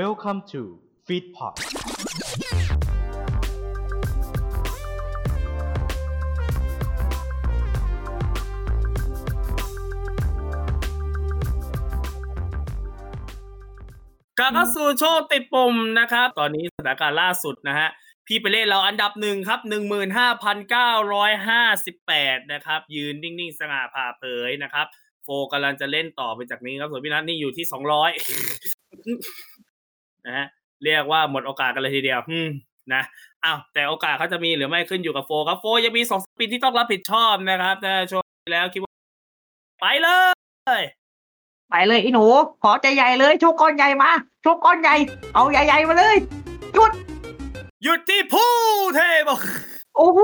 [0.00, 0.62] Welcome to
[1.06, 1.54] Feedpot
[14.38, 17.88] กลับเข้าสู่โชว์ติดปุ่มนะครับ ตอนนี้สถานการณ์ล่าสุดนะฮะ
[18.26, 24.86] พี่ไปเล่นเราอันดับหนึ่งครับหนึ่งหมื่นห้าพันเก้าร้อยห้าสิบแปดนะครับ ยืนนิ่งๆ สง่าผ่าเผยนะครับ
[25.24, 28.10] โฟกำลังจะเล่นต่อไปจากนี้ครับ ส่วนพี่นัทนี่อยู่ที่สองร้อย
[30.26, 30.46] นะฮะ
[30.84, 32.48] เรียกว่าหมดโอกาสกันเลยทีเดียวอืม
[32.92, 33.02] นะ
[33.44, 38.92] อ้าวแต่โอกาสเขาจะมีหรือไม่ขึ้นอยู่กับโฟครับโฟยังมีสองสปินที่ต้องรับผิดชอบนะครับนะช่วงที่แล้วคิดว่า
[39.80, 40.08] ไปเล
[40.80, 40.82] ย
[41.70, 42.24] ไปเลยไอ้หนู
[42.62, 44.10] ขอใจใหญ่เลยโชว์ก้อนใหญ่มา
[44.42, 44.94] โชว์ก้อนใหญ่
[45.34, 46.16] เอาใหญ่ๆมาเลย
[46.74, 46.92] หยุด
[47.84, 48.52] หยุดที่ผู้
[48.96, 49.38] เทบอก
[49.96, 50.20] โอ้โห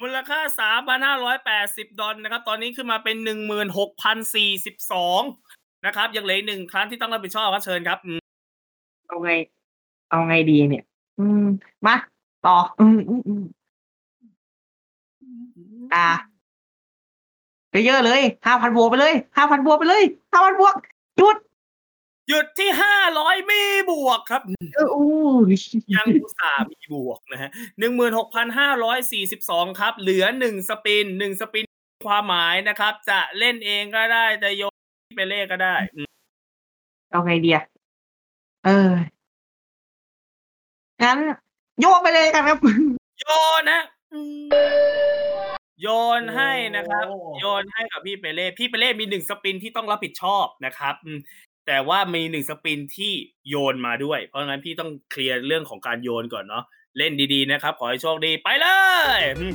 [0.00, 0.40] มูลค่า
[1.24, 3.16] 3,580 ดอลนะครับ ตอนนี้ขึ้นมาเป็น
[4.76, 8.20] 16,042 นะครับ ยังเหลืออกหนึ่งครั้งที่ต้องรับผิดชอบครับเชิญครับอืม
[9.08, 9.30] เอาไง
[10.10, 10.84] เอาไงดีเนี่ย
[11.18, 11.44] อืม
[11.86, 11.96] มา
[12.46, 13.42] ต่อ อืมอืมอืม
[15.94, 16.08] อ่า
[17.86, 20.74] เยอะๆเลยห้าพันบวกไปเลยห้าพันบวกไปเลยห้าพันบวก
[21.18, 21.36] หยุด
[22.28, 22.70] หยุดที่
[23.10, 24.42] 500มีบวกครับ
[24.74, 25.06] เอออู้
[25.94, 27.50] ยังอุตส่าห์มีบวกนะฮะ
[28.64, 31.64] 16,542ครับ เหลือ1สปิน1สปิน
[32.06, 34.74] ความหมายนะครับ จะเล่นเองก็ได้จะโยน
[35.16, 36.08] ไปเล่ก็ได้อืม
[37.10, 37.64] เอาไงดีอะ
[38.66, 38.92] เออ
[41.02, 41.18] งั้น
[41.80, 42.58] โยกไปเลยกันครับ
[43.20, 43.26] โย
[43.58, 43.80] นนะ
[44.12, 44.76] อืม
[45.82, 45.88] โย
[46.20, 51.18] นให้นะครับโอ้โยนให้กับพี่เปเล่พี่เปเล่มีหนึ่งสปินที่ต้องรับผิดชอบนะครับอืม
[51.66, 53.12] แต่ว่ามีหนึ่งสปินที่
[53.48, 56.64] โยนมาด้วย เพราะงั้นพี่ต้องเคลียร์เรื่องของการโยนก่อนเนาะ
[56.98, 58.66] เล่นดีๆนะครับ ขอให้โชคดีไปเล
[59.18, 59.52] ยอืม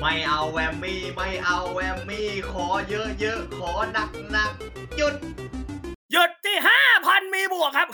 [0.00, 5.14] ไม่เอาแวมมี่ ไม่เอาแวมมี่ ขอเยอะๆ ขอหนักๆหยุด
[6.12, 7.88] หยุดที่ห้าพันมีบวกครับ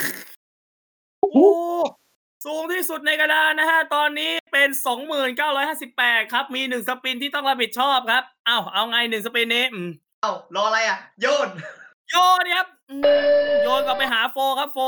[1.21, 1.51] โอ้
[2.45, 9.91] สูงที่สุดในกระดานนะฮะ ตอนนี้เป็นสองหมื่นเก้าร้อยห้าสิบแปดครับ มีหนึ่งสปินที่ต้องรับผิดชอบครับ เอ้า เอาไงหนึ่งสปินนี้อืม
[10.23, 11.49] เอ้ารออะไรอะ โยน
[12.11, 13.03] โยนครับอืม
[13.65, 14.79] โยนกลับไปหาโฟครับโฟ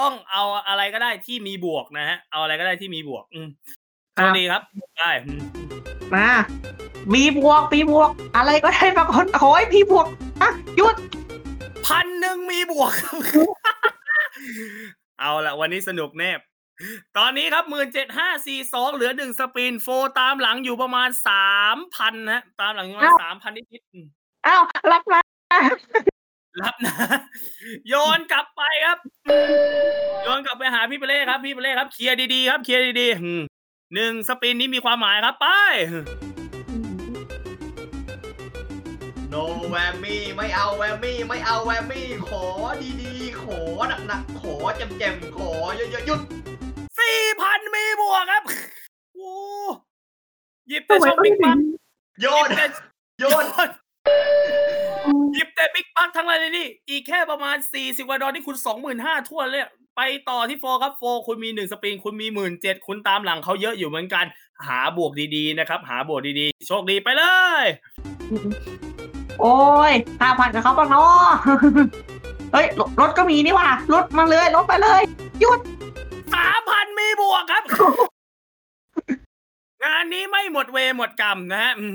[0.00, 3.48] ต้องเอาอะไรก็ได้ที่มีบวกนะฮะ เอาอะไรก็ได้ที่มีบวก อืม
[4.14, 4.62] โชคดีครับ
[4.98, 5.40] ได้อืม
[6.14, 6.28] มา
[7.14, 10.06] มีบวกมีบวก อะไรก็ได้มาคนขอให้พี่บวก
[10.42, 10.94] อะหยุด
[11.86, 13.16] พันหนึ่งมีบวกครับ
[15.18, 16.30] เอาละวันนี้สนุกแน่
[17.18, 19.88] ตอนนี้ครับหมื่นเจ็ดห้าสี่สองเหลือหนึ่งสปินโฟ
[20.20, 24.06] ตามหลังอยู่ประมาณสามพันนะตามหลังอยู่ประมาณสามพันนิดๆอืม
[24.46, 25.20] อ้าวรับมา
[26.62, 26.94] รับนะ
[27.88, 28.98] โยนกลับไปครับ
[30.22, 33.42] โยนกลับไปหาพี่เปเล่ครับ พี่เปเล่ครับเคลียร์ดีๆครับเคลียร์ดีๆอืม
[33.94, 35.46] หนึ่งสปินนี้มีความหมายครับไป
[39.70, 42.44] แวมมี่ไม่เอาแวมมี่ไม่เอาแวมมี่ขอ
[43.00, 43.58] ดีๆ ขอ
[44.06, 46.20] หนักๆขอแจมๆขอเยอะๆหยุด
[46.98, 48.42] สี่พันมีบวกครับ
[49.14, 49.34] โอ้
[50.68, 51.58] หยิบแต่ช่องบิ๊กบัง
[52.20, 52.66] โยหยินบแต่
[53.18, 53.44] โยน
[55.34, 59.66] หยิบแต่บิ๊กบังทั้งนั้นเลยนี่ อีกแค่ประมาณสี่สิบกว่าดอลนี่คุณสองหมื่นห้าทั่วนเลย
[59.96, 64.24] ไปต่อที่โฟครับโฟคุณมีหนึ่งสปริงคุณมีหมื่นเจ็ดคุณตามหลังเขาเยอะอยู่เหมือนกัน
[64.66, 67.22] หาบวกดีๆนะครับ หาบวกดีๆ โชคดีไปเล
[67.62, 67.64] ย
[69.40, 69.58] โอ้
[69.90, 71.28] ยห้าพันกับเขาบ้างเนาะ
[72.52, 75.02] เฮ้ยรถรถก็มีนี่หว่ารถมาเลยรถไปเลย
[75.40, 75.60] หยุด
[76.34, 77.62] สามพันมีบวกครับ
[79.84, 81.94] งานนี้ไม่หมดเวรหมดกรรมนะฮะอืม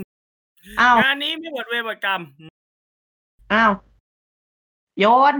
[0.80, 2.20] อ้าวงานนี้ไม่หมดเวรหมดกรรม
[3.52, 3.72] อ้าว
[4.98, 5.34] โยน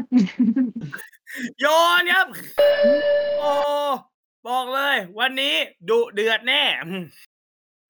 [1.61, 1.67] โย
[2.01, 2.27] นครับ
[3.41, 3.53] โอ้
[4.49, 5.55] บอกเลย วันนี้
[5.89, 7.05] ดุเดือดแน่อืม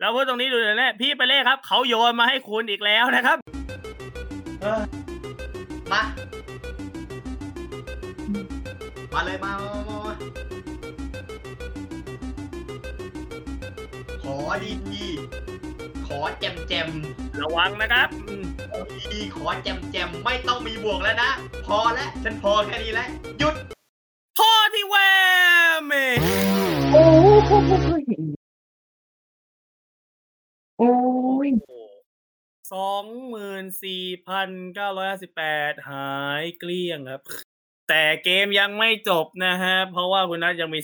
[0.01, 3.56] เราพูดตรงนี้ดุเดือดแน่พี่ไปเล่ครับ เขาโยนมาให้คุณอีกแล้วนะครับเออ
[5.93, 6.03] มา
[9.13, 10.15] มาเลยมามามามา
[14.23, 14.37] ขอ
[14.93, 18.45] ดีๆขอแจมๆระวังนะครับอืม
[19.13, 21.31] ดีขอแจมแจมๆไม่ต้องมีบวกแล้วนะ
[21.67, 23.55] พอแล้วฉันพอแค่นี้แล้วหยุด
[24.39, 24.97] พ่อที่แว
[25.79, 25.93] มเม
[26.93, 27.05] โอ้
[28.01, 28.03] ย
[30.79, 30.91] โอ้
[31.47, 31.49] ย
[32.73, 37.21] สองหมื่นสี่พันเก้าร้อยสิบแปดหายเกลี้ยงครับ
[37.89, 40.79] แต่เกมยังไม่จบนะฮะ เพราะว่าคุณนัทยังมี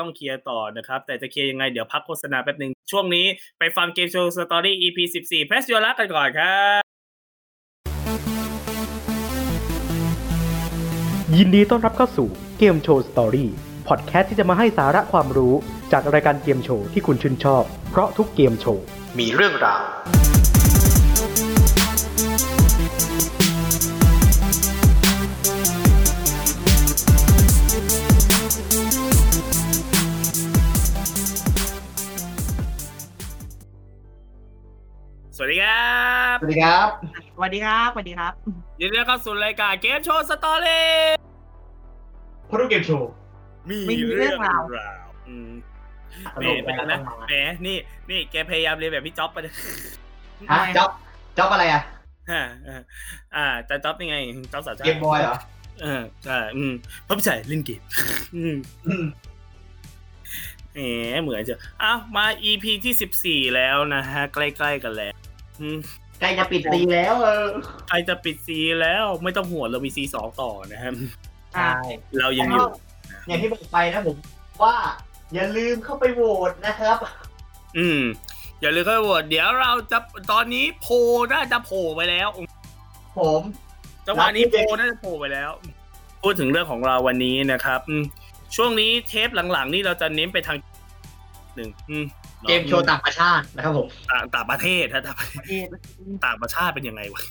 [0.00, 3.26] ต้องเคลียร์ต่อนะครับ แต่จะเคลียร์ยังไงเดี๋ยวพักโฆษณาแป๊บหนึ่งช่วงนี้
[3.58, 4.98] ไปฟังเกมโชว์สตอรี่ EP
[5.28, 6.82] 14 Press Your Luck กันก่อนครับ
[11.36, 12.28] ยินดีต้อนรับเข้าสู่
[12.58, 13.50] เกมโชว์ story
[13.88, 15.54] พอดแคสต์ที่จะมาให้สาระความรู้
[15.92, 18.84] จากรายการเกมโชว์ที่คุณชื่นชอบ เพราะทุกเกมโชว์
[19.18, 19.82] มีเรื่องราว
[35.48, 36.90] สวัสดีครับ
[37.36, 38.32] สวัสดีครับสวัสดีครับ
[38.80, 40.88] ยินดีต้อนรับเข้าสู่รายการเกมโชว์สตอรี่
[42.50, 43.10] พรุเกมโชว์
[43.70, 44.62] มีมีเรื่องราว
[45.28, 45.50] อืม
[46.34, 46.98] ตแหมลกเป็นนะนะ
[47.28, 47.34] แหม
[47.66, 47.76] นี่
[48.10, 49.52] นี่แกพยายามเรียนแบบพี่จ๊อบไปเลย
[50.50, 50.90] ฮะจ๊อบ
[51.38, 51.82] จ๊อบอะไรอะ
[52.30, 52.80] อ่าอ่า
[53.36, 54.16] อ่าจะจ๊อบยังไง
[54.52, 55.36] จ๊อบสาวจ้าเกมบอยเหรอ
[55.82, 56.72] เออใช่อืม
[57.04, 57.80] เพราะผู้ชายเล่นเกม
[58.36, 58.56] อืม
[58.86, 59.04] อืม
[60.74, 60.80] แห
[61.12, 65.27] มเหมือนจะอ้าวมา EP ที่สิบสี่แล้วนะฮะ ใกล้ ๆ กันแล้วอืม
[66.20, 67.46] ใกล้จะปิดตีแล้วเออ
[67.88, 70.94] ใครจะปิดซีแล้วไม่ต้องห่วงเรามีซีสองต่อนะครับ
[71.52, 71.70] ใช่
[72.18, 72.66] เรายังอยู่
[73.26, 74.16] อย่างที่บอกไปนะผม
[74.62, 74.74] ว่า
[75.34, 76.98] อย่าลืมเข้าไปโหวตนะครับ
[77.78, 78.02] อืม
[78.60, 79.98] อย่าลืมเข้าไปโหวตเดี๋ยวเราจะ
[80.32, 80.94] ตอนนี้โพล
[81.32, 82.28] น่าจะโผล่ไปแล้ว
[83.18, 83.42] ผม
[84.06, 85.50] จังหวะนี้โพลน่าจะโผล่ไปแล้ว
[86.22, 88.04] พูดถึงเรื่องของเราวันนี้นะครับอืม
[88.56, 90.56] ช่วงนี้เทปหลังๆ นี่เราจะเน้นไปทาง
[91.56, 92.04] หนึ่งอืม
[92.48, 97.22] เกมโชว์ต่างประเทศนะครับผม ต่างต่างประเทศถ้าต่างประเทศประเทศต่างประเทศเป็นยังไงวะ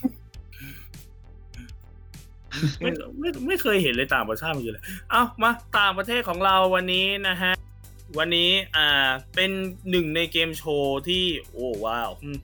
[2.80, 2.90] ไม่
[3.20, 7.52] ไม่ไม่เคยเห็นเลยต่างประเทศมันคืออะไรเอ้ามาต่างประเทศของเราวันนี้นะฮะ
[8.18, 9.50] วันนี้อ่าเป็น
[9.90, 12.38] หนึ่งในเกมโชว์ที่ โอ้ว้าวอืม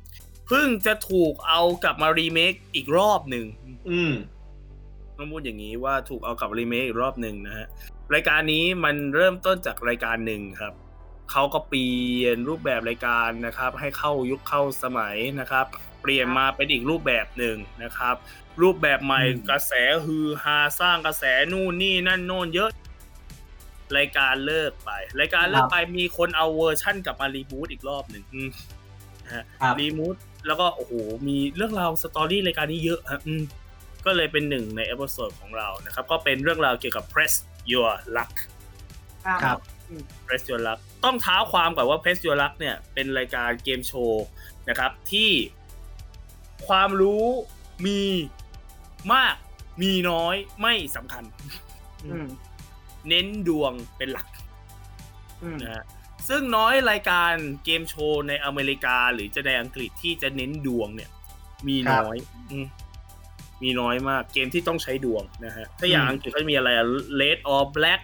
[0.47, 3.45] เพิ่งจะถูกเอากลับมารีเมคอีกรอบหนึ่ง
[3.91, 4.13] อืม
[5.17, 7.67] ต้องพูดอย่างนี้ว่าถูกเอากลับรีเมคอีกรอบหนึ่งนะฮะ
[8.15, 10.73] รายการนี้มันเริ่มต้นจากรายการหนึ่งครับ
[11.37, 15.67] เขาก็เปลี่ยนรูปแบบรายการนะครับ ให้เข้ายุคเข้าสมัยนะครับ
[16.03, 18.17] เปลี่ยนมาเป็นอีกรูปแบบหนึ่งนะครับ
[18.63, 19.73] รูปแบบใหม่อืมกระแส
[20.05, 22.71] ฮือฮาสร้างกระแสนู่นนี่นั่นโน่นเยอะ
[23.97, 24.91] รายการเลิกไป
[25.21, 28.49] รายการเลิกไปมีคนเอาเวอร์ชั่นกลับมา reboot อีกรอบหนึ่งอืม
[29.25, 30.17] นะฮะครับรีมูท
[30.47, 30.93] แล้วก็โอ้โห
[31.29, 33.43] มีเรื่องราว story รายการนี้เยอะฮะอืม
[34.05, 37.35] ก็เลยเป็นหนึ่งใน episode ของเรานะครับ ก็เป็นเรื่องราวเกี่ยวกับ press
[37.73, 38.35] your luck
[39.45, 39.59] ครับ
[40.27, 44.25] press your luck ต้องเท้าความก่อนว่า press your luck เนี่ยเป็นรายการเกมโชว์
[44.69, 45.31] นะครับ ที่
[46.69, 47.25] ความรู้
[47.87, 48.01] มี
[49.13, 49.35] มาก
[49.83, 51.25] มีน้อยไม่สำคัญ
[52.05, 52.29] อืม
[53.09, 54.27] เน้นดวงเป็นหลัก
[55.43, 55.85] อืมนะฮะ
[56.29, 57.33] ซึ่งน้อยรายการ
[57.65, 61.11] เกมโชว์ในอเมริกาหรือจะในอังกฤษที่จะเน้นดวงเนี่ย
[61.69, 62.17] มีน้อย
[62.51, 62.67] อืม
[63.63, 66.87] มีน้อยมากเกมที่ต้องใช้ดวงนะฮะถ้าอย่างอืมอังกฤษก็จะมีอะไรอะ
[67.21, 68.03] red or black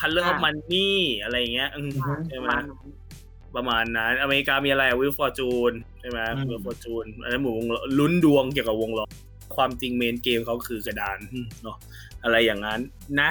[0.00, 2.92] color of อ่า money อะไรอย่างเงี้ยอืมอ่าใช่ไหมระมาณนั้น
[3.56, 9.04] ประมาณนั้น อเมริกามีอะไร Wheel of Fortune ใช่ไหมอืม Wheel of Fortune อันนั้นหมูวงล้อลุ้นดวงเกี่ยวกับวงล้อ
[9.56, 11.76] ความจริง main game เขาคือกระดานอืมเนาะ
[12.22, 12.80] อะไรอย่างนั้น
[13.20, 13.30] นะ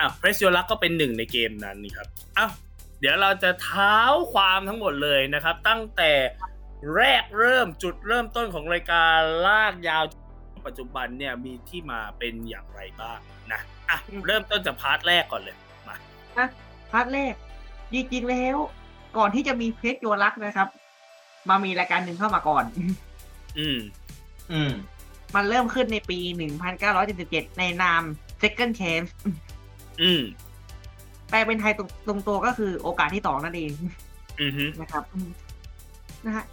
[0.00, 2.08] อะ Press Your Luck ก็เป็นหนึ่งในเกมนั้นนี่ครับ
[2.38, 2.52] อ้าว
[3.00, 3.98] เดี๋ยวเราจะเท้า
[4.32, 6.12] ความทั้งหมดเลยนะครับ ตั้งแต่
[6.96, 10.04] แรกเริ่มจุดเริ่มต้นของรายการลากยาว
[10.66, 13.18] ปัจจุบันเนี่ยมีที่มาเป็นอย่างไรบ้าง
[13.52, 13.60] นะ
[13.90, 15.56] อะเริ่มต้นจาก part แรกก่อนเลย
[16.38, 16.46] มา
[16.92, 17.34] part แรก
[17.92, 18.56] จริงๆแล้ว
[19.16, 20.68] ก่อนที่จะมี Press Your Luck นะครับ
[21.48, 22.64] มามีรายการหนึ่งเข้ามาก่อน
[23.58, 23.78] อืม
[24.52, 24.72] อืม
[25.34, 26.18] มันเริ่มขึ้นในปี
[26.88, 28.02] 1977 ในนาม
[28.42, 29.10] Second Chance
[30.02, 30.22] อืม
[31.30, 33.72] แปลเป็นไทยตรงตรงตัวก็คือโอกาสที่สองนั่นเอง
[34.40, 35.28] อือฮึนะครับอืม
[36.26, 36.44] นะฮะ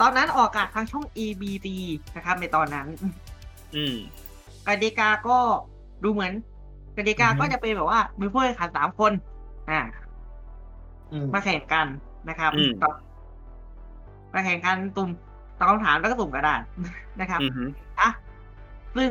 [0.00, 1.68] ตอนนั้นออกอากาศทางช่อง ABC
[2.16, 2.86] นะครับ ในตอนนั้น
[3.76, 3.96] อืม
[4.66, 5.38] กติกาก็
[6.02, 6.32] ดูเหมือน
[6.96, 9.12] กติกาอือฮึก็จะเป็นแบบว่ามีผู้แข่งขันสามคน
[9.70, 9.80] อ่า
[11.12, 11.86] อืมมาแข่งกัน
[12.28, 12.94] นะครับอืมตอบ
[14.34, 15.08] มาแข่งกันตุ่ม
[15.58, 16.62] ตอบคำถามแล้วก็ตุ่มกระดาษ
[17.20, 17.64] นะครับอือฮึ
[18.00, 18.08] อะ
[18.96, 19.10] ซึ่ง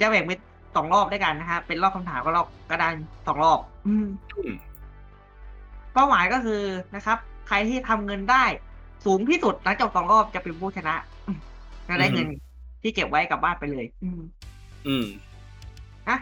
[0.00, 0.38] จะแบ่งเป็น
[0.76, 2.94] สองรอบด้วยกันนะฮะเป็นรอบคำถามกับรอบกระดาน
[3.26, 4.52] สองรอบอืมอืม
[5.94, 6.62] เป้าหมายก็คือ
[6.96, 8.44] นะครับ ใครที่ทำเงินได้
[9.04, 10.94] สูงที่สุดหลังจากสองรอบจะเป็นผู้ชนะ
[11.26, 11.38] อืม
[11.88, 12.28] จะได้เงิน
[12.82, 14.20] ที่เก็บไว้กลับบ้านไปเลย อืม
[14.86, 15.06] อืม
[16.08, 16.16] อะ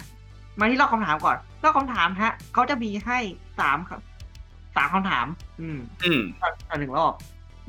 [0.61, 3.19] มาที่รอบคำถามก่อนรอบคำถามฮะเขาจะมีให้
[3.61, 4.01] สามครับ
[4.77, 5.27] สามคำถาม
[5.61, 7.15] อืม อืมต่อต่อหนึ่งรอบ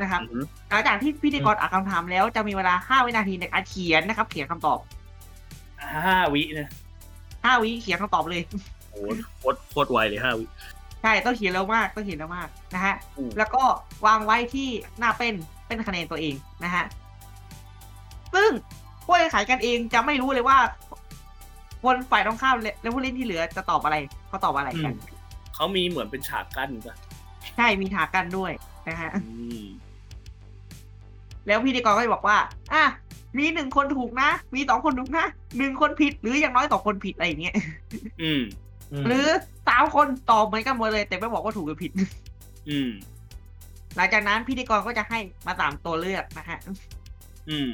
[0.01, 4.79] นะครับอืมหลังจากที่พิธีกรอ่านคำถามแล้วจะมีเวลาห้าวินาทีในการเขียนนะครับ เขียนคำตอบ
[6.05, 6.69] ห้าวินะ
[7.45, 8.43] ห้าวิเขียนคำตอบเลย
[8.89, 9.05] โอ้โห
[9.39, 10.45] โคตรโคตรไวเลยห้าวิ
[11.01, 13.63] ใช่ต้องเขียนเร็วมากต้องเขียนเร็วมากนะฮะอืมแล้วก็
[14.05, 15.33] วางไว้ที่หน้าเป็น
[15.67, 16.85] เป็นคะแนนตัวเองนะฮะ
[18.35, 18.49] ซึ่ง
[19.05, 20.57] ผู้แข่งขันกันเองจะไม่รู้เลยว่า
[21.83, 23.95] คนฝ่ายตรงข้ามและและผู้เล่นที่เหลือจะตอบอะไร
[24.27, 24.93] เขาตอบอะไรกัน
[25.55, 26.95] เขามีเหมือนเป็นฉากกั้นป่ะ
[27.57, 28.51] ใช่มีถากันด้วย
[28.87, 29.63] นะฮะอืม
[31.47, 32.37] แล้วพิธีกรก็จะบอกว่า
[32.73, 32.83] อะ
[33.37, 35.25] มีหนึ่งคนถูกนะ มีสองคนถูกนะ
[35.57, 37.55] หนึ่งคนผิดหรืออย่างน้อยสองคนผิดอะไรอย่างเงี้ย
[38.21, 38.41] อืม
[39.07, 39.27] หรือ
[39.67, 41.91] สามคนตอบเหมือนกันหมดเลย แต่ไม่บอกว่าถูกหรือผิด
[42.69, 42.91] อืม
[43.95, 46.59] หลังจากนั้นพิธีกรก็จะให้มาสามตัวเลือกนะฮะ
[47.49, 47.71] อืม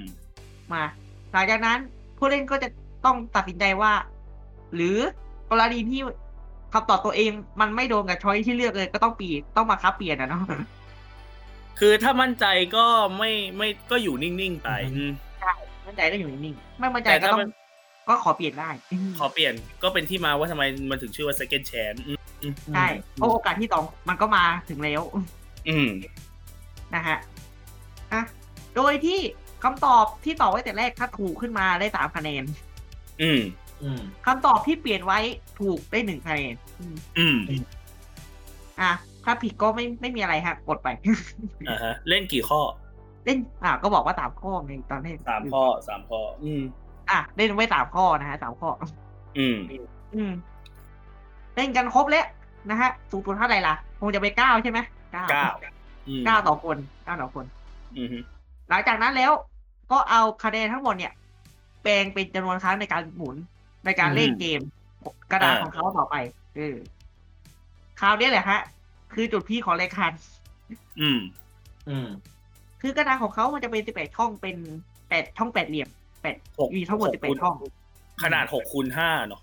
[0.74, 0.84] มา
[1.34, 1.80] หลังจากนั้น
[2.18, 2.68] ผู้เล่นก็จะ
[3.06, 3.94] ต้องตัดสินใจว่า
[4.76, 4.98] หรือ
[5.52, 6.02] กรณีที่
[6.74, 7.32] คำตอบตัวเอง
[7.62, 10.44] มันไม่โดนกับช้อยที่เลือกเลย ก็ต้องเปลี่ยนต้องมาคับเปลี่ยนอะเนาะ
[11.80, 12.46] คือถ้ามั่นใจ
[12.76, 12.86] ก็
[13.18, 15.54] ไม่ไม่ก็อยู่นิ่งๆไปอืมอืมใช่
[15.86, 17.52] มั่นใจก็อยู่นิ่งๆไม่มั่นใจแต่ก็ถ้าต้องมัน
[18.10, 18.70] ก็ขอเปลี่ยนได้
[19.20, 25.02] ขอเปลี่ยนก็เป็นที่มาว่าทำไมมันถึงชื่อว่า second chance อืมใช่เพราะโอกาสที่สองมันก็มาถึงแล้ว
[25.70, 25.90] อืม
[26.96, 27.18] นะฮะ
[28.14, 28.22] อะ
[28.76, 29.20] โดยที่
[29.64, 32.44] คำตอบที่ตอบไว้แต่แรกถ้าถูกขึ้นมาได้สามคะแนน
[33.22, 33.41] อืม
[33.84, 35.20] อืมคำตอบที่เปลี่ยนไว้
[35.60, 37.25] ถูกได้หนึ่งคะแนนอืมอื
[37.62, 37.63] ม
[38.82, 38.91] อะ
[39.24, 40.88] ถ้าผิดก็ไม่ไม่มีอะไรฮะกดไป
[41.70, 42.62] อ่าฮะ เล่นกี่ข้อ
[43.25, 46.62] เล่น อะก็บอกว่าสามข้อในตอนแรกสามข้อสามข้อ อืม
[47.10, 48.70] อะ เล่นไว้สามข้อนะฮะสามข้อ
[49.38, 49.58] อืม
[50.15, 50.32] อืม
[51.55, 52.25] เล่นกันครบแล้ว
[52.70, 54.79] นะฮะ สูงสุดเท่าไหร่ล่ะ คงจะไปนเก้าใช่ไหม
[55.13, 55.48] เก้าเก้า
[56.08, 57.46] อืมเก้าต่อคนเก้าต่อคน
[57.98, 58.17] อืมฮึ
[58.70, 59.32] หลังจากนั้นแล้ว
[59.91, 61.13] ก็เอาคะแนนทั้งหมดเนี่ย
[61.84, 63.36] แปลงเป็นจำนวนครั้งในการหมุน
[63.86, 64.62] ในการเล่นเกม
[65.32, 66.16] กระดานของเขาต่อไป
[66.56, 66.75] เออ
[68.00, 68.60] คราวนี้แหละฮะ
[69.13, 70.12] คือจุดพีคของรายการ
[71.00, 71.20] อืม
[71.90, 72.10] อืม
[72.82, 74.58] คือกระดานของเขามันจะเป็นสิบแปดช่องเป็น
[75.10, 75.90] แปดช่องแปดเหลี่ยม
[76.22, 77.56] แปดหกมีทั้งหมดสิบแปดช่อง
[78.24, 79.42] ขนาดหกคูณห้าเนาะ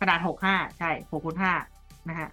[0.00, 1.52] ขนาดหกห้าใช่หกคูณห้า
[2.08, 2.28] นะฮะ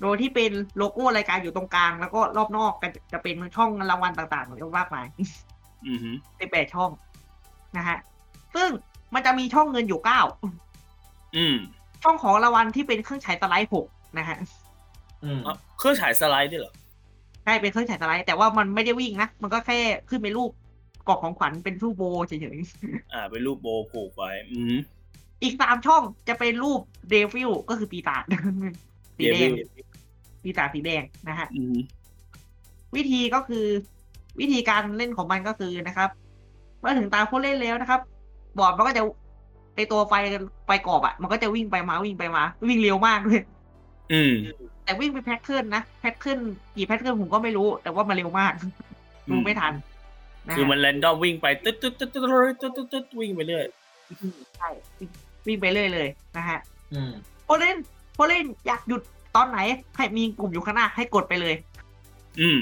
[0.00, 5.06] โดยที่เป็นโลโก้รายการอยู่ตรงกลาง แล้วก็รอบนอกก็จะเป็นช่องรางวัลต่างๆเยอะมากมาย
[5.86, 6.10] อืมฮึ
[6.40, 6.90] สิบแปดช่อง
[7.76, 7.98] นะฮะ
[8.54, 8.68] ซึ่ง
[9.14, 10.20] มันจะมีช่องเงินอยู่เก้า
[11.36, 11.56] อืม
[12.02, 13.86] ช่องของรางวัลที่เป็นเครื่องฉายสไลด์หก
[14.18, 14.38] นะฮะ
[15.24, 16.74] อืมอะเครื่องฉายสไลด์ด้วยเหรอ
[17.44, 19.78] ใช่เป็นเครื่องฉายสไลด์แต่ว่ามันไม่ได้วิ่งนะ มันก็แค่
[20.08, 20.50] ขึ้นเป็นรูป
[21.08, 22.58] กล่องของขวัญเป็นรูปโบเฉย
[23.12, 26.80] อ่า เป็นรูปโบผูกไว้ อืมๆอีกสามช่องจะเป็นรูป
[27.10, 28.22] devil ก็คือปีศาจ
[29.18, 29.86] สีแดง devil
[30.42, 31.76] ปีศาจสีแดงนะฮะอืม
[32.96, 33.66] วิธีก็คือ
[34.40, 36.10] วิธีการเล่นของมันก็คือนะครับ
[36.80, 38.00] เมื่อถึงตาผู้เล่นแล้วนะครับ
[38.58, 39.02] บอร์ดมันก็จะ
[39.74, 40.14] ไอตัวไฟ
[40.66, 43.42] ไฟกรอบอะมันก็จะวิ่งไปมาวิ่งไปมา วิ่งเร็วมากด้วย
[44.12, 44.34] อืม
[44.84, 46.38] แต่วิ่งเป็น pattern นะ pattern
[46.76, 48.52] กี่ pattern ผมก็ไม่รู้ แต่ว่ามันเร็วมาก
[49.30, 49.72] ดูไม่ทัน
[50.46, 52.22] นะฮะคือมัน random วิ่งไปตึ๊ดตึ๊ดตึ๊ดตึ๊ด
[52.60, 53.64] ตึ๊ดตึ๊ดตึ๊ดวิ่งไปเรื่อย
[54.58, 54.68] ใช่
[55.46, 56.58] วิ่งไปเรื่อยเลยนะฮะ
[56.92, 57.12] อืม
[57.46, 57.76] ผู้เล่น
[58.16, 59.02] ผู้เล่นอยากหยุด
[59.36, 59.58] ตอนไหน
[59.96, 61.54] ให้มีกลุ่มอยู่ข้างหน้าให้กดไปเลย
[62.40, 62.58] อืม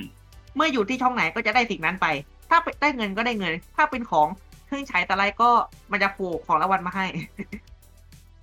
[0.57, 2.07] เมื่ออยู่ที่ช่องไหนก็จะได้สิ่งนั้นไป
[2.51, 4.29] ถ้าไปได้เงินก็ได้เงิน ถ้าเป็นของ
[4.71, 5.51] เครื่องใช้ตะไลก็
[5.93, 7.07] มันจะโผล่ของรางวัลมาให้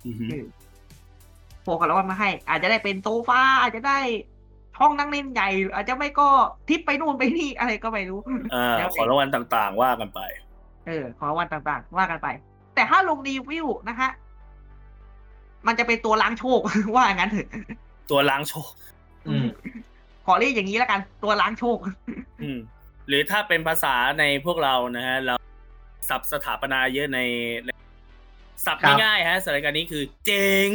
[0.06, 0.26] อืมฮึ
[1.62, 3.98] โผล่ของรางวัลมาให้ อาจจะได้เป็นโซฟาอาจจะได้
[4.80, 6.28] ห้องนั่งเล่นใหญ่หรืออาจจะไม่ก็
[6.68, 8.20] ทิปไปนู่นไปนี่อะไรก็ไม่รู้
[8.54, 10.20] อ่าแล้วแต่ขอรางวัลต่างๆ ว่ากันไป
[10.86, 12.28] เออ ของรางวัลต่างๆ ว่ากันไป
[12.74, 14.10] แต่ถ้าลงรีวิวนะฮะ
[15.66, 16.60] มันจะเป็นตัวล้างโชค
[16.94, 17.48] ว่าอย่างนั้นเถอะ
[18.10, 18.70] ตัวล้างโชค
[19.28, 19.46] อืม
[20.26, 21.78] ขอเรียกอย่างนี้แล้วกัน ตัวล้างโชค
[22.42, 22.58] อืม
[23.08, 25.34] หรือถ้าเป็นภาษาในพวกเรานะฮะเรา
[26.08, 27.18] สับสถาปนาเยอะใน
[27.64, 27.70] ใน
[28.66, 30.68] สับครับง่ายๆฮะสถานการณ์นี้คือ เจ๋ง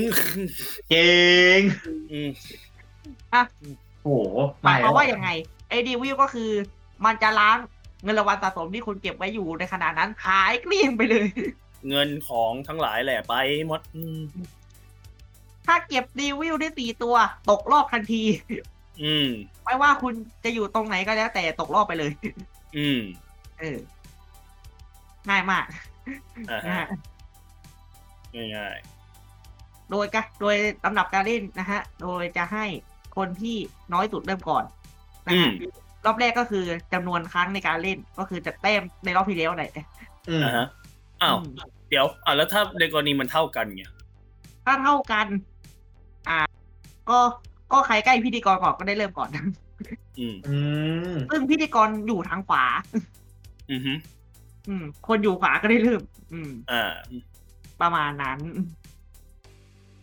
[0.89, 1.13] เก่
[1.57, 1.59] ง
[2.11, 2.29] อืม
[4.03, 5.29] โอ้โหหมายความว่าแล้ยังไง
[5.69, 6.49] ไอ้ดีวิวก็คือ
[7.05, 7.57] มันจะล้าง
[8.03, 11.27] เงินรางวัลสะสมที่คุณเก็บไว้อยู่ในขณะนั้นหายเกลี้ยงไปเลย
[11.89, 13.35] เงินของทั้งหลายแหละไป
[13.67, 14.19] หมดอืม
[15.67, 17.15] ถ้าเก็บดีวิวได้สี่ตัว
[17.49, 18.23] ตกรอบทันที
[19.03, 19.27] อืม
[19.63, 20.13] ไม่ว่าคุณ
[20.43, 22.11] จะอยู่ตรงไหนก็แล้วแต่ตกรอบไปเลย
[22.77, 22.99] อืม
[23.59, 23.77] เออ
[25.29, 25.65] ง่ายมาก
[26.49, 26.87] อ่านะฮะฮะ
[28.55, 28.77] ง่าย
[29.91, 32.65] โดยกะโดยลำดับการเล่นนะฮะ โดยจะให้
[33.17, 33.55] คนที่
[33.93, 34.63] น้อยสุดเริ่มก่อน
[35.25, 35.51] นะอืฮะม
[36.05, 36.63] รอบแรกก็คือ
[36.93, 39.65] จำนวนครั้งในการเล่นก็คือจะแต้มในรอบที่แล้วไหน
[40.29, 40.67] อืมอ่าฮะ
[41.21, 41.37] อ้าว
[41.89, 43.83] เดี๋ยวอ่าแล้วถ้าในกรณีมันเท่ากันไง
[44.65, 45.27] ถ้าเท่ากัน
[46.29, 46.39] อ่า
[47.09, 47.19] ก็
[47.71, 49.29] ก็ใครใกล้พิธีกรก่อนก็ได้เริ่มก่อน
[50.19, 50.57] อืมอื
[51.13, 52.63] มซึ่งพิธีกรอยู่ทางขวา
[53.71, 53.93] อืมฮึ
[54.69, 56.01] อืม คนอยู่ขวาก็ได้เริ่ม
[56.33, 56.91] อืมอ่า
[57.81, 58.39] ประมาณนั้น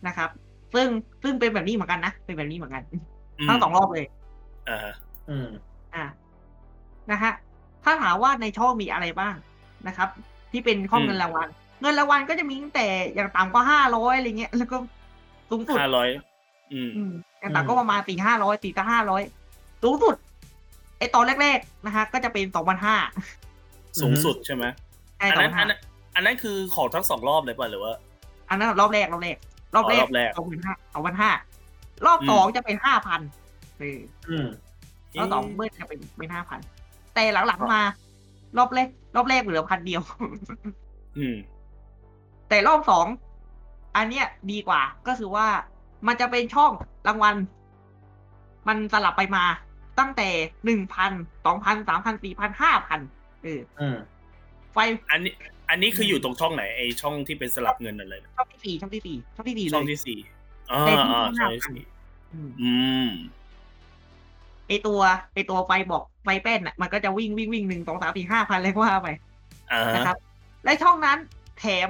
[0.07, 0.29] นะครับ
[0.73, 0.87] ซึ่ง
[1.23, 2.83] ซึ่งเป็นแบบนี้เหมือนกันนะ เป็นแบบนี้เหมือนกัน
[3.43, 4.05] มทั้งสองรอบเลย
[4.69, 4.93] อ่าฮะ
[5.29, 5.47] อืม
[5.95, 6.05] อ่า
[7.11, 7.31] นะฮะ
[7.83, 9.35] ถ้าถามว่าในช่องมีอะไรบ้าง
[9.87, 10.09] นะครับ
[10.51, 11.47] ที่เป็นข้อเงินรางวัล
[11.81, 14.77] เงินรางวัลก็จะมีตั้งแต่อย่างต่ำก็ห้าร้อยอะไรเงี้ยแล้วก็
[15.49, 16.07] สูงสุดห้าร้อย
[16.73, 19.21] อืมอืมอย่างต่ำก็ประมาณสี่ห้าร้อยสี่ก็ห้าร้อย
[19.83, 20.15] สูงสุด
[20.97, 22.97] ไอตอนแรก ๆ นะฮะก็จะเป็นสองพันห้า
[24.01, 24.65] สูงสุดใช่ไหม
[25.17, 25.79] ใช่อันสองนั้นพันอัห้านนั้น
[26.15, 27.93] อันนั้นคือของทั้งสองรอบเลยป่ะหรือว่า
[28.49, 29.37] อันนั้นรอบแรกรอบแรก
[29.75, 31.31] รอบแรอ๋กอรอบแรกสองพันห้าสองพันห้า
[32.05, 33.21] รอบอืมสองจะเป็นห้าพัน
[33.79, 34.47] เอออืม
[35.17, 36.59] รอบสองเบิ้ลจะเป็นเป็นห้าพัน
[37.15, 37.81] แต่หลังๆมา
[38.57, 40.01] รอบแรก รอบแรกเหลือพันเดียว
[41.17, 41.35] อืม
[42.49, 43.05] แต่รอบสอง
[43.95, 45.47] อันเนี้ยดีกว่า ก็คือว่า
[46.07, 46.71] มันจะเป็นช่อง
[47.07, 47.35] รางวัล
[48.67, 49.43] มันสลับไปมา
[49.99, 50.27] ตั้งแต่
[50.65, 51.11] หนึ่งพัน
[51.45, 53.20] สองพันสามพันสี่พันห้าพันเอออืม
[54.73, 54.77] ไฟ
[55.11, 55.33] อันนี้
[55.69, 60.19] อันนี้คืออยู่ตรงช่องไหนไอช่องที่เป็นสลับเงินอะไรนะช่องที่สี่ช่องที่สี่ช่องที่สี่เลช่องยที่สี่
[60.71, 61.85] อ่าในที่อ่าที่ช่องห้าที่พันสี่
[62.33, 62.73] อืมอื
[63.05, 63.07] ม
[64.67, 64.99] ไอตัว
[65.33, 69.09] ไอตัวไฟบอกไฟแป้นอะมันก็จะวิ่งวิ่งวิ่งหนึ่งสองสามสี่ห้าพันเลยก็ว่าไป
[69.71, 70.17] อ่าฮะนะครับ
[70.63, 71.17] และช่องนั้น
[71.59, 71.89] แถม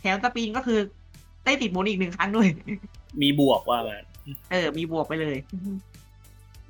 [0.00, 0.78] แถมสปินก็คือ
[1.44, 2.48] ได้ติดหมุนอีกหนึ่งครั้งด้วย
[3.22, 4.04] มีบวกว่างั้น
[4.50, 5.36] เออ มีบวกไปเลย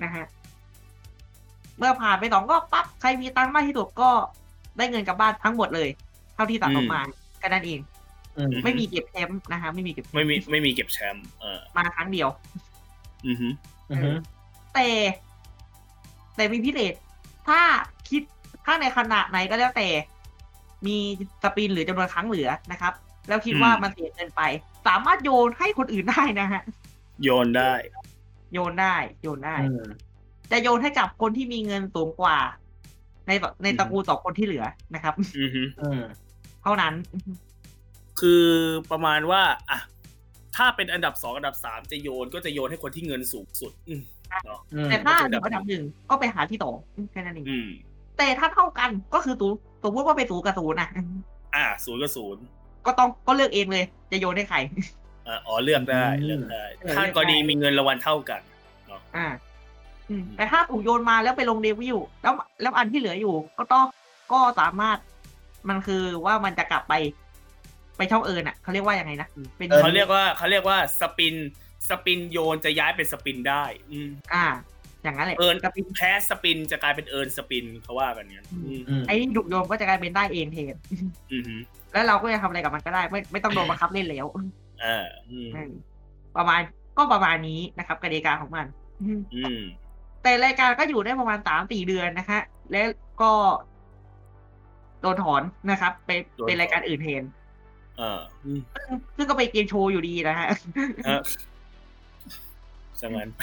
[0.03, 0.25] นะฮะ
[1.79, 4.11] เมื่อผ่านไปสองก็ปั๊บใครมีตังค์มากที่สุดก็
[4.77, 5.89] ได้เงินกลับบ้านทั้งหมดเลย
[6.35, 7.01] เท่าที่ตัดออกมา
[7.39, 7.81] แค่นั้นเอง
[8.37, 12.29] อืมไม่มีเก็บแชมป์นะคะไม่มีเก็บแชป์ไม่มีไม่มีเก็บแชมป์เออมาครั้งเดียว
[13.27, 13.49] อือฮึ
[13.91, 14.11] อือฮึ
[14.75, 14.89] แต่
[16.37, 16.93] แต่มีพิเศษ
[17.49, 17.61] ถ้า
[18.09, 18.23] คิด
[18.65, 19.89] ถ้าในขณะไหนก็แล้วแต่
[20.87, 20.97] มี
[21.43, 22.93] สปินหรือจำนวนครั้งเหลือนะครับ
[23.29, 24.43] แล้วคิดว่ามันเสียเกินไป
[24.87, 26.63] สามารถโยนให้คนอื่นได้นะฮะ
[27.23, 27.73] โยนได้
[28.53, 29.87] โยนได้ โยนได้อืม
[30.55, 32.39] จะโยนให้กับคนที่มีเงินสูงกว่า
[33.27, 33.33] ใน
[33.63, 36.03] ในตระกูลสองคนที่เหลือนะครับอือฮึอืม
[36.63, 36.95] เท่านั้น
[38.21, 38.45] คือ
[38.91, 39.79] ประมาณว่าอะ
[40.57, 44.03] ถ้าเป็นอันดับสองอันดับสามจะโยนก็จะโยนให้คนที่เงินสูงสุดอืม
[44.45, 46.73] เนาะอืมแต่ถ้าก็อจะยู่อันดับหนึ่งก็ไปหาที่ต่อ
[47.13, 47.69] แค่นั้นเองอืม
[48.19, 49.49] แต่ถ้าเท่ากันก็คือตู
[49.85, 50.89] สมมติว่าไปสูกับศูนย์นะ
[51.55, 52.43] อ่าศูนย์ก็ศูนย์
[52.87, 54.59] ก็ต้องก็เลือกเองเลย จะโยนให้ใคร
[55.29, 58.41] อ่าอ๋อเลือกได้อืมเลือกได้เออถ้าเลือกกรณีได้มีเงินรางวัลเท่ากัน
[58.89, 59.33] เนาะอ่าอืม
[60.37, 63.87] แต่ถ้าถูกโยนมาแล้วไปลงเดวิลแล้วแล้วอันที่เหลืออยู่ ก็ต้อง
[64.33, 64.99] ก็สามารถ
[65.69, 66.95] มันคือว่ามันจะกลับไป
[67.97, 71.37] ไปช่องเอิญอะเขาเรียกว่ายังไงนะเป็นเขาเรียกว่าเขาเรียกว่าสปิน
[71.89, 74.45] สปินโยนจะย้ายเป็นสปินได้ อืมอ่า
[75.03, 80.77] อย่างนั้นแหละเอิญกับแพ้สปินจะกลายเป็นเอิญสปินเขาว่ากันเนี้ยอืมอืมไอ้ที่ถูกโยนก็จะกลายเป็นได้เองแทน
[81.33, 81.55] อือฮึ
[81.93, 84.27] แล้วเราก็จะทำอะไรกับมันก็ได้ ไม่ไม่ต้องโดนบังคับเล่นแล้ว
[84.85, 85.73] อ่าอืมอืม
[86.37, 86.61] ประมาณ
[86.97, 88.67] ก็ประมาณนี้นะครับกติกาของมัน
[89.03, 89.63] อืมอืม
[90.25, 92.41] แต่รายการก็อยู่ได้ประมาณสามสี่เดือนนะคะ
[92.73, 92.89] แล้ว
[93.23, 93.33] ก็
[95.01, 97.23] โดนถอนนะครับ ไปโดนถอนเป็นรายการอื่นแทน
[98.01, 100.49] อ่าอืมซึ่งซึ่งก็เป็นเกมโชว์อยู่ดีนะฮะ
[101.05, 101.21] เออ
[103.01, 103.41] สังงั้นไป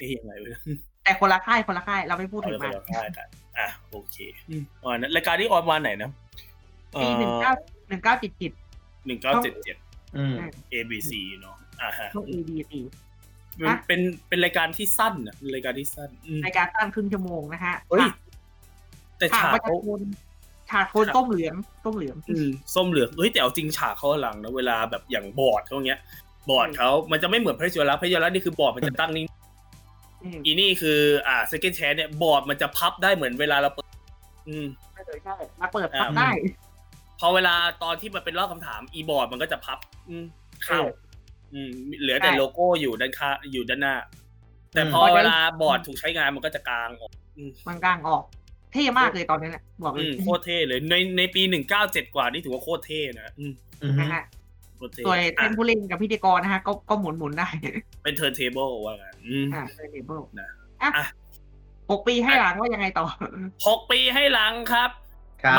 [0.00, 0.58] เอ๊ยยังไงวะ
[1.04, 4.16] แต่คนละค่ายคนละค่ายเราไม่พูดเอาถึงเลยมันคนละค่ายกันอะโอเค
[4.48, 6.10] อืมวันนั้นรายการที่ออนวันไหนนะ
[7.00, 7.52] ปีหนึ่งเก้า
[7.88, 8.52] หนึ่งเก้าจิตจิต
[9.06, 9.76] หนึ่งเก้าเจ็ดเจ็ด
[10.16, 10.34] อืม
[10.72, 12.72] ABC เนาะอ่าฮะช่วง EDC
[13.58, 18.06] มันอะเป็นเป็นรายการที่สั้นอะเป็นรายการที่สั้นอืมรายการตั้งครึ่งชั่วโมงนะฮะเฮ้ย
[19.18, 20.00] แต่ฉากฉากประชาเขาชน
[20.70, 26.00] ฉากคนต้มเหลืองส้มเหลืองอืมส้มเหลืองเฮ้ยแต่เอาจริงฉากเขาอลังนะเวลาแบบอย่างบอร์ดเขาเงี้ย
[26.50, 29.26] บอร์ดเขามันจะไม่เหมือน Press Your Luck Press Your Luck นี่คือบอร์ดมันจะตั้งนิ่ง
[30.22, 33.88] อืมอีนี่คืออ่า second chance เนี่ยบอร์ดมันจะพับได้เหมือนเวลาเราเปิด
[34.48, 36.30] อืมใช่ใช่มาเปิดอ่าทำได้
[37.20, 40.24] พอเวลาตอนที่มันเป็นรอบคำถาม อีบอร์ดมันก็จะพับ อืม
[40.64, 43.96] เข้าเอออืมเหลือแต่ใช่โลโก้อยู่ด้านข้างอยู่ด้านหน้า
[44.72, 47.12] แต่อืมพอเวลาบอร์ดถูกใช้งานมันก็จะกางออก
[47.68, 48.24] มันกกางออก
[48.72, 53.52] เท่มากเลยตอนนั้นน่ะบอกเลอืมโคตรเท่เลยในในปีหนึ่งเก้าเจ็ดกว่านี่ถือว่าโคตรเท่นะอืม
[53.82, 54.22] อืมนะฮะ
[54.76, 57.48] โคตรเท่ส่วนท่าอะนผู้เล่นกับพิธีกรนะฮะก็ก็หมุนหมุนได้
[58.02, 60.48] เป็น turntable ว่างั้นอืมอ่า table นะ
[60.82, 61.04] อะอะ
[61.90, 63.06] หกปีให้หลังว่ายังไงต่อ
[63.68, 64.90] หกปีให้หลังครับครับ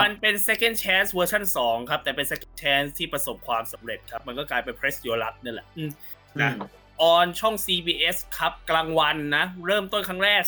[0.02, 5.90] มันเป็น second chance เวอร์ชัน2ครับ แต่เป็น second chance ที่ประสบความสำเร็จครับ มันก็กลายเป็น press your luck นี่แหละอืม
[6.42, 6.52] นะ
[7.02, 10.42] on ช่อง CBS ครับกลางวันนะ เริ่มต้นครั้งแรก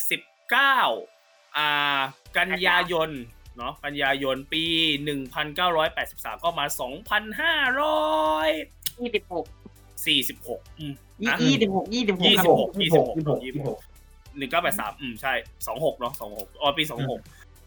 [0.56, 2.00] 19 อ่า
[2.38, 3.10] กันยายน
[3.58, 4.64] เนาะกันยายนปี
[5.36, 9.36] 1983 ก็มา 2,546ยี่สิบห
[10.58, 13.80] กอืมยี่นะยี่สิบหกยี่สิบหกยี่ครัสิบบหกยี่สิบหกยี่สิบหกยี่สิบหก
[14.38, 15.34] หนึ่งเก้าแปดสามอืมใช่
[15.68, 17.20] สองหกเนาะสองหกออนปีสองหก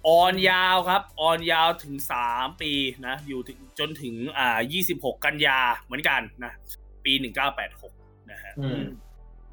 [0.08, 2.72] ออนยาวครับออนยาวถึงสามปี
[3.06, 6.52] นะอยู่ถึงจนถึงอ่ายี่สิบหกกันยาเหมือนกันนะ
[7.04, 7.92] ปีหนึ่งเก้าแปดหก
[8.30, 8.84] นะฮะอืม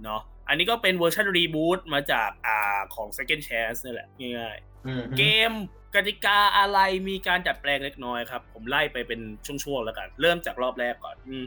[0.04, 4.08] เนาะอันนี้ก็เป็นเวอร์ชันรีบูตมาจากอ่าของ Second Chance นี่แหละ
[4.40, 4.58] ง่าย
[4.88, 5.52] อืมๆเกม
[5.96, 6.80] กติกาอะไร
[7.10, 11.44] มีการดัดแปลงเล็กน้อยครับ ผมไล่ไปเป็นช่วงๆแล้วกัน เริ่มจากรอบแรกก่อนอืม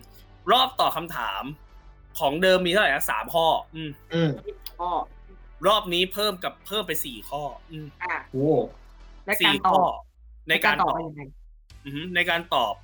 [0.52, 1.42] รอบตอบคำถาม
[2.18, 4.30] ของเดิมมีเท่าไหร่นะสามข้อ อืมอืม
[4.80, 4.90] ก็
[5.66, 8.50] รอบนี้เพิ่มกับเพิ่มไปสี่ข้อ อืมอ่าโอ้
[9.26, 9.92] และกาสี่รตอข้อบ
[10.48, 11.22] ในการตอบเป็นยังไง
[11.84, 12.74] อือฮึในการตอบ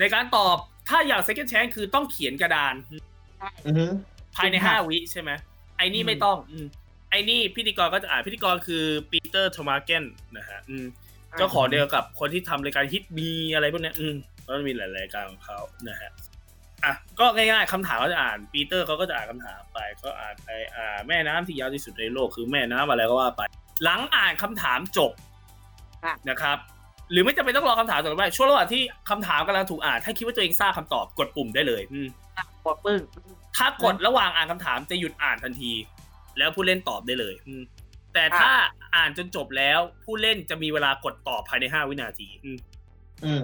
[0.00, 0.56] ในการตอบ
[0.88, 2.74] ถ้าอย่าง second chance คือต้องเขียนกระดาน
[3.66, 3.92] อืม
[4.36, 5.30] ภายในห้าวิใช่ไหม
[5.78, 6.66] ไอ้นี่ไม่ต้องอืม
[7.10, 10.04] ไอ้นี่พิธีกรก็จะอ่านพิธีกรคือปีเตอร์โทมาเกน
[10.36, 10.86] นะฮะอืม
[11.38, 14.14] เจ้าของเดียวกับคนที่ทำรายการฮิตมีอะไรพวกเนี้ยอืม
[14.46, 16.10] ก็มีหลายรายการของเขานะฮะ
[16.84, 23.42] อะก็ง่ายๆคำถามก็จะอ่านปีเตอร์เขาก็จะอ่านคำถามไปก็อ่านไปอ่าแม่น้ำที่ยาวที่สุดในโลกคือแม่น้ำอะไรก็ว่าไป
[23.84, 25.27] หลังอ่านคำถามจบอะ
[26.30, 26.58] นะครับ
[27.12, 33.00] หรือไม่จำเป็นต้องรอคำถามจบไปช่วงระหว่างที่คำถามกำลังถูกอ่านถ้าคิดว่าตัวเองทราบคำตอบกดปุ่มได้เลยอืมอะกดปึ้ง
[33.56, 35.72] ถ้ากดระหว่างอ่านคำถามจะหยุดอ่านทันที
[36.38, 37.62] แล้วผู้เล่นตอบได้เลยอืม
[38.14, 38.50] แต่ถ้า
[38.96, 42.58] อ่านจนจบแล้วผู้เล่นจะมีเวลากดตอบภายในห้าวินาทีอืม
[43.24, 43.42] อืม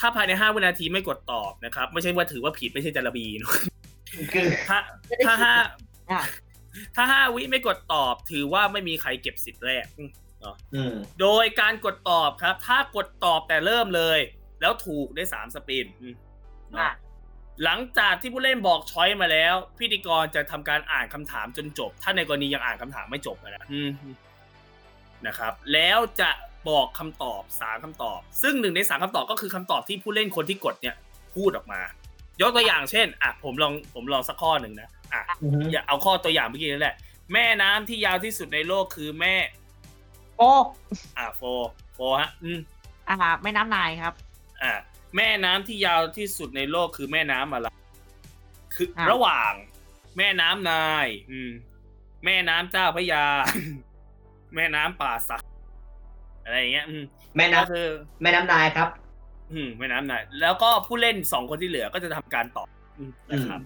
[0.00, 3.54] ถ้าภายในห้าวินาทีไม่กดตอบนะครับ ไม่ใช่ว่าถือว่าผิดไม่ใช่จารบีเนอะ
[4.34, 4.78] คือถ้า
[5.26, 5.54] ถ้าห้า
[6.10, 6.22] อะ
[6.96, 10.23] ถ้าห้าวิไม่กดตอบถือว่าไม่มีใครเก็บสิทธิ์แรกอืมอืม
[11.20, 14.18] โดยการกดตอบครับ ถ้ากดตอบแต่เริ่มเลย
[14.60, 16.14] แล้วถูกได้สามสปินอืม
[16.70, 16.92] เนาะอะ
[17.64, 23.90] หลังจากที่ผู้เล่นบอกช้อยมาแล้ว พิธีกรจะทำการอ่านคำถามจนจบ ถ้าในกรณียังอ่านคำถามไม่จบนะอืม
[25.26, 26.30] นะครับ แล้วจะ
[26.68, 30.94] บอกคำตอบสามคำตอบ ซึ่งหนึ่งในสามคำตอบก็คือคำตอบที่ผู้เล่นคนที่กดเนี่ย
[31.34, 31.80] พูดออกมา
[32.40, 36.96] ยกตัวอย่างเช่น อะผมลองผมลองสักข้อหนึ่งนะอะอืมอย่าเอาข้อตัวอย่างเมื่อกี้นั่นแหละ
[37.32, 39.34] แม่น้ำที่ยาวที่สุดในโลกคือแม่
[40.38, 40.50] โอ้
[41.18, 41.42] อะโฟ
[41.94, 42.58] โฟฮะอืม
[43.08, 44.14] อ่าแม่น้ำนายครับ
[44.62, 44.72] อะ
[45.16, 47.68] แม่น้ำที่ยาวที่สุดในโลกคือแม่น้ำอะไร
[48.74, 49.52] คืออะระหว่าง
[50.16, 51.50] แม่น้ำนาย อืม
[52.24, 53.24] แม่น้ำเจ้าพระยา
[54.54, 55.42] แม่น้ำป่าสัก
[56.44, 57.04] อะไรอย่างเงี้ย อืม
[57.36, 57.88] แม่ก็น้ำคือ
[58.22, 58.88] แม่น้ำนายครับ
[59.52, 62.68] อืม แม่น้ำนาย แล้วก็ผู้เล่นสองคนที่เหลือก็จะทำการตอบ
[62.98, 63.60] อืมนะครับ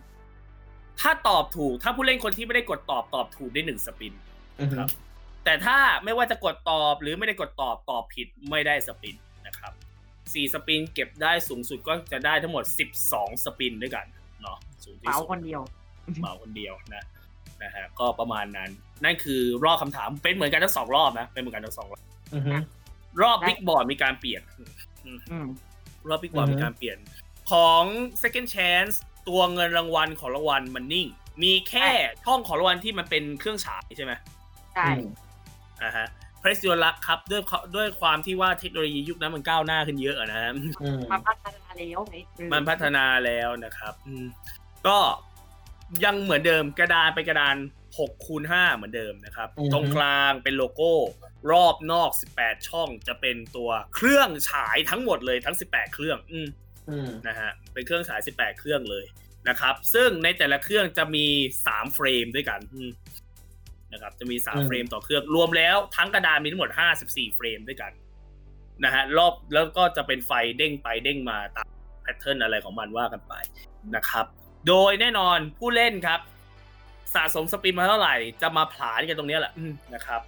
[1.00, 4.12] ถ้าตอบถูก ถ้าผู้เล่นคนที่ไม่ได้กดตอบตอบถูกได้หนึ่งสปิน
[4.58, 4.88] อืมครับ
[5.44, 9.72] แต่ถ้าไม่ว่าจะกดตอบหรือไม่ได้กดตอบตอบผิดไม่ได้สปินนะครับ
[10.32, 14.06] สี่สปินเก็บได้สูงสุดก็จะได้ทั้งหมดสิบสองสปินด้วยกัน
[14.42, 15.60] เนาะสูงที่เป๋าสุดคนเดียว
[16.20, 17.04] เหมาคนเดียวนะ
[17.62, 18.70] นะฮะก็ประมาณนั้น
[19.04, 22.02] นั่นคือรอบคำถามเป็นเหมือนกันทั้งสองรอบนะเป็นเหมือนกันทั้งสองรอบ
[22.34, 22.62] อืม
[23.22, 24.42] รอบได้บิ๊กบอร์ดมีการเปลี่ยน
[25.30, 25.46] อืม
[26.08, 26.98] รอบบิ๊กบอร์ดอือฮึ มีการเปลี่ยน
[27.50, 27.82] ของ
[28.22, 28.94] second chance
[29.28, 31.06] ตัวเงินรางวัลของรางวัลมันนิ่ง
[31.42, 31.88] มีแค่
[32.24, 34.12] ช่องของรางวัลที่มันเป็นเครื่องฉายใช่ไหม
[34.74, 36.06] ใช่อ่าฮะ
[36.42, 37.42] Press Your Luck ครับด้วย
[37.76, 40.50] ด้วยความที่ว่าเทคโนโลยียุคนั้นมันก้าวหน้าขึ้นเยอะอะนะฮะ
[40.82, 44.26] อืมมาพัฒนาแล้วไงเออมันพัฒนาแล้วนะครับอืม
[44.86, 44.98] ก็
[46.04, 47.56] ยังเหมือนเดิมกระดานเป็นกระดาน
[47.94, 50.92] 6คูณ5เหมือนเดิมนะครับอือฮึตรงกลางเป็นโลโก้
[51.50, 56.48] รอบนอก 18 ช่องจะเป็นตัวเครื่องฉายทั้งหมดเลยทั้ง 18 เครื่องอืม
[56.90, 59.04] อืมนะฮะเป็นเครื่องฉาย 18 เครื่องเลย
[59.48, 61.26] นะครับ ซึ่งในแต่ละเครื่องจะมี
[61.64, 62.90] 3 frame ด้วยกันอืม
[63.92, 66.70] นะครับ จะมี3 frame ต่อเครื่อง รวมแล้วทั้งกระดานมีทั้งหมด
[67.02, 67.92] 54 frame ด้วยกัน
[68.84, 71.68] นะฮะรอบแล้วก็จะเป็นไฟเด้งไปเด้งมาตาม
[72.02, 73.34] pattern อะไรของมันว่ากันไป
[73.96, 74.26] นะครับ
[74.68, 76.20] โดยแน่นอนผู้เล่นครับ
[77.14, 80.20] สะสมสปินมาเท่าไหร่ จะมาผลานกันตรงเนี้ยแหละอืมนะครับ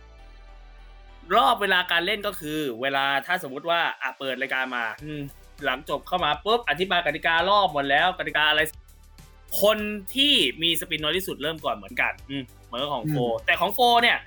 [1.37, 5.21] รอบเวลาการเล่นก็คือ เวลาถ้าสมมุติว่าอะเปิดรายการมาอืม
[5.65, 8.61] หลังจบเข้ามาปุ๊บอธิบายกติการอบหมดแล้วกติกาอะไร
[9.63, 9.79] คน
[10.15, 14.19] ที่มีสปินน้อยที่สุดเริ่มก่อนเหมือนกันอืม เหมือนกับของโฟแต่ของโฟเนี่ย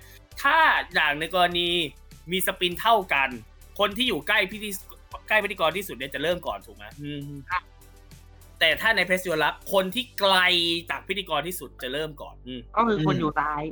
[0.41, 0.57] ถ้า
[0.93, 1.69] อย่างในกรณี
[2.31, 3.29] มีสปินเท่ากัน
[3.79, 4.69] คนที่อยู่ใกล้พิธี
[5.27, 7.21] ใกล้พิธีกรที่สุดเนี่ยจะเริ่มก่อนถูกไหมอืม
[8.59, 10.37] แต่ถ้าในเพรส u วลักคนที่ไกล
[10.89, 13.63] จากพิธีกรที่สุดจะเริ่มก่อนอืมก็คือคนอยู่ซ้าย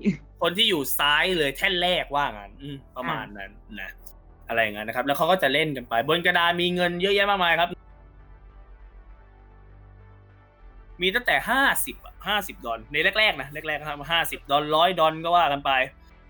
[0.42, 3.92] คนที่อยู่ซ้ายเลยแท่นแรกว่างั้นอืมประมาณนั้นนะ
[4.48, 7.70] อะไรอย่างนั้นนะครับ แล้วเขาก็จะเล่นกันไป บนกระดานมีเงินเยอะแยะมากมายครับ
[11.02, 11.96] มีตั้งแต่ห้าสิบ
[12.28, 15.72] ห้าสิบดอลในแรกๆนะแรกๆนะครับห้าสิบดอลร้อยดอลก็ว่ากันไป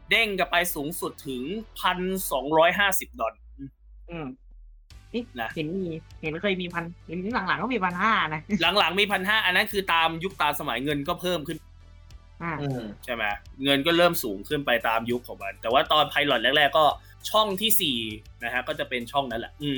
[0.09, 1.43] เด้งกันไปสูงสุดถึง
[1.79, 1.99] พัน
[2.31, 3.69] สองร้อยห้าสิบดอลอืม
[4.09, 4.27] อืม
[5.13, 8.41] นี่นะเห็นมีเห็นเคยมีพันเห็นหลังๆก็มีพันห้านะ
[8.79, 11.57] หลังๆมีพันห้าอันนั้นคือตามยุคตามสมัยเงินก็เพิ่มขึ้น
[12.43, 13.23] อ่าอืมใช่ไหม
[13.63, 16.85] เงินก็เริ่มสูงขึ้นไปตามยุคของมัน แต่ว่าตอน pilot แรกๆก็
[17.29, 17.97] ช่องที่สี่
[18.43, 19.77] นะฮะก็จะเป็นช่องนั้นแหละ อืม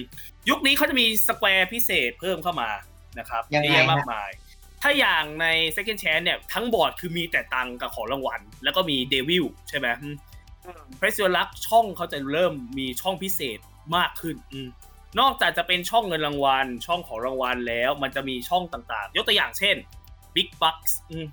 [0.50, 2.70] ยุคนี้เขาจะมี square พิเศษเพิ่มเข้ามา
[3.20, 4.30] นะครับยังไงเยอะแยะฮะมากมาย
[4.86, 9.88] ถ้าอย่างใน Second Chance เนี่ยทั้งบอร์ดคือมีแต่ตังค์กับของรางวัล แล้วก็มี devil ใช่ไหม
[10.98, 13.60] เพรส u ลักช่องเขาจะเริ่มมีช่องพิเศษ
[13.96, 14.68] มากขึ้นอืม
[15.20, 19.76] นอกจากจะเป็นช่องเงินรางวัล ช่องของรางวัลแล้ว มันจะมีช่องต่างๆ ยกตัวอย่างเช่น
[20.36, 21.28] Big Bucks อืม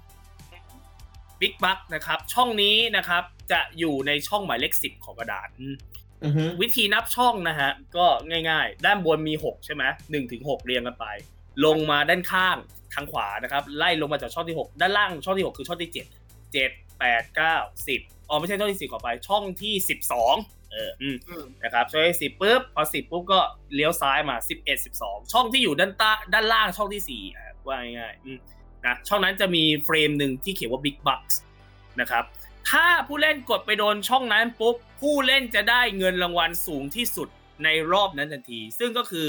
[1.40, 5.76] Big Buck นะครับช่องนี้นะครับจะอยู่ในช่องหมายเลขสิบของกระดาษอืม
[6.22, 8.06] อืมวิธีนับช่องนะฮะก็
[8.48, 11.06] ง่ายๆ ด้านบนมี 6 ใช่ไหมหนึ่งถึงหกเรียงกันไป
[11.64, 12.56] ลงมาด้านข้าง
[12.94, 15.96] ทางขวานะครับ ไล่ลงมาจากช่องที่ 6 ด้านล่างช่องที่ 6 คือช่องที่ 7
[16.54, 19.74] 7 8 9 10อ๋อไม่ใช่ช่องที่10ขอไปช่องที่
[20.22, 23.40] 12 เอออืมอืมนะครับช่องที่สิบปุ๊บพอสิบปุ๊บก็
[23.74, 28.38] เลี้ยวซ้ายมาสิบเอ็ดสิบสองช่องที่อยู่ด้านใต้ด้านล่างช่องที่สี่อะว่าง่ายๆอืม
[28.84, 31.34] นะช่องนั้นจะมีเฟรมหนึ่งที่เขียนว่า Big Bucks
[32.00, 32.24] นะครับ
[32.70, 37.28] ถ้าผู้เล่นกดไปโดนช่องนั้นปุ๊บผู้เล่นจะได้เงินรางวัลสูงที่สุด
[37.64, 39.26] ในรอบนั้นทันที ซึ่งก็คือ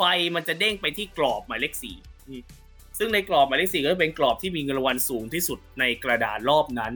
[0.00, 0.04] ไฟ
[0.36, 1.96] มันจะเด้งไปที่กรอบหมายเลขสี่
[2.28, 2.42] อืม
[2.98, 6.92] ซึ่งในกรอบหมายเลขสี่ก็จะเป็นกรอบที่มีเงินรางวัลสูงที่สุดในกระดาษรอบนั้น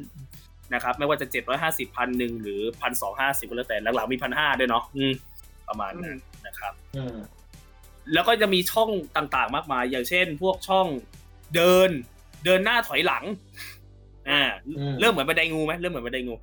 [0.74, 1.26] นะครับไม่ว่าจะ
[1.60, 5.12] 750พันหนึ่งหรือพันสองห้าสิบก็แล้วแต่หลังๆมีพันห้าด้วยเนาะอืม
[5.68, 7.16] ประมาณนั้นนะครับอืม
[8.12, 10.86] แล้วก็จะมีช่องต่างๆ มากมาย อย่างเช่น พวกช่อง
[11.54, 11.90] เดิน
[12.44, 13.24] เดินหน้าถอยหลัง
[14.30, 16.34] อ่าอืมเริ่มเหมือนบันไดงูไหมเริ่มเหมือนบันไดงู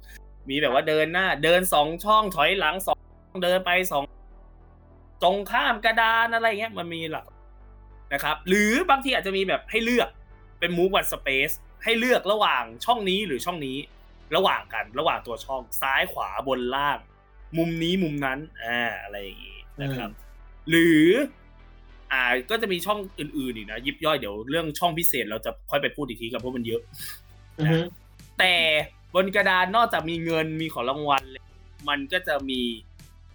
[0.49, 2.97] มีแบบว่าเดินหน้า เดินสองช่องถอยหลังสอง
[3.43, 4.03] เดินไปสอง
[5.23, 7.25] ตรงข้ามกระดานอะไรเงี้ยมันมีหลัก
[8.13, 10.09] นะครับ หรือบางทีอาจจะมีแบบให้เลือก
[10.59, 11.53] เป็น move one space
[11.83, 13.77] ให้เลือกระหว่างช่องนี้หรือช่องนี้
[14.35, 16.97] ระหว่างกันระหว่างตัวช่องซ้ายขวาบนล่าง
[17.57, 20.09] มุมนี้มุมนั้นอ่าอะไรอย่างงี้นะครับ
[20.69, 21.05] หรือ
[22.11, 26.81] อ่าก็จะมีช่องอื่นๆอีกนะยิบย่อยเดี๋ยวเรื่องช่องพิเศษเราจะค่อยไปพูดอีกทีกับเพราะมันเยอะ
[27.59, 27.79] อือฮึ
[28.39, 28.55] แต่
[29.15, 31.43] บนกระดานนอกจากมีเงินมีของรางวัลเลย
[31.89, 32.61] มันก็จะมี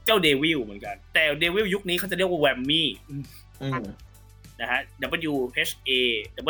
[0.06, 2.88] เจ้า devil เหมือนกัน แต่ devil ยุคนี้เขาจะเรียกว่า Whammy
[3.60, 3.84] อืม
[4.60, 4.80] นะฮะ
[5.32, 5.34] W
[5.68, 5.90] H A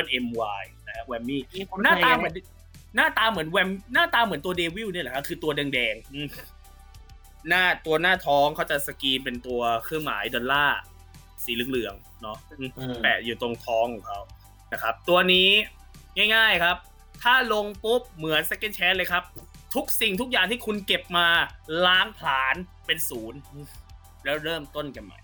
[0.05, 0.27] M M
[0.61, 2.35] Y นะฮะ Whammy มีคนหน้าตาเคยเหมือน
[2.97, 6.29] หน้าตาเหมือน Wham หน้าตาเหมือนตัว devil เนี่ยแหละครับคือตัวแดงๆอืม
[7.49, 10.79] หน้าตัวหน้าท้องเขาจะสกรีนเป็นตัวเครื่องหมายดอลลาร์
[11.45, 14.21] สีเหลืองๆเนาะอืมอืมแปะอยู่ตรงท้องของเขา
[14.73, 15.49] นะครับ ตัวนี้
[16.35, 16.77] ง่าย ๆครับ
[17.23, 19.25] ถ้าลงปุ๊บเหมือน second chance เลยครับ
[19.77, 21.29] ทุกสิ่งทุกอย่างที่คุณเก็บมา
[21.87, 23.39] ล้างผลาญเป็นศูนย์
[24.25, 25.21] แล้วเริ่มต้นกันใหม่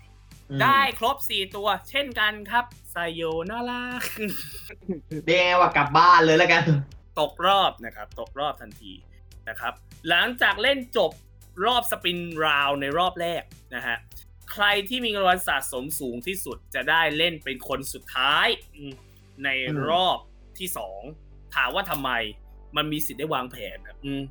[0.49, 3.83] อืมได้ครบ4ตัว เช่นกันครับไซโยนารา
[5.25, 6.63] เรียกไงว่ากลับบ้านเลยแล้วกัน
[7.19, 8.93] ตกรอบนะครับ ตกรอบทันที
[9.49, 9.73] นะครับ
[10.09, 11.11] หลังจากเล่นจบ
[11.65, 13.43] รอบสปินราวในรอบแรก
[13.75, 13.97] นะฮะ
[14.51, 18.93] ใครที่มีเงินรางวัลสะสมสูงที่สุดจะได้เล่นเป็นคนสุดท้ายอืม
[19.43, 20.17] ในอืมรอบ
[20.57, 21.01] ที่สอง
[21.55, 22.11] ถามว่าทำไม
[22.75, 24.23] มันมีสิทธิ์ได้วางแผนครับอืมอืม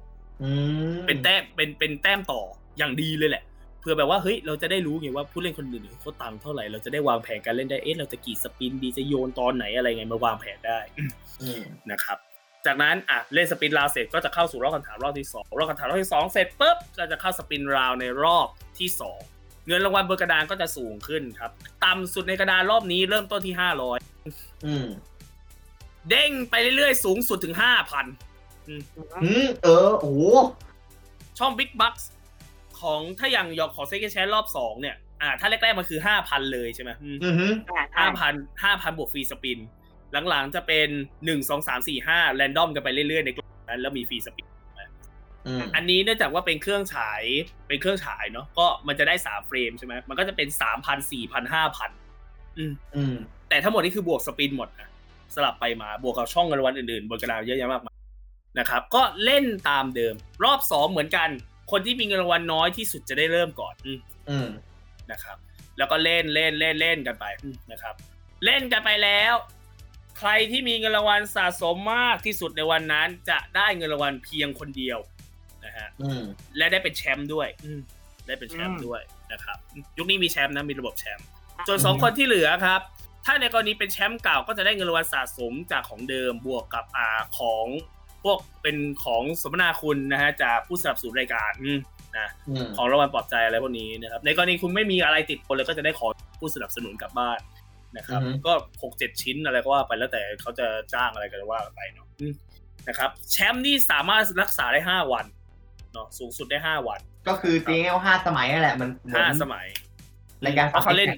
[1.06, 2.42] เป็นแต้มเป็นเป็นแต้มต่อ
[2.78, 3.44] อย่างดีเลยแหละ
[3.80, 10.78] เพื่อแบบว่าเฮ้ยเราจะได้รู้ไงว่าผู้เล่นคนอื่นเขาตังค์เท่าไหร่เราจะได้วางแผนการเล่นได้เอ๊ะเราจะกี่สปินดีจะโยนตอนไหนอะไรไงมาวางแผนได้
[11.42, 12.18] อืมนะครับ
[12.66, 18.46] จากนั้นอะเล่นสปินราวเสร็จก็จะเข้าสู่รอบคำถามรอบที่สองรอบคำถามรอบที่สองเสร็จปุ๊บก็จะเข้าสปินราวในรอบ
[18.78, 19.18] ที่สอง
[19.66, 21.50] เงินรางวัลบนกระดานก็จะสูงขึ้นครับ
[21.84, 23.98] ต่ำสุดในกระดานรอบนี้เริ่มต้นที่ห้าร้อย
[24.66, 24.86] อืม
[26.08, 28.06] เด้งไปเรื่อยๆ สูงสุดถึงห้าพัน
[28.68, 28.74] อื
[29.44, 30.22] มเออโอ้โห
[31.38, 32.04] ช่อง Big Bucks
[32.80, 37.46] ของถ้าอย่างยอกของเซ c ก n d แชรอบสองเนี่ย อ่า ถ้าแรกๆมันคือห้าพันเลยใช่ไหมอืมอือฮึ
[37.98, 39.58] ห้าพันห้าพันบวกฟรีสปิน
[40.28, 40.88] หลังๆจะเป็น
[41.24, 44.46] หนึ่งสองสามสี่ห้าแรนดอมกันไปเรื่อยๆในกลุ่มนั้นแล้วมีฟรีสปิน
[45.46, 47.22] อืมอันนี้เนื่องจากว่าเป็นเครื่องฉาย
[47.68, 51.90] เป็นเครื่องฉายเนาะก็มันจะได้สามเฟรมใช่ไหมมันก็จะเป็นสามพันสี่พันห้าพัน
[52.58, 53.14] อืมอืม
[53.48, 54.88] แต่ทั้งหมดนี่คือบวกสปินหมดนะ
[55.34, 57.94] สลับไปมาบวกกับช่องเงินรางวัลอื่นๆ บนกระดานเยอะแยะมากมาย
[58.58, 61.28] นะครับก็เล่นตามเดิม รอบสองเหมือนกัน
[61.70, 63.98] คนที่มีเงินรางวัลน้อยที่สุดจะได้เริ่มก่อนอืม
[64.30, 64.48] อืม
[65.10, 65.36] นะครับ
[65.78, 67.94] แล้วก็เล่นเล่นเล่นเล่นกันไปอืมนะครับ
[68.44, 69.34] เล่นกันไปแล้ว
[70.18, 74.98] ใครที่มีเงินรางวัลสะสมมากที่สุดในวันนั้น จะได้เงินรางวัลเพียงคนเดียว
[75.64, 76.22] นะฮะอืม
[76.56, 77.80] และได้เป็นแชมป์ด้วยอืม
[78.26, 79.00] ได้เป็นแชมป์อืมด้วย
[79.32, 79.58] นะครับ
[79.96, 81.26] ยุคนี้มีแชมป์นะมีระบบแชมป์
[81.66, 82.80] ส่วนอืมสองคนที่เหลือครับ
[83.24, 87.66] ถ้าในกรณีเป็นแชมป์เก่าก็จะได้เงินรางวัลสะสมจากของเดิมบวกกับอ่าของ
[88.24, 91.78] พวกเป็นของสมนาคุณนะฮะจากผู้สนับสนุนรายการอืม
[92.18, 97.38] นะอืมของรางวัลปลอบใจอะไรพวกนี้นะครับในกรณีคุณไม่มีอะไรติดคนเลยก็จะได้ของผู้สนับสนุนกลับบ้าน
[97.96, 102.32] นะครับอือฮึก็หกเจ็ดชิ้นอะไรก็ว่าไปแล้วแต่เขาจะจ้างอะไรกันว่ากันไปเนาะอืม
[102.88, 105.26] นะครับ แชมป์นี่สามารถรักษาได้ห้าวัน
[105.92, 109.66] เนาะสูงสุดได้ห้าวัน ก็คือตีง่ายๆว่าห้าสมัยนั่นแหละมันเหมือนห้าสมัย
[110.46, 111.08] รายการเพราะเขาเล่น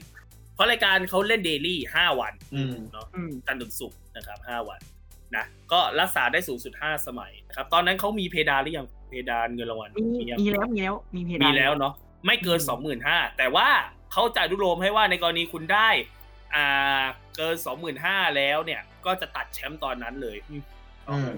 [0.55, 4.81] เพราะรายการเขาเล่นเดลี่ห้าวันอืมเนาะอืมจันทร์ถึงศุกร์นะครับห้าวัน
[5.37, 11.95] นะก็รักษาได้สูงสุดห้าสมัยนะครับตอนนั้นเขามีเพดานหรือยังเพดานเงินรางวัลมีมียังมีแล้วมีแล้วมีเพดานมีแล้วเนาะ
[12.27, 13.69] ไม่เกินสองหมื่นห้าแต่ว่า
[14.13, 15.89] เขาจะอนุโลมให้ว่าในกรณีคุณได้
[16.55, 17.05] อ่า
[17.37, 20.63] เกินสองหมื่นห้าแล้วเนี่ย ก็จะตัดแชมป์ตอนนั้นเลยอืม
[21.09, 21.31] อืม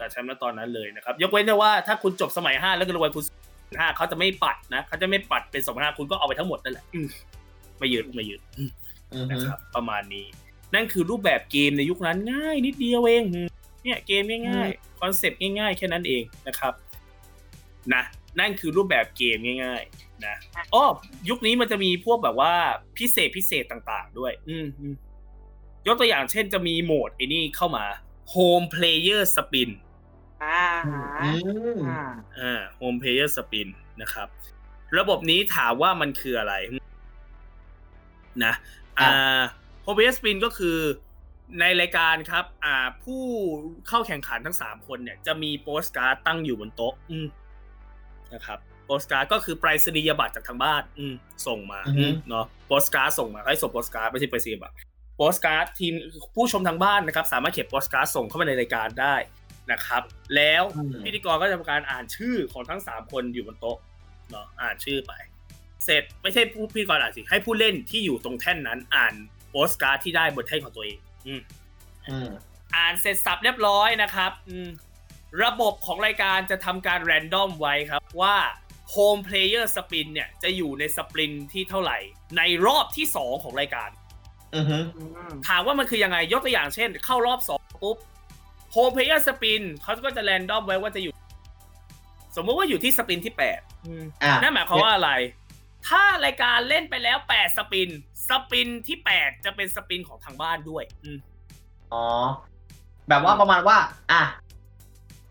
[0.00, 3.24] ตัดแชมป์แล้วตอนนั้นเลยนะครับ ยกเว้นแต่ว่าถ้าคุณจบสมัยห้าแล้วเงินรางวัลคุณ
[3.78, 7.08] ห้าเขาจะไม่ปัดนะเขาจะไม่ปัดเป็นสองห้าคุณก็เอาไปทั้งหมดนั่นแหละอืม
[7.78, 8.70] ไม่ยืดไม่ยืดอืม
[9.30, 10.26] นะครับ ประมาณนี้
[10.74, 13.48] นั่นคือรูปแบบเกมในยุคนั้นง่ายนิดเดียวเองอืม
[13.82, 16.72] เนี่ยเกมง่ายๆคอนเซปต์ง่ายๆ แค่นั้นเองนะครับ
[17.94, 18.02] นะ
[18.40, 20.36] นั่นคือรูปแบบเกมง่าย ๆ นะ
[20.74, 20.84] อ้อ
[21.28, 22.54] ยุคนี้มันจะมีพวกแบบว่า
[22.98, 24.94] พิเศษพิเศษต่างๆ ด้วยอืมอืม
[25.86, 27.84] ยกตัวอย่างเช่นจะมีโหมดไอ้นี่เข้ามา
[28.34, 29.70] Home Player Spin
[30.44, 30.64] อ่า
[31.22, 31.30] อื
[31.76, 32.02] มอ่า
[32.38, 33.68] อ่า Home Player Spin
[34.02, 34.28] นะครับ
[34.98, 36.54] ระบบนี้ถามว่ามันคืออะไร
[38.44, 38.52] นะ
[38.98, 39.42] อ่า
[39.86, 40.78] Home Player Spin ก็คือ
[41.60, 43.22] ในรายการครับ อ่า ผู้
[43.88, 47.26] เข้าแข่งขันทั้งสามคนเนี่ย จะมีโปสการ์ดตั้งอยู่บนโต๊ะ อืม
[48.34, 51.14] นะครับโปสการ์ดก็คือไปรษณียบัตรจากทางบ้าน อืม
[51.46, 54.74] ส่งมาอือฮึอืมเนาะโปสการ์ดส่งมาให้ส่งโปสการ์ดไม่ใช่ไปรษณียบัตร
[55.16, 55.92] โปสการ์ดทีม
[56.34, 59.14] ผู้ชมทางบ้านนะครับ สามารถเขียนโปสการ์ดส่งเข้ามาในรายการได้
[59.72, 60.02] นะครับ
[60.34, 63.78] แล้วอืมพิธีกรก็จะทำการอ่านชื่อของทั้งสามคนอยู่บนโต๊ะ
[64.30, 65.12] เนาะอ่านชื่อไป
[65.84, 69.14] เสร็จไม่ใช่ผู้พิธีกรอ่านสิให้ผู้เล่นที่อยู่ตรงแท่นนั้นอ่าน
[69.58, 71.40] โปสการ์ดที่ได้บนแท่นของตัวเองอืม
[72.08, 72.28] อืม
[72.74, 74.68] อ่านเสร็จสับเรียบร้อยนะครับ อืม
[75.44, 78.36] ระบบของรายการจะทำการแรนดอมไว้ครับว่า
[78.94, 81.98] Home Player Spin เนี่ยจะอยู่ในสปรินที่เท่าไหร่
[82.36, 83.90] ในรอบที่ 2 ของรายการ
[84.54, 87.96] อือฮึอืมถามว่ามันคือยังไงยกตัวอย่างเช่น เข้ารอบ 2 ปุ๊บ
[88.74, 91.12] Home Player Spin เขาก็จะแรนดอมไว้ว่าจะอยู่
[92.36, 93.60] สมมติว่าอยู่ที่สปินที่แปด
[94.22, 95.10] อะนั่นหมายความว่าอะไร
[95.88, 97.90] ถ้ารายการเล่นไปแล้วแปดสปิน
[98.28, 101.18] สปินที่แปดจะเป็นสปินของทางบ้านด้วย อืม
[101.92, 102.06] อ๋อ
[103.08, 103.78] แบบว่าประมาณว่า
[104.12, 104.22] อะ